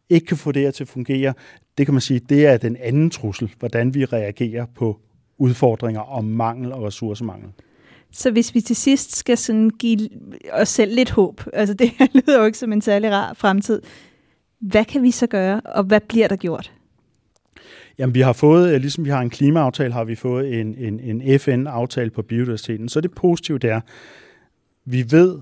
ikke 0.09 0.27
kan 0.27 0.37
få 0.37 0.53
det 0.53 0.63
her 0.63 0.71
til 0.71 0.85
at 0.85 0.89
fungere, 0.89 1.35
det 1.79 1.87
kan 1.87 1.95
man 1.95 2.01
sige, 2.01 2.21
det 2.29 2.47
er 2.47 2.57
den 2.57 2.77
anden 2.77 3.11
trussel, 3.11 3.55
hvordan 3.59 3.95
vi 3.95 4.05
reagerer 4.05 4.67
på 4.75 5.01
udfordringer 5.39 6.01
om 6.01 6.25
mangel 6.25 6.73
og 6.73 6.83
ressourcemangel. 6.83 7.49
Så 8.13 8.31
hvis 8.31 8.55
vi 8.55 8.61
til 8.61 8.77
sidst 8.77 9.17
skal 9.17 9.37
sådan 9.37 9.71
give 9.71 10.09
os 10.53 10.69
selv 10.69 10.95
lidt 10.95 11.11
håb, 11.11 11.41
altså 11.53 11.75
det 11.75 11.91
lyder 12.15 12.39
jo 12.39 12.45
ikke 12.45 12.59
som 12.59 12.73
en 12.73 12.81
særlig 12.81 13.11
rar 13.11 13.35
fremtid, 13.35 13.83
hvad 14.61 14.85
kan 14.85 15.03
vi 15.03 15.11
så 15.11 15.27
gøre, 15.27 15.61
og 15.61 15.85
hvad 15.85 16.01
bliver 16.01 16.29
der 16.29 16.37
gjort? 16.37 16.73
Jamen, 17.99 18.15
vi 18.15 18.21
har 18.21 18.33
fået, 18.33 18.81
ligesom 18.81 19.05
vi 19.05 19.11
har 19.11 19.21
en 19.21 19.31
klimaaftale, 19.31 19.93
har 19.93 20.05
vi 20.05 20.15
fået 20.15 20.61
en, 20.61 20.75
en, 20.79 21.01
en 21.01 21.41
FN-aftale 21.41 22.11
på 22.11 22.23
biodiversiteten. 22.23 22.89
Så 22.89 23.01
det 23.01 23.15
positive 23.15 23.59
det 23.59 23.71
er, 23.71 23.81
vi 24.85 25.05
ved 25.11 25.41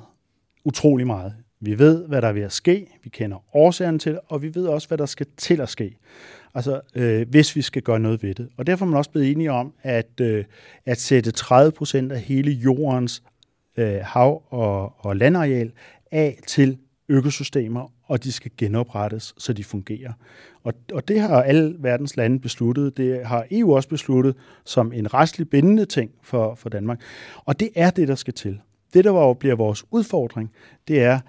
utrolig 0.64 1.06
meget. 1.06 1.34
Vi 1.60 1.78
ved, 1.78 2.08
hvad 2.08 2.22
der 2.22 2.28
er 2.28 2.32
ved 2.32 2.42
at 2.42 2.52
ske, 2.52 2.86
vi 3.04 3.08
kender 3.08 3.56
årsagerne 3.56 3.98
til 3.98 4.12
det, 4.12 4.20
og 4.28 4.42
vi 4.42 4.54
ved 4.54 4.66
også, 4.66 4.88
hvad 4.88 4.98
der 4.98 5.06
skal 5.06 5.26
til 5.36 5.60
at 5.60 5.68
ske. 5.68 5.96
Altså, 6.54 6.80
øh, 6.94 7.28
hvis 7.28 7.56
vi 7.56 7.62
skal 7.62 7.82
gøre 7.82 8.00
noget 8.00 8.22
ved 8.22 8.34
det. 8.34 8.48
Og 8.56 8.66
derfor 8.66 8.86
er 8.86 8.88
man 8.88 8.98
også 8.98 9.10
blevet 9.10 9.30
enige 9.30 9.52
om, 9.52 9.72
at, 9.82 10.20
øh, 10.20 10.44
at 10.86 11.00
sætte 11.00 11.30
30 11.30 11.72
procent 11.72 12.12
af 12.12 12.20
hele 12.20 12.50
jordens 12.50 13.22
øh, 13.76 14.00
hav- 14.02 14.42
og, 14.50 15.06
og 15.06 15.16
landareal 15.16 15.72
af 16.10 16.38
til 16.46 16.78
økosystemer, 17.08 17.92
og 18.04 18.24
de 18.24 18.32
skal 18.32 18.50
genoprettes, 18.58 19.34
så 19.38 19.52
de 19.52 19.64
fungerer. 19.64 20.12
Og, 20.62 20.74
og 20.92 21.08
det 21.08 21.20
har 21.20 21.42
alle 21.42 21.76
verdens 21.78 22.16
lande 22.16 22.38
besluttet. 22.38 22.96
Det 22.96 23.26
har 23.26 23.46
EU 23.50 23.76
også 23.76 23.88
besluttet 23.88 24.36
som 24.64 24.92
en 24.92 25.14
restlig 25.14 25.50
bindende 25.50 25.84
ting 25.84 26.10
for, 26.22 26.54
for 26.54 26.68
Danmark. 26.68 27.00
Og 27.44 27.60
det 27.60 27.70
er 27.74 27.90
det, 27.90 28.08
der 28.08 28.14
skal 28.14 28.34
til. 28.34 28.60
Det, 28.94 29.04
der 29.04 29.34
bliver 29.34 29.54
vores 29.54 29.84
udfordring, 29.90 30.52
det 30.88 31.02
er, 31.02 31.20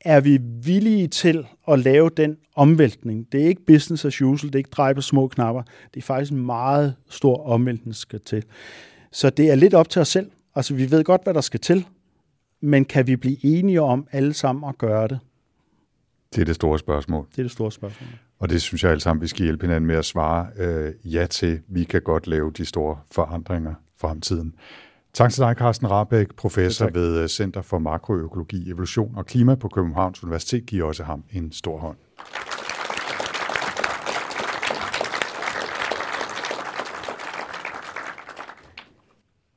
er 0.00 0.20
vi 0.20 0.38
villige 0.42 1.08
til 1.08 1.46
at 1.68 1.78
lave 1.78 2.10
den 2.16 2.36
omvæltning? 2.54 3.32
Det 3.32 3.42
er 3.42 3.46
ikke 3.46 3.64
business 3.66 4.04
as 4.04 4.22
usual, 4.22 4.48
det 4.52 4.54
er 4.54 4.58
ikke 4.58 4.70
dreje 4.70 4.94
på 4.94 5.00
små 5.00 5.28
knapper. 5.28 5.62
Det 5.94 6.00
er 6.00 6.04
faktisk 6.04 6.32
en 6.32 6.46
meget 6.46 6.94
stor 7.08 7.46
omvæltning, 7.46 7.86
der 7.86 7.92
skal 7.98 8.20
til. 8.20 8.44
Så 9.12 9.30
det 9.30 9.50
er 9.50 9.54
lidt 9.54 9.74
op 9.74 9.88
til 9.88 10.00
os 10.00 10.08
selv. 10.08 10.30
Altså, 10.54 10.74
vi 10.74 10.90
ved 10.90 11.04
godt, 11.04 11.24
hvad 11.24 11.34
der 11.34 11.40
skal 11.40 11.60
til, 11.60 11.86
men 12.60 12.84
kan 12.84 13.06
vi 13.06 13.16
blive 13.16 13.44
enige 13.44 13.82
om 13.82 14.06
alle 14.12 14.34
sammen 14.34 14.68
at 14.68 14.78
gøre 14.78 15.08
det? 15.08 15.18
Det 16.34 16.40
er 16.40 16.44
det 16.44 16.54
store 16.54 16.78
spørgsmål. 16.78 17.26
Det 17.30 17.38
er 17.38 17.42
det 17.42 17.52
store 17.52 17.72
spørgsmål. 17.72 18.08
Og 18.38 18.50
det 18.50 18.62
synes 18.62 18.82
jeg 18.82 18.90
alle 18.90 19.00
sammen, 19.00 19.22
vi 19.22 19.26
skal 19.26 19.42
hjælpe 19.42 19.66
hinanden 19.66 19.86
med 19.86 19.96
at 19.96 20.04
svare 20.04 20.46
øh, 20.56 20.92
ja 21.04 21.26
til. 21.26 21.60
Vi 21.68 21.84
kan 21.84 22.02
godt 22.02 22.26
lave 22.26 22.50
de 22.50 22.64
store 22.64 22.98
forandringer 23.10 23.74
fremtiden. 23.96 24.54
Tak 25.14 25.32
til 25.32 25.42
dig, 25.42 25.54
Carsten 25.58 25.90
Rabeck, 25.90 26.34
professor 26.34 26.84
ja, 26.84 26.90
ved 27.00 27.22
øh, 27.22 27.28
Center 27.28 27.62
for 27.62 27.78
Makroøkologi, 27.78 28.70
Evolution 28.70 29.12
og 29.16 29.26
Klima 29.26 29.54
på 29.54 29.68
Københavns 29.68 30.22
Universitet. 30.22 30.66
Giver 30.66 30.86
også 30.86 31.02
ham 31.02 31.24
en 31.32 31.52
stor 31.52 31.78
hånd. 31.78 31.96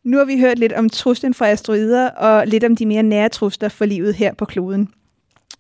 Nu 0.04 0.18
har 0.18 0.26
vi 0.26 0.40
hørt 0.40 0.60
lidt 0.60 0.74
om 0.74 0.90
truslen 0.90 1.34
fra 1.34 1.50
asteroider 1.50 2.10
og 2.10 2.48
lidt 2.48 2.64
om 2.64 2.76
de 2.76 2.86
mere 2.86 3.04
nære 3.04 3.30
trusler 3.30 3.70
for 3.70 3.86
livet 3.86 4.16
her 4.16 4.34
på 4.34 4.46
kloden. 4.46 4.90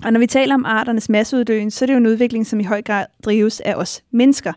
Og 0.03 0.13
når 0.13 0.19
vi 0.19 0.27
taler 0.27 0.55
om 0.55 0.65
arternes 0.65 1.09
masseuddøen, 1.09 1.71
så 1.71 1.85
er 1.85 1.87
det 1.87 1.93
jo 1.93 1.97
en 1.97 2.07
udvikling, 2.07 2.47
som 2.47 2.59
i 2.59 2.63
høj 2.63 2.81
grad 2.81 3.05
drives 3.25 3.59
af 3.59 3.75
os 3.75 4.03
mennesker. 4.11 4.53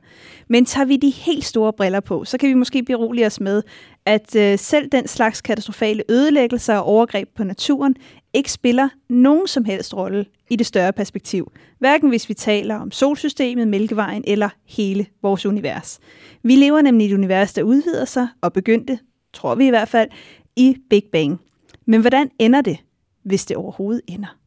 Men 0.48 0.64
tager 0.64 0.84
vi 0.84 0.96
de 0.96 1.10
helt 1.10 1.44
store 1.44 1.72
briller 1.72 2.00
på, 2.00 2.24
så 2.24 2.38
kan 2.38 2.48
vi 2.48 2.54
måske 2.54 2.82
berolige 2.82 3.26
os 3.26 3.40
med, 3.40 3.62
at 4.06 4.36
øh, 4.36 4.58
selv 4.58 4.88
den 4.88 5.08
slags 5.08 5.40
katastrofale 5.40 6.02
ødelæggelser 6.08 6.76
og 6.76 6.84
overgreb 6.84 7.28
på 7.36 7.44
naturen 7.44 7.96
ikke 8.34 8.52
spiller 8.52 8.88
nogen 9.08 9.46
som 9.46 9.64
helst 9.64 9.94
rolle 9.96 10.26
i 10.50 10.56
det 10.56 10.66
større 10.66 10.92
perspektiv. 10.92 11.52
Hverken 11.78 12.08
hvis 12.08 12.28
vi 12.28 12.34
taler 12.34 12.74
om 12.74 12.90
solsystemet, 12.90 13.68
Mælkevejen 13.68 14.24
eller 14.26 14.48
hele 14.66 15.06
vores 15.22 15.46
univers. 15.46 15.98
Vi 16.42 16.56
lever 16.56 16.80
nemlig 16.80 17.06
i 17.06 17.10
et 17.10 17.14
univers, 17.14 17.52
der 17.52 17.62
udvider 17.62 18.04
sig 18.04 18.28
og 18.40 18.52
begyndte, 18.52 18.98
tror 19.32 19.54
vi 19.54 19.66
i 19.66 19.70
hvert 19.70 19.88
fald, 19.88 20.10
i 20.56 20.76
Big 20.90 21.02
Bang. 21.12 21.40
Men 21.86 22.00
hvordan 22.00 22.30
ender 22.38 22.60
det, 22.60 22.78
hvis 23.24 23.46
det 23.46 23.56
overhovedet 23.56 24.02
ender? 24.06 24.38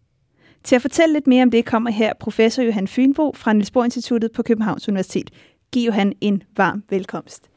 Til 0.64 0.76
at 0.76 0.82
fortælle 0.82 1.14
lidt 1.14 1.28
mere 1.28 1.43
om 1.43 1.51
det 1.51 1.66
kommer 1.66 1.89
her 1.89 2.14
professor 2.20 2.64
Johan 2.64 2.88
Fynbo 2.88 3.34
fra 3.36 3.53
Niels 3.53 3.72
Bohr 3.72 3.84
Instituttet 3.84 4.32
på 4.32 4.43
Københavns 4.43 4.88
Universitet. 4.88 5.30
Giv 5.72 5.86
Johan 5.86 6.14
en 6.22 6.43
varm 6.57 6.84
velkomst. 6.89 7.49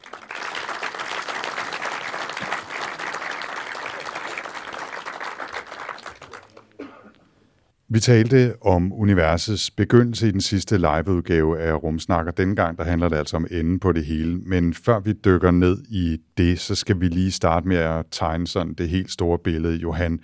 Vi 7.89 7.99
talte 7.99 8.53
om 8.61 8.93
universets 8.93 9.71
begyndelse 9.71 10.27
i 10.27 10.31
den 10.31 10.41
sidste 10.41 10.77
liveudgave 10.77 11.59
af 11.59 11.83
Rumsnakker. 11.83 12.31
Dengang 12.31 12.55
gang 12.55 12.77
der 12.77 12.83
handler 12.83 13.09
det 13.09 13.15
altså 13.15 13.37
om 13.37 13.47
enden 13.51 13.79
på 13.79 13.91
det 13.91 14.05
hele. 14.05 14.37
Men 14.37 14.73
før 14.73 14.99
vi 14.99 15.13
dykker 15.13 15.51
ned 15.51 15.77
i 15.89 16.17
det, 16.37 16.59
så 16.59 16.75
skal 16.75 17.01
vi 17.01 17.07
lige 17.07 17.31
starte 17.31 17.67
med 17.67 17.77
at 17.77 18.05
tegne 18.11 18.47
sådan 18.47 18.73
det 18.73 18.89
helt 18.89 19.11
store 19.11 19.39
billede. 19.39 19.75
Johan, 19.75 20.19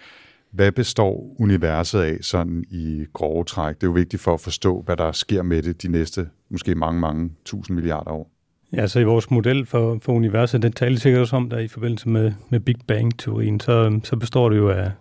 hvad 0.51 0.71
består 0.71 1.35
universet 1.39 1.99
af 1.99 2.17
sådan 2.21 2.63
i 2.69 3.05
grove 3.13 3.43
træk? 3.43 3.75
Det 3.75 3.83
er 3.83 3.87
jo 3.87 3.93
vigtigt 3.93 4.21
for 4.21 4.33
at 4.33 4.39
forstå, 4.39 4.81
hvad 4.81 4.97
der 4.97 5.11
sker 5.11 5.43
med 5.43 5.61
det 5.61 5.81
de 5.81 5.87
næste 5.87 6.27
måske 6.49 6.75
mange, 6.75 6.99
mange 6.99 7.31
tusind 7.45 7.75
milliarder 7.75 8.11
år. 8.11 8.31
Ja, 8.73 8.87
så 8.87 8.99
i 8.99 9.03
vores 9.03 9.31
model 9.31 9.65
for, 9.65 9.99
for 10.01 10.13
universet, 10.13 10.61
den 10.61 10.73
taler 10.73 10.97
sikkert 10.97 11.21
også 11.21 11.35
om, 11.35 11.49
der 11.49 11.59
i 11.59 11.67
forbindelse 11.67 12.09
med, 12.09 12.33
med 12.49 12.59
Big 12.59 12.75
Bang-teorien, 12.87 13.59
så, 13.59 13.99
så 14.03 14.15
består 14.15 14.49
det 14.49 14.57
jo 14.57 14.69
af, 14.69 14.91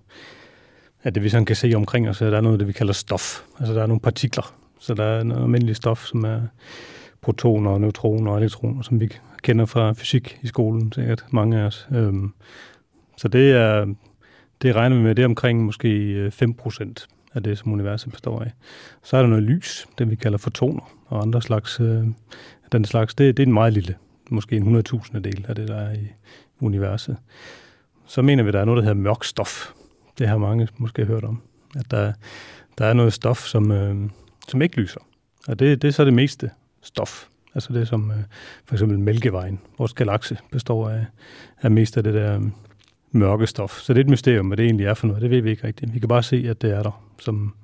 af 1.05 1.15
det, 1.15 1.23
vi 1.23 1.29
sådan 1.29 1.45
kan 1.45 1.57
se 1.57 1.75
omkring 1.75 2.09
os, 2.09 2.19
der 2.19 2.37
er 2.37 2.41
noget, 2.41 2.61
det 2.61 2.69
vi 2.69 2.73
kalder 2.73 2.93
stof. 2.93 3.43
Altså 3.59 3.75
der 3.75 3.83
er 3.83 3.87
nogle 3.87 4.01
partikler. 4.01 4.55
Så 4.81 4.95
der 4.95 5.05
er 5.05 5.23
noget 5.23 5.43
almindeligt 5.43 5.77
stof, 5.77 6.05
som 6.05 6.25
er 6.25 6.41
protoner, 7.21 7.79
neutroner 7.79 8.33
og 8.33 8.39
elektroner, 8.39 8.83
som 8.83 9.01
vi 9.01 9.09
kender 9.43 9.67
fra 9.67 9.93
fysik 9.93 10.39
i 10.43 10.47
skolen, 10.47 10.93
sikkert 10.93 11.25
mange 11.31 11.59
af 11.59 11.63
os. 11.63 11.89
Øhm, 11.95 12.33
så 13.17 13.29
det 13.29 13.53
er, 13.53 13.87
det 14.63 14.77
regner 14.77 14.97
vi 14.97 15.03
med, 15.03 15.15
det 15.15 15.23
er 15.23 15.27
omkring 15.27 15.65
måske 15.65 15.89
øh, 15.89 16.31
5 16.31 16.55
procent 16.55 17.09
af 17.35 17.43
det, 17.43 17.59
som 17.59 17.73
universet 17.73 18.13
består 18.13 18.43
af. 18.43 18.53
Så 19.03 19.17
er 19.17 19.21
der 19.21 19.29
noget 19.29 19.45
lys, 19.45 19.89
det 19.99 20.11
vi 20.11 20.15
kalder 20.15 20.39
fotoner, 20.39 20.97
og 21.07 21.23
andre 21.23 21.43
slags, 21.43 21.81
øh, 21.81 22.05
den 22.73 22.85
slags, 22.85 23.15
det, 23.15 23.37
det 23.37 23.43
er 23.43 23.47
en 23.47 23.53
meget 23.53 23.73
lille, 23.73 23.95
måske 24.31 24.57
en 24.57 24.77
100.000 24.77 25.19
del 25.19 25.45
af 25.49 25.55
det, 25.55 25.69
der 25.69 25.77
er 25.77 25.95
i 25.95 26.09
universet. 26.61 27.17
Så 28.07 28.23
mener 28.23 28.43
vi, 28.43 28.49
at 28.49 28.55
der 28.55 28.61
er 28.61 28.65
noget, 28.65 28.77
der 28.77 28.83
hedder 28.83 29.03
mørk 29.03 29.25
stof. 29.25 29.73
Det 30.19 30.29
har 30.29 30.39
mange 30.39 30.69
måske 30.79 31.05
hørt 31.05 31.25
om. 31.25 31.43
At 31.77 31.91
der, 31.91 32.13
der 32.79 32.87
er 32.87 32.93
noget 32.93 33.13
stof, 33.13 33.47
som, 33.47 33.73
øh, 33.73 34.11
som 34.49 34.63
ikke 34.63 34.77
lyser. 34.77 35.01
Og 35.49 35.59
det, 35.59 35.83
det 35.83 35.89
er 35.89 35.93
så 35.93 36.05
det 36.05 36.15
meste 36.15 36.51
stof. 36.83 37.27
Altså 37.55 37.73
det 37.73 37.89
som 37.89 38.11
øh, 38.11 38.17
for 38.65 38.75
eksempel 38.75 38.99
Mælkevejen, 38.99 39.61
vores 39.79 39.93
galakse, 39.93 40.39
består 40.51 40.89
af, 40.89 41.07
af 41.63 41.71
mest 41.71 41.97
af 41.97 42.03
det 42.03 42.15
der 42.15 42.37
øh, 42.37 42.43
mørke 43.13 43.47
stof. 43.47 43.79
Så 43.79 43.93
det 43.93 44.01
er 44.01 44.05
et 44.05 44.11
mysterium, 44.11 44.47
hvad 44.47 44.57
det 44.57 44.65
egentlig 44.65 44.87
er 44.87 44.95
for 44.95 45.07
noget. 45.07 45.23
Det 45.23 45.31
ved 45.31 45.41
vi 45.41 45.51
ikke 45.51 45.67
rigtigt. 45.67 45.95
Vi 45.95 45.99
kan 45.99 46.09
bare 46.09 46.23
se, 46.23 46.45
at 46.49 46.63
det 46.63 46.71
er 46.71 46.83
der, 46.83 47.03
som, 47.19 47.55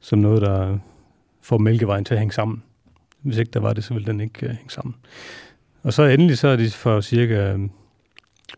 som 0.00 0.18
noget, 0.18 0.42
der 0.42 0.78
får 1.42 1.58
Mælkevejen 1.58 2.04
til 2.04 2.14
at 2.14 2.20
hænge 2.20 2.32
sammen. 2.32 2.62
Hvis 3.22 3.38
ikke 3.38 3.50
der 3.50 3.60
var 3.60 3.72
det, 3.72 3.84
så 3.84 3.94
ville 3.94 4.06
den 4.06 4.20
ikke 4.20 4.46
uh, 4.46 4.48
hænge 4.48 4.70
sammen. 4.70 4.94
Og 5.82 5.92
så 5.92 6.02
endelig, 6.02 6.38
så 6.38 6.48
er 6.48 6.56
det 6.56 6.74
for 6.74 7.00
cirka 7.00 7.52
øh, 7.52 7.60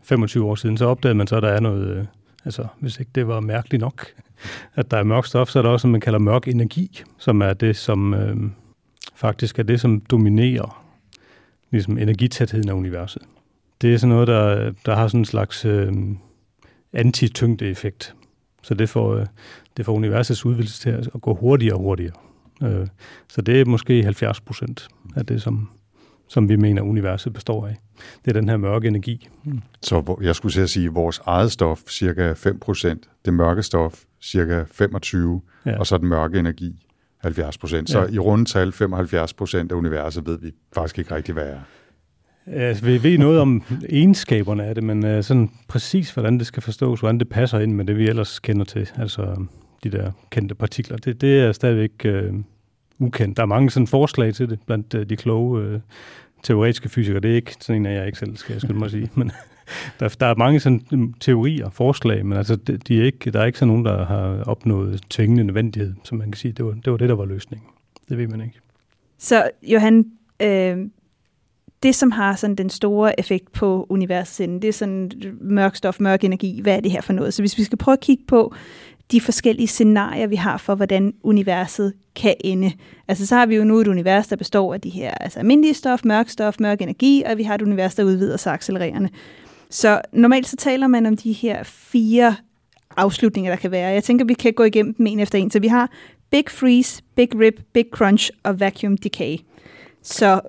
25 0.03 0.45
år 0.45 0.55
siden, 0.55 0.77
så 0.77 0.85
opdagede 0.85 1.15
man 1.15 1.27
så, 1.27 1.35
at 1.35 1.43
der 1.43 1.49
er 1.49 1.59
noget, 1.59 1.99
uh, 1.99 2.05
altså 2.45 2.67
hvis 2.79 2.99
ikke 2.99 3.11
det 3.15 3.27
var 3.27 3.39
mærkeligt 3.39 3.81
nok, 3.81 4.05
at 4.75 4.91
der 4.91 4.97
er 4.97 5.03
mørk 5.03 5.25
stof, 5.25 5.49
så 5.49 5.59
er 5.59 5.63
der 5.63 5.69
også, 5.69 5.81
som 5.81 5.91
man 5.91 6.01
kalder 6.01 6.19
mørk 6.19 6.47
energi, 6.47 7.03
som 7.17 7.41
er 7.41 7.53
det, 7.53 7.75
som 7.75 8.13
uh, 8.13 8.49
faktisk 9.15 9.59
er 9.59 9.63
det, 9.63 9.79
som 9.79 10.01
dominerer 10.01 10.83
ligesom 11.71 11.97
energitætheden 11.97 12.69
af 12.69 12.73
universet. 12.73 13.21
Det 13.81 13.93
er 13.93 13.97
sådan 13.97 14.09
noget, 14.09 14.27
der, 14.27 14.73
der 14.85 14.95
har 14.95 15.07
sådan 15.07 15.19
en 15.19 15.25
slags 15.25 15.65
uh, 15.65 15.93
antityngde-effekt. 16.93 18.15
Så 18.63 18.73
det 18.73 18.89
får, 18.89 19.15
uh, 19.15 19.25
det 19.77 19.85
får 19.85 19.93
universets 19.93 20.45
udvidelse 20.45 20.81
til 20.81 20.89
at 20.89 21.21
gå 21.21 21.33
hurtigere 21.33 21.75
og 21.75 21.81
hurtigere. 21.81 22.13
Øh, 22.63 22.87
så 23.29 23.41
det 23.41 23.61
er 23.61 23.65
måske 23.65 24.03
70 24.03 24.41
procent 24.41 24.87
af 25.15 25.25
det, 25.25 25.41
som, 25.41 25.69
som 26.27 26.49
vi 26.49 26.55
mener, 26.55 26.81
universet 26.81 27.33
består 27.33 27.67
af. 27.67 27.75
Det 28.25 28.31
er 28.31 28.39
den 28.39 28.49
her 28.49 28.57
mørke 28.57 28.87
energi. 28.87 29.27
Mm. 29.43 29.61
Så 29.81 30.17
jeg 30.21 30.35
skulle 30.35 30.67
sige, 30.67 30.87
at 30.87 30.95
vores 30.95 31.21
eget 31.25 31.51
stof, 31.51 31.81
cirka 31.89 32.33
5 32.33 32.59
procent, 32.59 33.09
det 33.25 33.33
mørke 33.33 33.63
stof, 33.63 34.03
cirka 34.21 34.63
25, 34.71 35.41
ja. 35.65 35.79
og 35.79 35.87
så 35.87 35.97
den 35.97 36.07
mørke 36.07 36.39
energi, 36.39 36.87
70 37.17 37.57
procent. 37.57 37.89
Så 37.89 37.99
ja. 37.99 38.07
i 38.07 38.19
rundetal 38.19 38.71
75 38.71 39.33
procent 39.33 39.71
af 39.71 39.75
universet 39.75 40.25
ved 40.25 40.39
vi 40.39 40.51
faktisk 40.75 40.99
ikke 40.99 41.15
rigtig, 41.15 41.33
hvad 41.33 41.47
er. 41.47 41.59
Altså, 42.51 42.85
vi 42.85 43.03
ved 43.03 43.17
noget 43.17 43.39
om 43.39 43.63
egenskaberne 43.89 44.63
af 44.63 44.75
det, 44.75 44.83
men 44.83 45.17
uh, 45.17 45.23
sådan 45.23 45.49
præcis, 45.67 46.11
hvordan 46.11 46.39
det 46.39 46.47
skal 46.47 46.63
forstås, 46.63 46.99
hvordan 46.99 47.19
det 47.19 47.29
passer 47.29 47.59
ind 47.59 47.73
med 47.73 47.85
det, 47.85 47.97
vi 47.97 48.07
ellers 48.07 48.39
kender 48.39 48.65
til. 48.65 48.89
Altså, 48.97 49.45
de 49.83 49.89
der 49.89 50.11
kendte 50.29 50.55
partikler. 50.55 50.97
Det, 50.97 51.21
det 51.21 51.39
er 51.39 51.51
stadigvæk 51.51 51.91
øh, 52.05 52.33
ukendt. 52.99 53.37
Der 53.37 53.43
er 53.43 53.47
mange 53.47 53.69
sådan 53.69 53.87
forslag 53.87 54.33
til 54.33 54.49
det 54.49 54.59
blandt 54.65 54.93
øh, 54.93 55.09
de 55.09 55.15
kloge 55.15 55.63
øh, 55.63 55.79
teoretiske 56.43 56.89
fysikere. 56.89 57.19
Det 57.19 57.31
er 57.31 57.35
ikke 57.35 57.55
sådan 57.59 57.81
en 57.81 57.85
af 57.85 57.95
jeg 57.95 58.05
ikke 58.05 58.19
selv 58.19 58.37
skal 58.37 58.53
jeg 58.53 58.61
skulle 58.61 58.79
mig 58.79 58.91
sige. 58.91 59.09
Men 59.19 59.31
der, 59.99 60.15
der 60.19 60.25
er 60.25 60.35
mange 60.35 60.59
sådan 60.59 60.81
mm, 60.91 61.13
teorier, 61.13 61.69
forslag, 61.69 62.25
men 62.25 62.37
altså, 62.37 62.55
de, 62.55 62.77
de 62.77 63.01
er 63.01 63.05
ikke, 63.05 63.31
der 63.31 63.39
er 63.39 63.45
ikke 63.45 63.59
sådan 63.59 63.67
nogen, 63.67 63.85
der 63.85 64.05
har 64.05 64.43
opnået 64.43 65.01
tvingende 65.09 65.43
nødvendighed, 65.43 65.93
som 66.03 66.17
man 66.17 66.31
kan 66.31 66.37
sige. 66.37 66.51
Det 66.51 66.65
var 66.65 66.71
det, 66.71 66.91
var 66.91 66.97
det 66.97 67.09
der 67.09 67.15
var 67.15 67.25
løsningen. 67.25 67.67
Det 68.09 68.17
ved 68.17 68.27
man 68.27 68.41
ikke. 68.41 68.59
Så 69.17 69.49
Johan, 69.63 70.05
øh, 70.41 70.77
det 71.83 71.95
som 71.95 72.11
har 72.11 72.35
sådan 72.35 72.55
den 72.55 72.69
store 72.69 73.19
effekt 73.19 73.51
på 73.51 73.85
universet, 73.89 74.61
det 74.61 74.67
er 74.67 74.73
sådan 74.73 75.11
mørk 75.41 75.75
stof, 75.75 75.99
mørk 75.99 76.23
energi. 76.23 76.61
Hvad 76.61 76.75
er 76.75 76.79
det 76.79 76.91
her 76.91 77.01
for 77.01 77.13
noget? 77.13 77.33
Så 77.33 77.41
hvis 77.41 77.57
vi 77.57 77.63
skal 77.63 77.77
prøve 77.77 77.93
at 77.93 77.99
kigge 77.99 78.23
på 78.27 78.53
de 79.11 79.21
forskellige 79.21 79.67
scenarier, 79.67 80.27
vi 80.27 80.35
har 80.35 80.57
for, 80.57 80.75
hvordan 80.75 81.13
universet 81.23 81.93
kan 82.15 82.35
ende. 82.39 82.71
Altså 83.07 83.27
så 83.27 83.35
har 83.35 83.45
vi 83.45 83.55
jo 83.55 83.63
nu 83.63 83.77
et 83.79 83.87
univers, 83.87 84.27
der 84.27 84.35
består 84.35 84.73
af 84.73 84.81
de 84.81 84.89
her 84.89 85.11
altså 85.11 85.39
almindelige 85.39 85.73
stof, 85.73 86.05
mørk 86.05 86.29
stof, 86.29 86.55
mørk 86.59 86.81
energi, 86.81 87.23
og 87.25 87.37
vi 87.37 87.43
har 87.43 87.55
et 87.55 87.61
univers, 87.61 87.95
der 87.95 88.03
udvider 88.03 88.37
sig 88.37 88.53
accelererende. 88.53 89.09
Så 89.69 90.01
normalt 90.13 90.47
så 90.47 90.55
taler 90.55 90.87
man 90.87 91.05
om 91.05 91.17
de 91.17 91.31
her 91.31 91.63
fire 91.63 92.35
afslutninger, 92.97 93.51
der 93.51 93.57
kan 93.57 93.71
være. 93.71 93.89
Jeg 93.89 94.03
tænker, 94.03 94.25
vi 94.25 94.33
kan 94.33 94.53
gå 94.53 94.63
igennem 94.63 94.93
dem 94.93 95.07
en 95.07 95.19
efter 95.19 95.37
en. 95.37 95.51
Så 95.51 95.59
vi 95.59 95.67
har 95.67 95.91
Big 96.31 96.49
Freeze, 96.49 97.03
Big 97.15 97.39
Rip, 97.39 97.61
Big 97.73 97.85
Crunch 97.91 98.31
og 98.43 98.59
Vacuum 98.59 98.97
Decay. 98.97 99.37
Så 100.03 100.41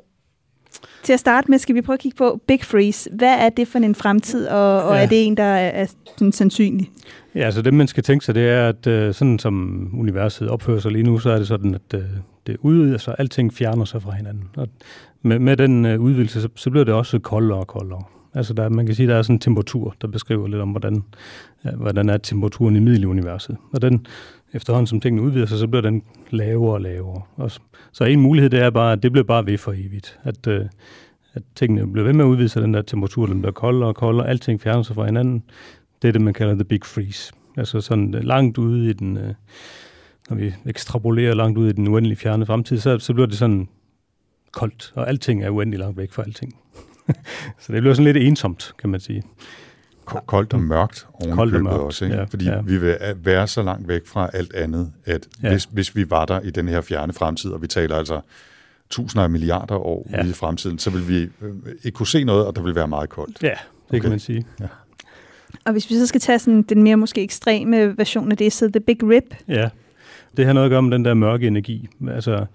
til 1.08 1.12
at 1.12 1.20
starte 1.20 1.50
med 1.50 1.58
skal 1.58 1.74
vi 1.74 1.82
prøve 1.82 1.94
at 1.94 2.00
kigge 2.00 2.16
på 2.16 2.40
Big 2.46 2.64
Freeze. 2.64 3.10
Hvad 3.12 3.34
er 3.38 3.48
det 3.48 3.68
for 3.68 3.78
en 3.78 3.94
fremtid, 3.94 4.46
og, 4.46 4.82
og 4.82 4.96
ja. 4.96 5.02
er 5.02 5.06
det 5.06 5.26
en, 5.26 5.36
der 5.36 5.42
er, 5.42 5.82
er 5.82 5.86
sådan 6.16 6.32
sandsynlig? 6.32 6.90
Ja, 7.34 7.40
altså 7.40 7.62
det, 7.62 7.74
man 7.74 7.86
skal 7.86 8.02
tænke 8.02 8.24
sig, 8.24 8.34
det 8.34 8.48
er, 8.48 8.68
at 8.68 8.86
uh, 8.86 9.14
sådan 9.14 9.38
som 9.38 9.88
universet 9.98 10.48
opfører 10.48 10.80
sig 10.80 10.92
lige 10.92 11.02
nu, 11.02 11.18
så 11.18 11.30
er 11.30 11.38
det 11.38 11.46
sådan, 11.46 11.74
at 11.74 11.94
uh, 11.94 12.00
det 12.46 12.56
udvider 12.60 12.98
sig, 12.98 13.14
alting 13.18 13.54
fjerner 13.54 13.84
sig 13.84 14.02
fra 14.02 14.12
hinanden. 14.12 14.44
Og 14.56 14.68
med, 15.22 15.38
med 15.38 15.56
den 15.56 15.84
uh, 15.84 16.00
udvidelse, 16.00 16.42
så, 16.42 16.48
så 16.54 16.70
bliver 16.70 16.84
det 16.84 16.94
også 16.94 17.18
koldere 17.18 17.58
og 17.58 17.66
koldere. 17.66 18.02
Altså 18.34 18.54
der, 18.54 18.68
man 18.68 18.86
kan 18.86 18.94
sige, 18.94 19.06
at 19.06 19.10
der 19.10 19.16
er 19.16 19.22
sådan 19.22 19.36
en 19.36 19.40
temperatur, 19.40 19.94
der 20.00 20.08
beskriver 20.08 20.48
lidt 20.48 20.62
om, 20.62 20.70
hvordan, 20.70 21.02
ja, 21.64 21.70
hvordan 21.70 22.08
er 22.08 22.16
temperaturen 22.16 22.76
i 22.76 22.80
middeluniverset. 22.80 23.56
Og 23.72 23.82
den, 23.82 24.06
efterhånden 24.52 24.86
som 24.86 25.00
tingene 25.00 25.22
udvider 25.22 25.46
sig, 25.46 25.58
så 25.58 25.66
bliver 25.66 25.82
den 25.82 26.02
lavere 26.30 26.72
og 26.72 26.80
lavere. 26.80 27.22
Og 27.36 27.50
så, 27.50 27.60
så 27.92 28.04
en 28.04 28.20
mulighed, 28.20 28.50
det 28.50 28.60
er 28.60 28.70
bare, 28.70 28.92
at 28.92 29.02
det 29.02 29.12
bliver 29.12 29.24
bare 29.24 29.46
ved 29.46 29.58
for 29.58 29.72
evigt. 29.72 30.18
At, 30.22 30.46
øh, 30.46 30.64
at 31.34 31.42
tingene 31.54 31.92
bliver 31.92 32.04
ved 32.04 32.12
med 32.12 32.24
at 32.24 32.28
udvide 32.28 32.48
sig, 32.48 32.62
den 32.62 32.74
der 32.74 32.82
temperatur, 32.82 33.26
den 33.26 33.40
bliver 33.40 33.52
koldere 33.52 33.88
og 33.88 33.96
koldere, 33.96 34.28
alting 34.28 34.60
fjerner 34.60 34.82
sig 34.82 34.94
fra 34.94 35.04
hinanden. 35.04 35.42
Det 36.02 36.08
er 36.08 36.12
det, 36.12 36.20
man 36.20 36.34
kalder 36.34 36.54
the 36.54 36.64
big 36.64 36.84
freeze. 36.84 37.32
Altså 37.56 37.80
sådan 37.80 38.14
øh, 38.14 38.24
langt 38.24 38.58
ude 38.58 38.90
i 38.90 38.92
den, 38.92 39.16
øh, 39.16 39.34
når 40.28 40.36
vi 40.36 40.54
ekstrapolerer 40.66 41.34
langt 41.34 41.58
ud 41.58 41.68
i 41.68 41.72
den 41.72 41.88
uendelige 41.88 42.16
fjerne 42.16 42.46
fremtid, 42.46 42.78
så, 42.78 42.98
så 42.98 43.14
bliver 43.14 43.26
det 43.26 43.38
sådan 43.38 43.68
koldt, 44.52 44.92
og 44.94 45.08
alting 45.08 45.44
er 45.44 45.50
uendelig 45.50 45.78
langt 45.78 45.96
væk 45.96 46.12
fra 46.12 46.22
alting. 46.22 46.54
så 47.60 47.72
det 47.72 47.82
bliver 47.82 47.94
sådan 47.94 48.12
lidt 48.12 48.26
ensomt, 48.26 48.72
kan 48.78 48.90
man 48.90 49.00
sige. 49.00 49.22
Koldt 50.26 50.52
og 50.52 50.60
mørkt 50.60 51.06
koldt 51.30 51.54
og 51.54 51.62
mørkt, 51.62 51.76
også, 51.76 52.04
ikke? 52.04 52.16
Ja, 52.16 52.24
fordi 52.24 52.44
ja. 52.44 52.60
vi 52.60 52.76
vil 52.78 52.96
være 53.16 53.46
så 53.46 53.62
langt 53.62 53.88
væk 53.88 54.06
fra 54.06 54.30
alt 54.32 54.54
andet, 54.54 54.92
at 55.04 55.28
ja. 55.42 55.50
hvis, 55.50 55.64
hvis 55.64 55.96
vi 55.96 56.10
var 56.10 56.24
der 56.24 56.40
i 56.40 56.50
den 56.50 56.68
her 56.68 56.80
fjerne 56.80 57.12
fremtid, 57.12 57.50
og 57.50 57.62
vi 57.62 57.66
taler 57.66 57.96
altså 57.96 58.20
tusinder 58.90 59.24
af 59.24 59.30
milliarder 59.30 59.74
år 59.74 60.06
ja. 60.10 60.22
ude 60.22 60.30
i 60.30 60.32
fremtiden, 60.32 60.78
så 60.78 60.90
vil 60.90 61.08
vi 61.08 61.18
øh, 61.22 61.54
ikke 61.84 61.96
kunne 61.96 62.06
se 62.06 62.24
noget, 62.24 62.46
og 62.46 62.56
der 62.56 62.62
vil 62.62 62.74
være 62.74 62.88
meget 62.88 63.08
koldt. 63.08 63.42
Ja, 63.42 63.48
det 63.48 63.56
okay. 63.88 64.00
kan 64.00 64.10
man 64.10 64.18
sige. 64.18 64.46
Ja. 64.60 64.66
Og 65.64 65.72
hvis 65.72 65.90
vi 65.90 65.94
så 65.94 66.06
skal 66.06 66.20
tage 66.20 66.38
sådan 66.38 66.62
den 66.62 66.82
mere 66.82 66.96
måske 66.96 67.22
ekstreme 67.22 67.98
version 67.98 68.30
af 68.30 68.36
det, 68.36 68.52
så 68.52 68.68
The 68.68 68.80
Big 68.80 69.08
Rip. 69.08 69.34
Ja, 69.48 69.68
det 70.36 70.46
har 70.46 70.52
noget 70.52 70.64
at 70.66 70.70
gøre 70.70 70.82
med 70.82 70.92
den 70.92 71.04
der 71.04 71.14
mørke 71.14 71.46
energi, 71.46 71.88
altså, 72.10 72.46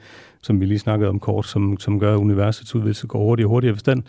som 0.41 0.61
vi 0.61 0.65
lige 0.65 0.79
snakkede 0.79 1.09
om 1.09 1.19
kort, 1.19 1.45
som, 1.45 1.77
som 1.79 1.99
gør, 1.99 2.15
universets 2.15 2.75
udvidelse 2.75 3.07
går 3.07 3.19
hurtigere 3.19 3.47
og 3.47 3.49
hurtigere. 3.49 3.73
Hvis 3.73 3.83
den, 3.83 4.07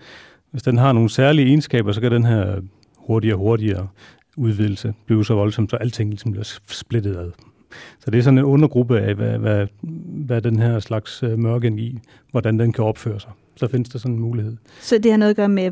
hvis 0.51 0.63
den 0.63 0.79
har 0.79 0.93
nogle 0.93 1.11
særlige 1.11 1.47
egenskaber, 1.47 1.93
så 1.93 2.01
kan 2.01 2.13
den 2.13 2.25
her 2.25 2.61
hurtigere 3.07 3.37
og 3.37 3.41
hurtigere 3.41 3.89
udvidelse 4.37 4.95
blive 5.07 5.25
så 5.25 5.35
voldsom, 5.35 5.69
så 5.69 5.77
alting 5.77 6.11
ligesom 6.11 6.31
bliver 6.33 6.59
splittet 6.67 7.17
ad. 7.17 7.31
Så 7.99 8.11
det 8.11 8.19
er 8.19 8.23
sådan 8.23 8.39
en 8.39 8.45
undergruppe 8.45 9.01
af, 9.01 9.15
hvad, 9.15 9.39
hvad, 9.39 9.67
hvad 10.27 10.43
den 10.43 10.59
her 10.59 10.79
slags 10.79 11.23
øh, 11.23 11.39
mørke 11.39 11.67
energi, 11.67 11.99
hvordan 12.31 12.59
den 12.59 12.73
kan 12.73 12.85
opføre 12.85 13.21
sig 13.21 13.31
så 13.57 13.69
findes 13.69 13.89
der 13.89 13.99
sådan 13.99 14.15
en 14.15 14.21
mulighed. 14.21 14.57
Så 14.81 14.99
det 14.99 15.11
har 15.11 15.19
noget 15.19 15.31
at 15.31 15.37
gøre 15.37 15.49
med, 15.49 15.71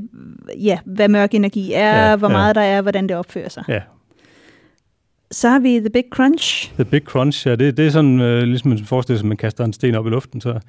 ja, 0.60 0.78
hvad 0.84 1.08
mørk 1.08 1.34
energi 1.34 1.72
er, 1.72 2.08
ja, 2.10 2.16
hvor 2.16 2.28
ja. 2.28 2.32
meget 2.32 2.54
der 2.54 2.60
er, 2.60 2.82
hvordan 2.82 3.08
det 3.08 3.16
opfører 3.16 3.48
sig. 3.48 3.64
Ja. 3.68 3.80
Så 5.30 5.48
har 5.48 5.58
vi 5.58 5.80
The 5.80 5.90
Big 5.90 6.04
Crunch. 6.10 6.72
The 6.74 6.84
Big 6.84 7.02
Crunch, 7.02 7.46
ja, 7.46 7.56
det, 7.56 7.76
det 7.76 7.86
er 7.86 7.90
sådan, 7.90 8.20
øh, 8.20 8.42
ligesom 8.42 8.68
man 8.68 8.78
forestiller 8.78 9.18
sig, 9.18 9.24
at 9.24 9.28
man 9.28 9.36
kaster 9.36 9.64
en 9.64 9.72
sten 9.72 9.94
op 9.94 10.06
i 10.06 10.10
luften, 10.10 10.40
så, 10.40 10.60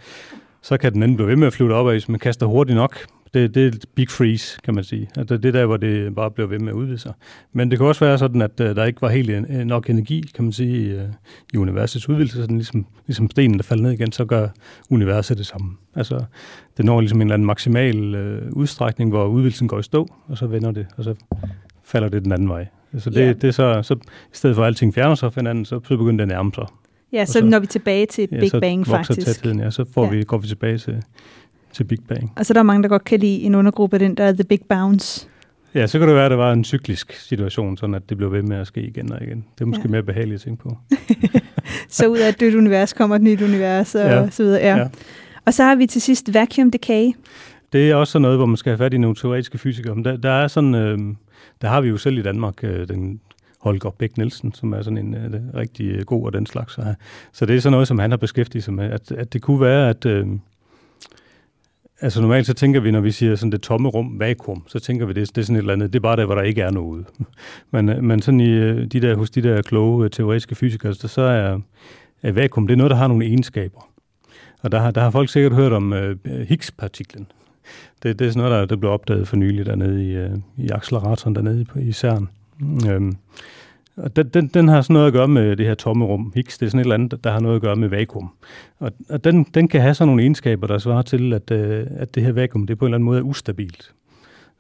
så 0.62 0.78
kan 0.78 0.94
den 0.94 1.04
anden 1.04 1.18
blive 1.18 1.30
ved 1.30 1.36
med 1.36 1.48
at 1.48 1.54
flyve 1.54 1.74
op, 1.74 1.92
hvis 1.92 2.10
man 2.10 2.20
kaster 2.20 2.46
hurtigt 2.46 2.76
nok. 2.76 2.98
Det, 3.34 3.56
det 3.56 3.64
er 3.64 3.68
et 3.68 3.86
big 3.96 4.10
freeze, 4.10 4.58
kan 4.64 4.76
man 4.76 4.84
sige. 4.84 5.10
Altså, 5.18 5.38
det 5.38 5.46
er 5.46 5.52
der, 5.52 5.66
hvor 5.66 5.78
det 5.78 6.16
bare 6.16 6.32
bliver 6.32 6.48
ved 6.48 6.60
med 6.60 6.68
at 6.70 6.74
udvide 6.74 6.98
sig. 6.98 7.14
Men 7.54 7.72
det 7.72 7.80
kan 7.80 7.88
også 7.88 8.06
være 8.06 8.18
sådan, 8.18 8.42
at 8.42 8.60
uh, 8.60 8.66
der 8.66 8.86
ikke 8.86 9.02
var 9.02 9.10
helt 9.10 9.30
en, 9.30 9.68
nok 9.68 9.90
energi, 9.90 10.24
kan 10.36 10.44
man 10.44 10.54
sige, 10.54 10.78
i, 10.92 10.96
uh, 10.96 11.02
i 11.54 11.58
universets 11.58 12.10
udvidelse. 12.10 12.36
Sådan 12.42 12.56
ligesom, 12.58 12.86
ligesom 13.08 13.30
stenen, 13.32 13.58
der 13.58 13.64
falder 13.64 13.84
ned 13.84 13.92
igen, 13.92 14.12
så 14.12 14.26
gør 14.26 14.48
universet 14.90 15.38
det 15.38 15.46
samme. 15.46 15.72
Altså, 15.96 16.24
det 16.78 16.86
når 16.86 17.00
ligesom 17.02 17.18
en 17.18 17.28
eller 17.28 17.34
anden 17.34 17.46
maksimal 17.46 18.16
uh, 18.16 18.58
udstrækning, 18.58 19.10
hvor 19.12 19.26
udvidelsen 19.26 19.68
går 19.68 19.80
i 19.80 19.84
stå, 19.84 20.08
og 20.28 20.38
så 20.38 20.48
vender 20.48 20.72
det, 20.72 20.86
og 20.98 21.04
så 21.04 21.16
falder 21.86 22.10
det 22.10 22.24
den 22.24 22.32
anden 22.32 22.50
vej. 22.50 22.68
Så 22.98 23.10
det, 23.10 23.18
Ja. 23.22 23.34
det 23.34 23.44
er 23.44 23.52
så, 23.52 23.80
så, 23.84 23.94
i 23.94 23.98
stedet 24.36 24.56
for 24.56 24.64
at 24.64 24.68
alting 24.68 24.94
fjerner 24.94 25.16
sig 25.16 25.34
fra 25.34 25.42
hinanden, 25.42 25.66
så, 25.66 25.80
så 25.88 25.98
begynder 25.98 26.12
det 26.12 26.22
at 26.22 26.28
nærme 26.38 26.52
sig. 26.56 26.66
Ja, 27.14 27.26
så, 27.26 27.34
så- 27.34 27.46
når 27.46 27.60
vi 27.60 27.68
tilbage 27.68 28.06
til 28.06 28.28
Ja, 28.32 28.40
Big 28.40 28.52
Bang 28.62 28.88
faktisk. 28.88 29.28
tætheden, 29.28 29.60
ja, 29.60 29.70
så 29.70 29.86
får 29.94 30.04
Ja. 30.06 30.10
vi, 30.12 30.24
går 30.24 30.38
vi 30.38 30.48
tilbage 30.48 30.78
til, 30.78 31.04
til 31.74 31.84
Big 31.84 32.00
Bang. 32.08 32.32
Og 32.36 32.46
så 32.46 32.52
er 32.54 32.56
der 32.56 32.64
mange, 32.64 32.84
der 32.84 32.90
godt 32.90 33.04
kan 33.04 33.20
lide 33.20 33.42
en 33.42 33.56
undergruppe 33.56 33.96
af 33.96 34.00
den, 34.00 34.16
der 34.16 34.24
er 34.24 34.32
The 34.32 34.44
Big 34.44 34.60
Bounce. 34.70 35.28
Ja, 35.76 35.88
så 35.88 36.00
kan 36.00 36.08
det 36.08 36.16
være, 36.16 36.26
at 36.26 36.32
det 36.32 36.38
var 36.38 36.54
en 36.54 36.64
cyklisk 36.64 37.14
situation, 37.14 37.78
sådan 37.78 37.96
at 37.96 38.10
det 38.10 38.18
blev 38.18 38.32
ved 38.32 38.42
med 38.42 38.58
at 38.58 38.68
ske 38.68 38.82
igen 38.82 39.12
og 39.14 39.22
igen. 39.24 39.46
Det 39.58 39.62
er 39.62 39.66
måske 39.66 39.84
Ja. 39.86 39.90
mere 39.92 40.04
behageligt 40.04 40.36
at 40.36 40.42
tænke 40.42 40.64
på. 40.64 40.78
Så 41.90 42.08
ud 42.08 42.18
af 42.18 42.30
et 42.30 42.40
dødt 42.40 42.56
univers 42.56 42.94
kommer 42.94 43.16
et 43.16 43.22
nyt 43.22 43.42
univers 43.42 43.96
og 43.96 44.02
Ja. 44.02 44.30
så 44.30 44.44
videre. 44.44 44.62
Ja. 44.62 44.78
Ja. 44.78 44.88
Og 45.46 45.54
så 45.54 45.64
har 45.64 45.76
vi 45.76 45.86
til 45.86 46.02
sidst 46.02 46.34
vacuum 46.34 46.72
decay. 46.72 47.12
Det 47.74 47.92
er 47.92 47.96
også 47.96 48.12
sådan 48.12 48.22
noget, 48.22 48.38
hvor 48.38 48.46
man 48.46 48.58
skal 48.58 48.70
have 48.70 48.78
fat 48.78 48.94
i 48.94 48.98
nogle 48.98 49.16
teoretiske 49.16 49.58
fysikere. 49.58 49.96
Men 49.96 50.06
der, 50.06 50.18
der 50.18 50.30
er 50.32 50.48
sådan, 50.48 50.76
øh, 50.76 51.00
der 51.62 51.68
har 51.68 51.82
vi 51.82 51.90
jo 51.90 51.98
selv 51.98 52.18
i 52.18 52.22
Danmark 52.22 52.64
øh, 52.64 52.88
den 52.88 53.20
Holger 53.62 53.90
Bæk 54.00 54.18
Nielsen, 54.18 54.54
som 54.54 54.74
er 54.74 54.82
sådan 54.82 54.98
en 54.98 55.14
øh, 55.16 55.42
rigtig 55.56 56.06
god 56.06 56.26
og 56.26 56.34
den 56.34 56.46
slags. 56.46 56.74
Så, 56.74 56.94
så 57.34 57.46
det 57.46 57.56
er 57.56 57.60
sådan 57.60 57.72
noget, 57.72 57.88
som 57.88 58.00
han 58.00 58.10
har 58.12 58.18
beskæftiget 58.18 58.64
sig 58.64 58.74
med. 58.74 58.86
At, 58.92 59.12
at 59.12 59.34
det 59.34 59.42
kunne 59.42 59.62
være, 59.62 59.90
at 59.90 60.06
øh, 60.06 60.28
altså 62.04 62.22
normalt 62.22 62.46
så 62.46 62.54
tænker 62.54 62.80
vi, 62.80 62.92
når 62.92 63.02
vi 63.02 63.12
siger 63.12 63.36
sådan 63.36 63.52
det 63.52 63.62
tomme 63.62 63.90
rum, 63.90 64.20
vakuum, 64.20 64.64
så 64.68 64.80
tænker 64.80 65.06
vi, 65.06 65.14
det, 65.14 65.36
det 65.36 65.42
er 65.42 65.46
sådan 65.46 65.56
et 65.56 65.60
eller 65.60 65.74
andet, 65.74 65.94
det 65.94 66.00
er 66.00 66.02
bare 66.02 66.16
der, 66.16 66.26
hvor 66.26 66.36
der 66.36 66.42
ikke 66.42 66.62
er 66.62 66.72
noget. 66.72 67.06
men, 67.72 67.90
øh, 67.90 68.04
men 68.04 68.22
sådan 68.22 68.40
i 68.40 68.50
øh, 68.50 68.86
de 68.86 69.02
der, 69.02 69.16
hos 69.16 69.30
de 69.30 69.42
der 69.42 69.62
kloge 69.62 70.06
øh, 70.06 70.12
teoretiske 70.12 70.56
fysikere, 70.56 70.94
så, 70.94 71.08
så 71.08 71.22
er, 71.22 71.60
er 72.24 72.32
vakuum, 72.32 72.68
det 72.68 72.74
er 72.74 72.78
noget, 72.78 72.92
der 72.92 72.98
har 72.98 73.08
nogle 73.08 73.26
egenskaber. 73.26 73.90
Og 74.62 74.72
der 74.72 74.80
har, 74.80 74.92
der 74.92 75.02
har 75.02 75.12
folk 75.12 75.30
sikkert 75.30 75.54
hørt 75.54 75.74
om 75.74 75.94
øh, 75.94 76.18
Higgs-partiklen. 76.26 77.28
Det, 78.04 78.20
det 78.20 78.28
er 78.28 78.32
sådan 78.32 78.50
noget, 78.50 78.60
der, 78.60 78.66
der 78.66 78.80
blev 78.80 78.92
opdaget 78.92 79.28
for 79.28 79.36
nylig 79.36 79.66
dernede 79.66 80.06
i, 80.10 80.16
øh, 80.16 80.32
i 80.58 80.70
acceleratoren 80.70 81.36
dernede 81.36 81.66
i, 81.76 81.82
i 81.82 81.92
CERN. 81.92 82.30
Øhm, 82.90 83.18
og 83.98 84.16
den, 84.16 84.30
den, 84.30 84.48
den 84.48 84.68
har 84.68 84.82
sådan 84.82 84.94
noget 84.94 85.08
at 85.08 85.14
gøre 85.14 85.28
med 85.28 85.56
det 85.56 85.66
her 85.66 85.76
tomme 85.76 86.06
rum. 86.06 86.32
Higgs, 86.36 86.58
det 86.58 86.66
er 86.66 86.70
sådan 86.70 86.80
et 86.80 86.84
eller 86.84 86.94
andet, 86.94 87.24
der 87.24 87.32
har 87.32 87.40
noget 87.40 87.56
at 87.56 87.62
gøre 87.62 87.76
med 87.76 87.88
vakuum. 87.88 88.30
Og, 88.80 88.92
og 89.10 89.24
den, 89.24 89.44
den 89.44 89.68
kan 89.68 89.82
have 89.82 89.94
sådan 89.94 90.08
nogle 90.08 90.22
egenskaber, 90.22 90.68
der 90.68 90.78
svarer 90.78 91.02
til, 91.02 91.34
at, 91.34 91.52
øh, 91.52 91.88
at 91.90 92.16
det 92.16 92.24
her 92.24 92.32
vakuum, 92.32 92.68
det 92.68 92.78
på 92.78 92.86
en 92.86 92.90
eller 92.90 92.98
anden 92.98 93.06
måde 93.06 93.20
er 93.20 93.24
ustabilt. 93.24 93.94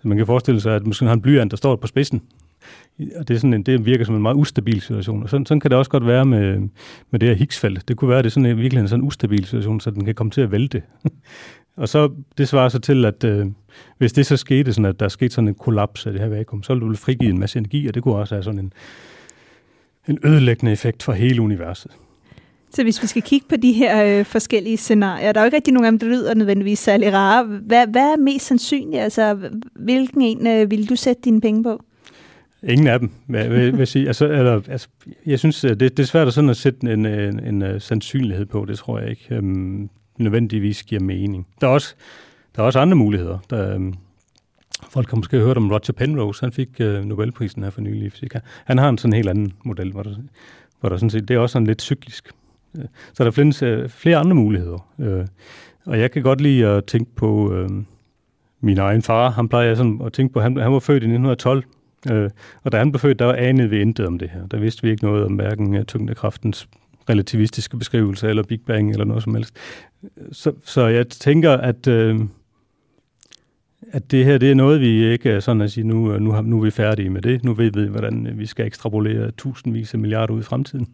Så 0.01 0.07
man 0.07 0.17
kan 0.17 0.25
forestille 0.25 0.61
sig, 0.61 0.75
at 0.75 0.87
måske 0.87 1.05
har 1.05 1.13
en 1.13 1.21
blyant, 1.21 1.51
der 1.51 1.57
står 1.57 1.75
på 1.75 1.87
spidsen. 1.87 2.21
Og 2.99 3.27
det, 3.27 3.33
er 3.33 3.37
sådan 3.37 3.53
en, 3.53 3.63
det 3.63 3.85
virker 3.85 4.05
som 4.05 4.15
en 4.15 4.21
meget 4.21 4.35
ustabil 4.35 4.81
situation. 4.81 5.23
Og 5.23 5.29
sådan, 5.29 5.45
sådan 5.45 5.59
kan 5.59 5.71
det 5.71 5.77
også 5.77 5.91
godt 5.91 6.07
være 6.07 6.25
med, 6.25 6.69
med 7.11 7.19
det 7.19 7.29
her 7.29 7.35
Higgs-felt. 7.35 7.87
Det 7.87 7.97
kunne 7.97 8.09
være, 8.09 8.19
at 8.19 8.23
det 8.23 8.29
er 8.29 8.33
sådan, 8.33 8.45
en, 8.45 8.57
virkelig 8.57 8.81
en 8.81 8.87
sådan 8.87 9.05
ustabil 9.05 9.45
situation, 9.45 9.79
så 9.79 9.91
den 9.91 10.05
kan 10.05 10.15
komme 10.15 10.31
til 10.31 10.41
at 10.41 10.51
vælte. 10.51 10.81
og 11.75 11.89
så, 11.89 12.11
det 12.37 12.47
svarer 12.47 12.69
så 12.69 12.79
til, 12.79 13.05
at 13.05 13.23
øh, 13.23 13.47
hvis 13.97 14.13
det 14.13 14.25
så 14.25 14.37
skete, 14.37 14.73
sådan 14.73 14.85
at 14.85 14.99
der 14.99 15.07
skete 15.07 15.33
sådan 15.33 15.47
en 15.47 15.55
kollaps 15.55 16.05
af 16.05 16.11
det 16.11 16.21
her 16.21 16.29
vakuum, 16.29 16.63
så 16.63 16.73
ville 16.73 16.89
du 16.89 16.95
frigive 16.95 17.29
en 17.29 17.39
masse 17.39 17.59
energi, 17.59 17.87
og 17.87 17.93
det 17.95 18.03
kunne 18.03 18.15
også 18.15 18.35
have 18.35 18.43
sådan 18.43 18.59
en, 18.59 18.73
en 20.07 20.19
ødelæggende 20.23 20.71
effekt 20.71 21.03
for 21.03 21.13
hele 21.13 21.41
universet. 21.41 21.91
Så 22.73 22.83
hvis 22.83 23.01
vi 23.01 23.07
skal 23.07 23.21
kigge 23.21 23.45
på 23.49 23.55
de 23.55 23.71
her 23.71 24.19
øh, 24.19 24.25
forskellige 24.25 24.77
scenarier, 24.77 25.31
der 25.31 25.39
er 25.39 25.43
jo 25.43 25.45
ikke 25.45 25.57
rigtig 25.57 25.73
nogen 25.73 25.85
af 25.85 25.91
dem, 25.91 25.99
der 25.99 26.07
lyder 26.07 26.33
nødvendigvis 26.33 26.79
særlig 26.79 27.13
rare. 27.13 27.43
Hvad, 27.43 27.87
hvad 27.87 28.01
er 28.01 28.17
mest 28.17 28.45
sandsynligt? 28.45 29.03
Altså, 29.03 29.49
hvilken 29.75 30.21
en 30.21 30.47
øh, 30.47 30.71
vil 30.71 30.89
du 30.89 30.95
sætte 30.95 31.21
dine 31.21 31.41
penge 31.41 31.63
på? 31.63 31.83
Ingen 32.63 32.87
af 32.87 32.99
dem, 32.99 33.09
vil, 33.27 33.49
vil, 33.49 33.71
vil 33.71 33.77
jeg 33.77 33.87
sige. 33.87 34.07
Altså, 34.07 34.25
eller, 34.25 34.61
altså, 34.67 34.87
jeg 35.25 35.39
synes, 35.39 35.63
øh, 35.63 35.69
det, 35.69 35.79
det 35.79 35.99
er 35.99 36.07
svært 36.07 36.27
at, 36.27 36.33
sådan 36.33 36.49
at 36.49 36.57
sætte 36.57 36.93
en, 36.93 37.05
en, 37.05 37.39
en, 37.39 37.61
en 37.61 37.79
sandsynlighed 37.79 38.45
på. 38.45 38.65
Det 38.65 38.77
tror 38.77 38.99
jeg 38.99 39.09
ikke 39.09 39.35
øhm, 39.35 39.89
nødvendigvis 40.17 40.83
giver 40.83 41.01
mening. 41.01 41.47
Der 41.61 41.67
er 41.67 41.71
også, 41.71 41.95
der 42.55 42.61
er 42.61 42.65
også 42.65 42.79
andre 42.79 42.95
muligheder. 42.95 43.37
Der, 43.49 43.75
øhm, 43.75 43.93
folk 44.93 45.09
har 45.09 45.17
måske 45.17 45.39
hørt 45.39 45.57
om 45.57 45.71
Roger 45.71 45.93
Penrose. 45.97 46.45
Han 46.45 46.51
fik 46.51 46.69
øh, 46.79 47.05
Nobelprisen 47.05 47.63
her 47.63 47.69
for 47.69 47.81
nylig 47.81 48.05
i 48.05 48.09
fysik. 48.09 48.33
Han 48.65 48.77
har 48.77 48.89
en 48.89 48.97
sådan 48.97 49.13
helt 49.13 49.29
anden 49.29 49.53
model, 49.63 49.91
hvor 49.91 50.03
der, 50.03 50.15
hvor 50.79 50.89
der 50.89 50.97
sådan 50.97 51.09
set, 51.09 51.27
det 51.27 51.35
er 51.35 51.39
også 51.39 51.53
sådan 51.53 51.67
lidt 51.67 51.81
cyklisk. 51.81 52.31
Øh, 52.77 52.85
så 53.13 53.23
der 53.23 53.31
findes 53.31 53.63
øh, 53.63 53.89
flere 53.89 54.17
andre 54.17 54.35
muligheder. 54.35 54.87
Øh, 54.99 55.25
og 55.85 55.99
jeg 55.99 56.11
kan 56.11 56.23
godt 56.23 56.41
lide 56.41 56.67
at 56.67 56.85
tænke 56.85 57.15
på 57.15 57.53
øh, 57.53 57.69
min 58.61 58.77
egen 58.77 59.01
far. 59.01 59.29
Han 59.29 59.49
plejer 59.49 59.67
jeg 59.67 59.77
sådan 59.77 60.01
at 60.05 60.13
tænke 60.13 60.33
på, 60.33 60.41
han, 60.41 60.57
han 60.57 60.71
var 60.73 60.79
født 60.79 61.03
i 61.03 61.07
1912. 61.07 61.63
Øh, 62.11 62.29
og 62.63 62.71
da 62.71 62.77
han 62.77 62.91
blev 62.91 62.99
født, 62.99 63.19
der 63.19 63.25
var 63.25 63.33
anede 63.33 63.69
vi 63.69 63.81
intet 63.81 64.07
om 64.07 64.19
det 64.19 64.29
her. 64.29 64.47
Der 64.47 64.57
vidste 64.57 64.83
vi 64.83 64.89
ikke 64.89 65.03
noget 65.03 65.25
om 65.25 65.33
hverken 65.33 65.75
øh, 65.75 65.85
tyngdekraftens 65.85 66.67
relativistiske 67.09 67.77
beskrivelse 67.77 68.29
eller 68.29 68.43
Big 68.43 68.61
Bang 68.65 68.91
eller 68.91 69.05
noget 69.05 69.23
som 69.23 69.35
helst. 69.35 69.55
Så, 70.31 70.51
så 70.65 70.87
jeg 70.87 71.09
tænker, 71.09 71.51
at, 71.51 71.87
øh, 71.87 72.19
at 73.93 74.11
det 74.11 74.25
her 74.25 74.37
det 74.37 74.51
er 74.51 74.55
noget, 74.55 74.81
vi 74.81 75.11
ikke 75.11 75.29
er 75.29 75.39
sådan 75.39 75.61
at 75.61 75.71
sige, 75.71 75.87
nu, 75.87 76.13
øh, 76.13 76.21
nu, 76.21 76.31
har, 76.31 76.41
nu 76.41 76.59
er 76.59 76.63
vi 76.63 76.71
færdige 76.71 77.09
med 77.09 77.21
det. 77.21 77.43
Nu 77.43 77.53
ved 77.53 77.71
vi, 77.71 77.87
hvordan 77.87 78.27
øh, 78.27 78.39
vi 78.39 78.45
skal 78.45 78.65
ekstrapolere 78.65 79.31
tusindvis 79.31 79.93
af 79.93 79.99
milliarder 79.99 80.33
ud 80.33 80.39
i 80.39 80.43
fremtiden. 80.43 80.87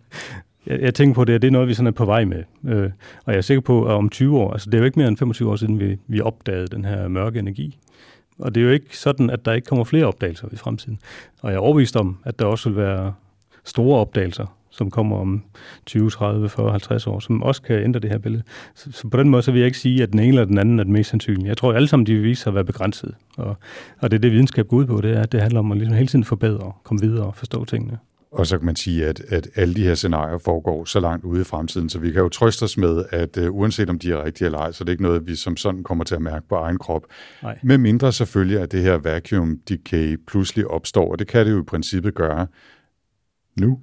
Jeg, 0.66 0.82
jeg 0.82 0.94
tænker 0.94 1.16
på 1.16 1.26
det, 1.26 1.34
at 1.34 1.42
det 1.42 1.48
er 1.48 1.52
noget, 1.52 1.68
vi 1.68 1.74
sådan 1.74 1.88
er 1.88 1.92
på 1.92 2.06
vej 2.06 2.26
med. 2.26 2.44
Øh, 2.68 2.92
og 3.26 3.34
jeg 3.34 3.38
er 3.38 3.42
sikker 3.42 3.62
på, 3.62 3.86
at 3.86 3.92
om 3.92 4.10
20 4.10 4.38
år, 4.38 4.52
altså 4.52 4.70
det 4.70 4.74
er 4.74 4.80
jo 4.80 4.86
ikke 4.86 5.00
mere 5.00 5.08
end 5.08 5.18
25 5.18 5.52
år 5.52 5.56
siden, 5.56 5.80
vi, 5.80 5.98
vi 6.08 6.22
opdagede 6.22 6.68
den 6.68 6.86
her 6.86 7.08
mørke 7.08 7.40
energi. 7.40 7.78
Og 8.40 8.56
det 8.56 8.62
er 8.62 8.66
jo 8.66 8.72
ikke 8.72 8.98
sådan, 8.98 9.30
at 9.30 9.46
der 9.46 9.54
ikke 9.54 9.66
kommer 9.66 9.86
flere 9.86 10.06
opdagelser 10.06 10.48
i 10.52 10.56
fremtiden. 10.56 11.00
Og 11.42 11.50
jeg 11.50 11.56
er 11.56 11.62
overbevist 11.62 11.96
om, 11.96 12.18
at 12.26 12.40
der 12.40 12.46
også 12.46 12.70
vil 12.70 12.78
være 12.78 13.14
store 13.66 14.00
opdagelser, 14.00 14.59
som 14.72 14.92
kommer 14.92 15.18
om 15.18 15.44
20, 15.86 16.10
30, 16.10 16.50
40, 16.50 16.72
50 16.72 17.08
år, 17.08 17.20
som 17.20 17.44
også 17.44 17.62
kan 17.62 17.84
ændre 17.84 18.00
det 18.00 18.10
her 18.10 18.18
billede. 18.18 18.44
Så, 18.76 18.92
så 18.92 19.08
på 19.08 19.18
den 19.18 19.30
måde 19.30 19.42
så 19.42 19.52
vil 19.52 19.60
jeg 19.60 19.66
ikke 19.66 19.78
sige, 19.78 20.04
at 20.04 20.12
den 20.12 20.20
ene 20.20 20.28
eller 20.28 20.46
den 20.46 20.58
anden 20.58 20.80
er 20.80 20.84
den 20.84 20.94
mest 20.94 21.10
sandsynlige. 21.10 21.48
Jeg 21.48 21.58
tror, 21.58 21.70
at 21.70 21.76
alle 21.76 21.88
sammen 21.88 22.06
de 22.06 22.14
vil 22.14 22.24
vise 22.24 22.42
sig 22.42 22.52
at 22.52 22.56
være 22.56 22.66
begrænset. 22.66 23.16
Og, 23.38 23.56
og 24.00 24.12
det 24.12 24.18
er 24.18 24.22
det, 24.22 24.32
videnskab 24.32 24.68
går 24.68 24.78
ud 24.78 24.86
på, 24.86 25.02
det 25.02 25.18
er, 25.18 25.22
at 25.22 25.32
det 25.32 25.42
handler 25.42 25.60
om 25.60 25.72
at 25.72 25.78
ligesom 25.78 25.96
hele 25.96 26.08
tiden 26.08 26.24
forbedre, 26.24 26.72
komme 26.84 27.02
videre 27.02 27.26
og 27.26 27.36
forstå 27.36 27.66
tingene. 27.66 27.98
Og 28.32 28.48
så 28.48 28.58
kan 28.58 28.66
man 28.66 28.76
sige, 28.76 29.06
at, 29.06 29.20
at 29.20 29.48
alle 29.56 29.76
de 29.76 29.84
her 29.84 29.96
scenarier 29.96 30.38
foregår 30.38 30.86
så 30.86 31.00
langt 31.00 31.26
ude 31.26 31.42
i 31.42 31.44
fremtiden, 31.44 31.90
så 31.90 32.00
vi 32.00 32.12
kan 32.12 32.22
jo 32.22 32.30
trøste 32.30 32.64
os 32.64 32.78
med, 32.78 33.06
at 33.10 33.38
uh, 33.38 33.56
uanset 33.56 33.90
om 33.90 34.00
de 34.00 34.12
er 34.12 34.24
rigtige 34.24 34.46
eller 34.46 34.60
ej, 34.60 34.72
så 34.72 34.84
det 34.84 34.90
er 34.90 34.92
ikke 34.92 35.04
noget, 35.04 35.28
vi 35.28 35.36
som 35.36 35.58
sådan 35.58 35.84
kommer 35.84 36.04
til 36.04 36.16
at 36.16 36.22
mærke 36.22 36.48
på 36.48 36.56
egen 36.56 36.78
krop. 36.78 37.06
Nej. 37.44 37.60
Med 37.64 37.78
mindre 37.78 38.14
selvfølgelig, 38.14 38.60
at 38.60 38.72
det 38.72 38.82
her 38.82 38.98
vacuum 38.98 39.60
decay 39.70 40.18
pludselig 40.28 40.68
opstår, 40.68 41.12
og 41.12 41.20
det 41.20 41.28
kan 41.28 41.46
det 41.46 41.52
jo 41.52 41.60
i 41.60 41.64
princippet 41.64 42.16
gøre 42.16 42.48
nu, 43.60 43.80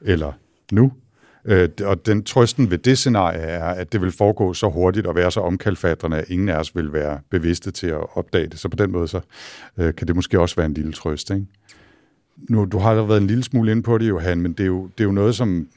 eller 0.00 0.32
nu. 0.72 0.92
Øh, 1.44 1.68
og 1.84 2.06
den 2.06 2.24
trøsten 2.24 2.70
ved 2.70 2.78
det 2.78 2.98
scenarie 2.98 3.38
er, 3.38 3.64
at 3.64 3.92
det 3.92 4.00
vil 4.00 4.12
foregå 4.12 4.54
så 4.54 4.68
hurtigt 4.68 5.06
og 5.06 5.14
være 5.14 5.30
så 5.30 5.40
omkalfatrende, 5.40 6.16
at 6.16 6.28
ingen 6.28 6.48
af 6.48 6.56
os 6.56 6.76
vil 6.76 6.92
være 6.92 7.20
bevidste 7.30 7.70
til 7.70 7.86
at 7.86 8.16
opdage 8.16 8.46
det. 8.46 8.58
Så 8.58 8.68
på 8.68 8.76
den 8.76 8.92
måde 8.92 9.08
så, 9.08 9.20
øh, 9.78 9.94
kan 9.94 10.06
det 10.06 10.16
måske 10.16 10.40
også 10.40 10.56
være 10.56 10.66
en 10.66 10.74
lille 10.74 10.92
trøst. 10.92 11.30
Ikke? 11.30 11.46
Nu, 12.48 12.64
du 12.64 12.78
har 12.78 12.90
allerede 12.90 13.08
været 13.08 13.20
en 13.20 13.26
lille 13.26 13.42
smule 13.42 13.70
inde 13.70 13.82
på 13.82 13.98
det, 13.98 14.08
Johan, 14.08 14.40
men 14.40 14.52
det 14.52 14.60
er 14.60 14.66
jo, 14.66 14.82
det 14.98 15.04
er 15.04 15.08
jo 15.08 15.12
noget, 15.12 15.34
som 15.34 15.68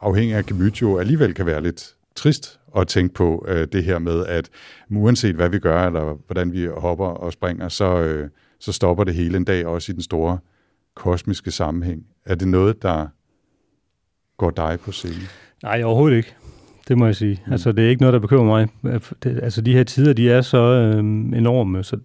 afhængig 0.00 0.36
af 0.36 0.46
gemyt 0.46 0.82
jo 0.82 0.98
alligevel 0.98 1.34
kan 1.34 1.46
være 1.46 1.62
lidt 1.62 1.94
trist 2.14 2.60
at 2.76 2.88
tænke 2.88 3.14
på 3.14 3.44
øh, 3.48 3.68
det 3.72 3.84
her 3.84 3.98
med, 3.98 4.26
at 4.26 4.48
uanset 4.90 5.34
hvad 5.34 5.48
vi 5.48 5.58
gør, 5.58 5.86
eller 5.86 6.18
hvordan 6.26 6.52
vi 6.52 6.66
hopper 6.66 7.06
og 7.06 7.32
springer, 7.32 7.68
så, 7.68 8.00
øh, 8.00 8.28
så 8.58 8.72
stopper 8.72 9.04
det 9.04 9.14
hele 9.14 9.36
en 9.36 9.44
dag, 9.44 9.66
også 9.66 9.92
i 9.92 9.94
den 9.94 10.02
store 10.02 10.38
kosmiske 10.94 11.50
sammenhæng. 11.50 12.06
Er 12.24 12.34
det 12.34 12.48
noget, 12.48 12.82
der 12.82 13.06
går 14.40 14.50
dig 14.50 14.78
på 14.80 14.92
scenen? 14.92 15.28
Nej, 15.62 15.82
overhovedet 15.82 16.16
ikke. 16.16 16.34
Det 16.88 16.98
må 16.98 17.06
jeg 17.06 17.16
sige. 17.16 17.40
Mm. 17.46 17.52
Altså, 17.52 17.72
det 17.72 17.84
er 17.84 17.88
ikke 17.88 18.02
noget, 18.02 18.12
der 18.12 18.18
bekymrer 18.18 18.44
mig. 18.44 18.68
Det, 19.22 19.40
altså, 19.42 19.60
de 19.60 19.72
her 19.72 19.84
tider, 19.84 20.12
de 20.12 20.30
er 20.30 20.40
så 20.40 20.58
øh, 20.58 20.98
enorme, 20.98 21.84
så, 21.84 21.98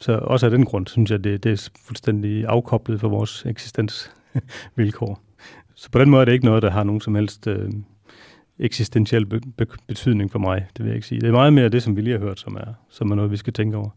så 0.00 0.12
også 0.12 0.46
af 0.46 0.50
den 0.50 0.64
grund, 0.64 0.86
synes 0.86 1.10
jeg, 1.10 1.24
det, 1.24 1.44
det 1.44 1.52
er 1.52 1.70
fuldstændig 1.86 2.46
afkoblet 2.46 3.00
for 3.00 3.08
vores 3.08 3.46
eksistensvilkår. 3.46 5.20
Så 5.74 5.90
på 5.90 5.98
den 5.98 6.10
måde 6.10 6.20
er 6.20 6.24
det 6.24 6.32
ikke 6.32 6.44
noget, 6.44 6.62
der 6.62 6.70
har 6.70 6.84
nogen 6.84 7.00
som 7.00 7.14
helst 7.14 7.46
øh, 7.46 7.70
eksistentiel 8.58 9.26
be, 9.26 9.40
be, 9.56 9.66
betydning 9.86 10.32
for 10.32 10.38
mig, 10.38 10.66
det 10.76 10.84
vil 10.84 10.88
jeg 10.88 10.96
ikke 10.96 11.06
sige. 11.06 11.20
Det 11.20 11.28
er 11.28 11.32
meget 11.32 11.52
mere 11.52 11.68
det, 11.68 11.82
som 11.82 11.96
vi 11.96 12.00
lige 12.00 12.18
har 12.18 12.24
hørt, 12.24 12.40
som 12.40 12.56
er, 12.56 12.74
som 12.90 13.10
er 13.10 13.14
noget, 13.14 13.30
vi 13.30 13.36
skal 13.36 13.52
tænke 13.52 13.76
over. 13.76 13.90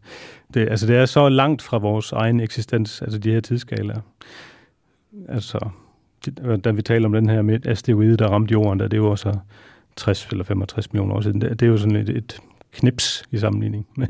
Det, 0.53 0.69
altså, 0.69 0.87
det 0.87 0.95
er 0.95 1.05
så 1.05 1.29
langt 1.29 1.61
fra 1.61 1.77
vores 1.77 2.11
egen 2.11 2.39
eksistens, 2.39 3.01
altså 3.01 3.19
de 3.19 3.31
her 3.31 3.39
tidsskalaer. 3.39 4.01
Altså, 5.29 5.69
da 6.63 6.71
vi 6.71 6.81
taler 6.81 7.05
om 7.05 7.13
den 7.13 7.29
her 7.29 7.41
med 7.41 7.65
asteroide, 7.65 8.17
der 8.17 8.27
ramte 8.27 8.51
jorden, 8.51 8.79
der, 8.79 8.87
det 8.87 8.97
er 8.97 9.01
jo 9.01 9.11
også 9.11 9.37
60 9.95 10.27
eller 10.31 10.43
65 10.43 10.93
millioner 10.93 11.15
år 11.15 11.21
siden. 11.21 11.41
Det, 11.41 11.59
det 11.59 11.65
er 11.65 11.69
jo 11.69 11.77
sådan 11.77 11.95
et, 11.95 12.09
et 12.09 12.39
knips 12.73 13.23
i 13.31 13.37
sammenligning 13.37 13.87
med, 13.97 14.07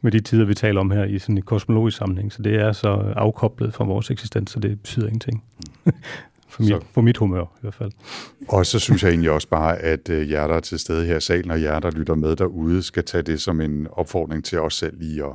med 0.00 0.12
de 0.12 0.20
tider, 0.20 0.44
vi 0.44 0.54
taler 0.54 0.80
om 0.80 0.90
her 0.90 1.04
i 1.04 1.18
sådan 1.18 1.36
en 1.36 1.42
kosmologisk 1.42 1.96
sammenhæng. 1.96 2.32
Så 2.32 2.42
det 2.42 2.54
er 2.54 2.72
så 2.72 2.88
afkoblet 3.16 3.74
fra 3.74 3.84
vores 3.84 4.10
eksistens, 4.10 4.50
så 4.50 4.60
det 4.60 4.80
betyder 4.80 5.06
ingenting. 5.06 5.44
for, 6.48 6.62
mit, 6.62 6.82
for 6.92 7.00
mit 7.00 7.16
humør 7.16 7.42
i 7.42 7.60
hvert 7.60 7.74
fald. 7.74 7.90
Og 8.48 8.66
så 8.66 8.78
synes 8.78 9.02
jeg 9.02 9.10
egentlig 9.10 9.30
også 9.30 9.48
bare, 9.48 9.78
at 9.78 10.08
øh, 10.08 10.30
jer, 10.30 10.46
der 10.46 10.54
er 10.54 10.60
til 10.60 10.78
stede 10.78 11.06
her 11.06 11.16
i 11.16 11.20
salen, 11.20 11.50
og 11.50 11.62
jer, 11.62 11.80
der 11.80 11.90
lytter 11.90 12.14
med 12.14 12.36
derude, 12.36 12.82
skal 12.82 13.04
tage 13.04 13.22
det 13.22 13.40
som 13.40 13.60
en 13.60 13.86
opfordring 13.92 14.44
til 14.44 14.60
os 14.60 14.74
selv 14.74 14.98
lige 14.98 15.24
at 15.24 15.32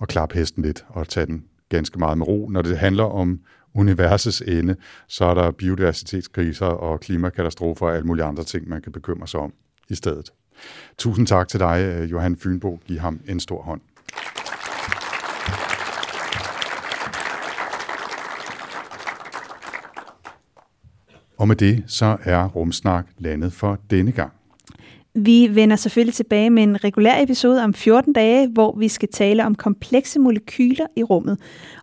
at 0.00 0.08
klappe 0.08 0.38
hesten 0.38 0.62
lidt 0.62 0.84
og 0.88 1.08
tage 1.08 1.26
den 1.26 1.44
ganske 1.68 1.98
meget 1.98 2.18
med 2.18 2.28
ro. 2.28 2.48
Når 2.48 2.62
det 2.62 2.78
handler 2.78 3.04
om 3.04 3.40
universets 3.74 4.40
ende, 4.40 4.76
så 5.08 5.24
er 5.24 5.34
der 5.34 5.50
biodiversitetskriser 5.50 6.66
og 6.66 7.00
klimakatastrofer 7.00 7.86
og 7.86 7.94
alle 7.94 8.06
mulige 8.06 8.24
andre 8.24 8.44
ting, 8.44 8.68
man 8.68 8.82
kan 8.82 8.92
bekymre 8.92 9.28
sig 9.28 9.40
om 9.40 9.52
i 9.90 9.94
stedet. 9.94 10.30
Tusind 10.98 11.26
tak 11.26 11.48
til 11.48 11.60
dig, 11.60 11.80
øh, 11.80 12.10
Johan 12.10 12.36
Fynbo. 12.36 12.80
Giv 12.86 12.98
ham 12.98 13.20
en 13.26 13.40
stor 13.40 13.62
hånd. 13.62 13.80
Og 21.38 21.48
med 21.48 21.56
det, 21.56 21.84
så 21.86 22.16
er 22.22 22.44
Rumsnak 22.48 23.06
landet 23.18 23.52
for 23.52 23.78
denne 23.90 24.12
gang. 24.12 24.32
Vi 25.14 25.48
vender 25.52 25.76
selvfølgelig 25.76 26.14
tilbage 26.14 26.50
med 26.50 26.62
en 26.62 26.84
regulær 26.84 27.22
episode 27.22 27.64
om 27.64 27.74
14 27.74 28.12
dage, 28.12 28.48
hvor 28.48 28.78
vi 28.78 28.88
skal 28.88 29.08
tale 29.12 29.46
om 29.46 29.54
komplekse 29.54 30.20
molekyler 30.20 30.86
i 30.96 31.02
rummet. 31.02 31.38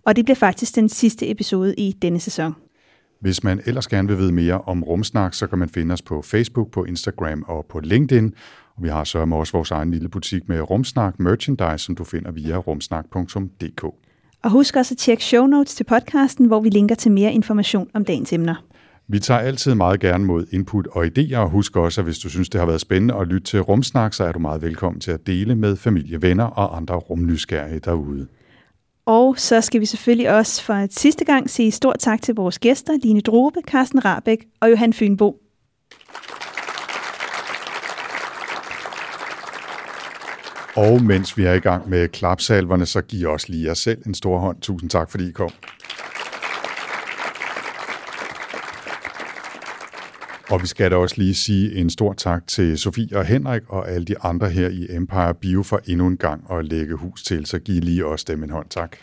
Og 0.05 0.15
det 0.15 0.25
bliver 0.25 0.36
faktisk 0.36 0.75
den 0.75 0.89
sidste 0.89 1.29
episode 1.29 1.75
i 1.75 1.91
denne 1.91 2.19
sæson. 2.19 2.55
Hvis 3.21 3.43
man 3.43 3.61
ellers 3.65 3.88
gerne 3.88 4.07
vil 4.07 4.17
vide 4.17 4.32
mere 4.32 4.61
om 4.61 4.84
Rumsnak, 4.84 5.34
så 5.34 5.47
kan 5.47 5.59
man 5.59 5.69
finde 5.69 5.93
os 5.93 6.01
på 6.01 6.21
Facebook, 6.21 6.71
på 6.71 6.84
Instagram 6.84 7.45
og 7.47 7.65
på 7.69 7.79
LinkedIn. 7.79 8.34
Og 8.77 8.84
vi 8.84 8.89
har 8.89 9.03
så 9.03 9.19
også 9.19 9.53
vores 9.53 9.71
egen 9.71 9.91
lille 9.91 10.09
butik 10.09 10.49
med 10.49 10.69
Rumsnak 10.69 11.19
merchandise, 11.19 11.86
som 11.86 11.95
du 11.95 12.03
finder 12.03 12.32
via 12.32 12.57
rumsnak.dk. 12.57 13.84
Og 14.43 14.51
husk 14.51 14.75
også 14.75 14.93
at 14.93 14.97
tjekke 14.97 15.23
show 15.23 15.45
notes 15.45 15.75
til 15.75 15.84
podcasten, 15.84 16.45
hvor 16.45 16.59
vi 16.59 16.69
linker 16.69 16.95
til 16.95 17.11
mere 17.11 17.34
information 17.34 17.89
om 17.93 18.05
dagens 18.05 18.34
emner. 18.34 18.55
Vi 19.12 19.20
tager 19.20 19.39
altid 19.39 19.76
meget 19.76 19.99
gerne 19.99 20.26
mod 20.26 20.45
input 20.51 20.88
og 20.88 21.05
idéer, 21.05 21.38
og 21.38 21.49
husk 21.49 21.76
også, 21.76 22.01
at 22.01 22.05
hvis 22.05 22.20
du 22.20 22.30
synes, 22.30 22.49
det 22.49 22.59
har 22.59 22.66
været 22.66 22.82
spændende 22.82 23.16
at 23.16 23.28
lytte 23.28 23.47
til 23.47 23.62
Rumsnak, 23.62 24.14
så 24.14 24.24
er 24.24 24.32
du 24.32 24.39
meget 24.39 24.62
velkommen 24.62 25.01
til 25.01 25.12
at 25.12 25.28
dele 25.28 25.55
med 25.55 25.76
familie, 25.76 26.22
venner 26.22 26.43
og 26.43 26.78
andre 26.78 26.95
rumnysgerrige 26.95 27.80
derude. 27.80 28.28
Og 29.05 29.36
så 29.38 29.62
skal 29.62 29.82
vi 29.82 29.86
selvfølgelig 29.86 30.30
også 30.30 30.64
for 30.64 30.74
et 30.74 30.93
sidste 30.93 31.26
gang 31.26 31.49
sige 31.49 31.72
stort 31.72 31.95
tak 31.99 32.22
til 32.22 32.36
vores 32.36 32.59
gæster, 32.59 32.93
Line 33.03 33.22
Drobe, 33.22 33.59
Carsten 33.68 34.05
Rabæk 34.05 34.45
og 34.59 34.72
Johan 34.72 34.93
Fynbo. 34.93 35.41
Og 40.76 41.03
mens 41.03 41.38
vi 41.38 41.43
er 41.43 41.53
i 41.53 41.59
gang 41.59 41.89
med 41.89 42.07
klapsalverne, 42.07 42.86
så 42.86 43.01
giv 43.01 43.28
os 43.28 43.49
lige 43.49 43.66
jer 43.66 43.74
selv 43.74 44.01
en 44.05 44.14
stor 44.14 44.39
hånd. 44.39 44.62
Tusind 44.62 44.89
tak, 44.89 45.12
fordi 45.12 45.30
I 45.30 45.32
kom. 45.32 45.51
Og 50.51 50.61
vi 50.61 50.67
skal 50.67 50.91
da 50.91 50.95
også 50.95 51.15
lige 51.17 51.35
sige 51.35 51.75
en 51.75 51.89
stor 51.89 52.13
tak 52.13 52.47
til 52.47 52.77
Sofie 52.77 53.17
og 53.17 53.25
Henrik 53.25 53.61
og 53.67 53.89
alle 53.89 54.05
de 54.05 54.15
andre 54.21 54.49
her 54.49 54.69
i 54.69 54.87
Empire 54.89 55.33
Bio 55.33 55.63
for 55.63 55.81
endnu 55.87 56.07
en 56.07 56.17
gang 56.17 56.43
at 56.51 56.65
lægge 56.65 56.95
hus 56.95 57.23
til, 57.23 57.45
så 57.45 57.59
giv 57.59 57.81
lige 57.81 58.05
også 58.05 58.25
dem 58.27 58.43
en 58.43 58.49
hånd. 58.49 58.65
Tak. 58.69 58.97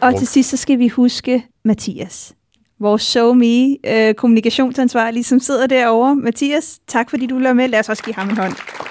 Og 0.00 0.18
til 0.18 0.26
sidst 0.26 0.50
så 0.50 0.56
skal 0.56 0.78
vi 0.78 0.88
huske 0.88 1.46
Mathias. 1.64 2.34
Vores 2.80 3.02
SoMe 3.02 3.76
øh, 3.86 4.14
kommunikationsansvarlig, 4.14 5.24
som 5.24 5.40
sidder 5.40 5.66
derovre. 5.66 6.16
Mathias, 6.16 6.78
tak 6.88 7.10
fordi 7.10 7.26
du 7.26 7.38
lader 7.38 7.54
med. 7.54 7.68
Lad 7.68 7.80
os 7.80 7.88
også 7.88 8.02
give 8.02 8.14
ham 8.14 8.28
en 8.28 8.36
hånd. 8.36 8.83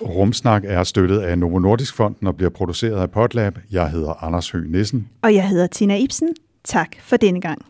Rumsnak 0.00 0.64
er 0.66 0.84
støttet 0.84 1.18
af 1.18 1.38
Novo 1.38 1.58
Nordisk 1.58 1.94
Fonden 1.94 2.26
og 2.26 2.36
bliver 2.36 2.50
produceret 2.50 3.00
af 3.00 3.10
Potlab. 3.10 3.58
Jeg 3.72 3.90
hedder 3.90 4.24
Anders 4.24 4.50
Høgh 4.50 4.70
Nissen. 4.70 5.08
Og 5.22 5.34
jeg 5.34 5.48
hedder 5.48 5.66
Tina 5.66 5.96
Ibsen. 5.96 6.28
Tak 6.64 6.88
for 7.00 7.16
denne 7.16 7.40
gang. 7.40 7.66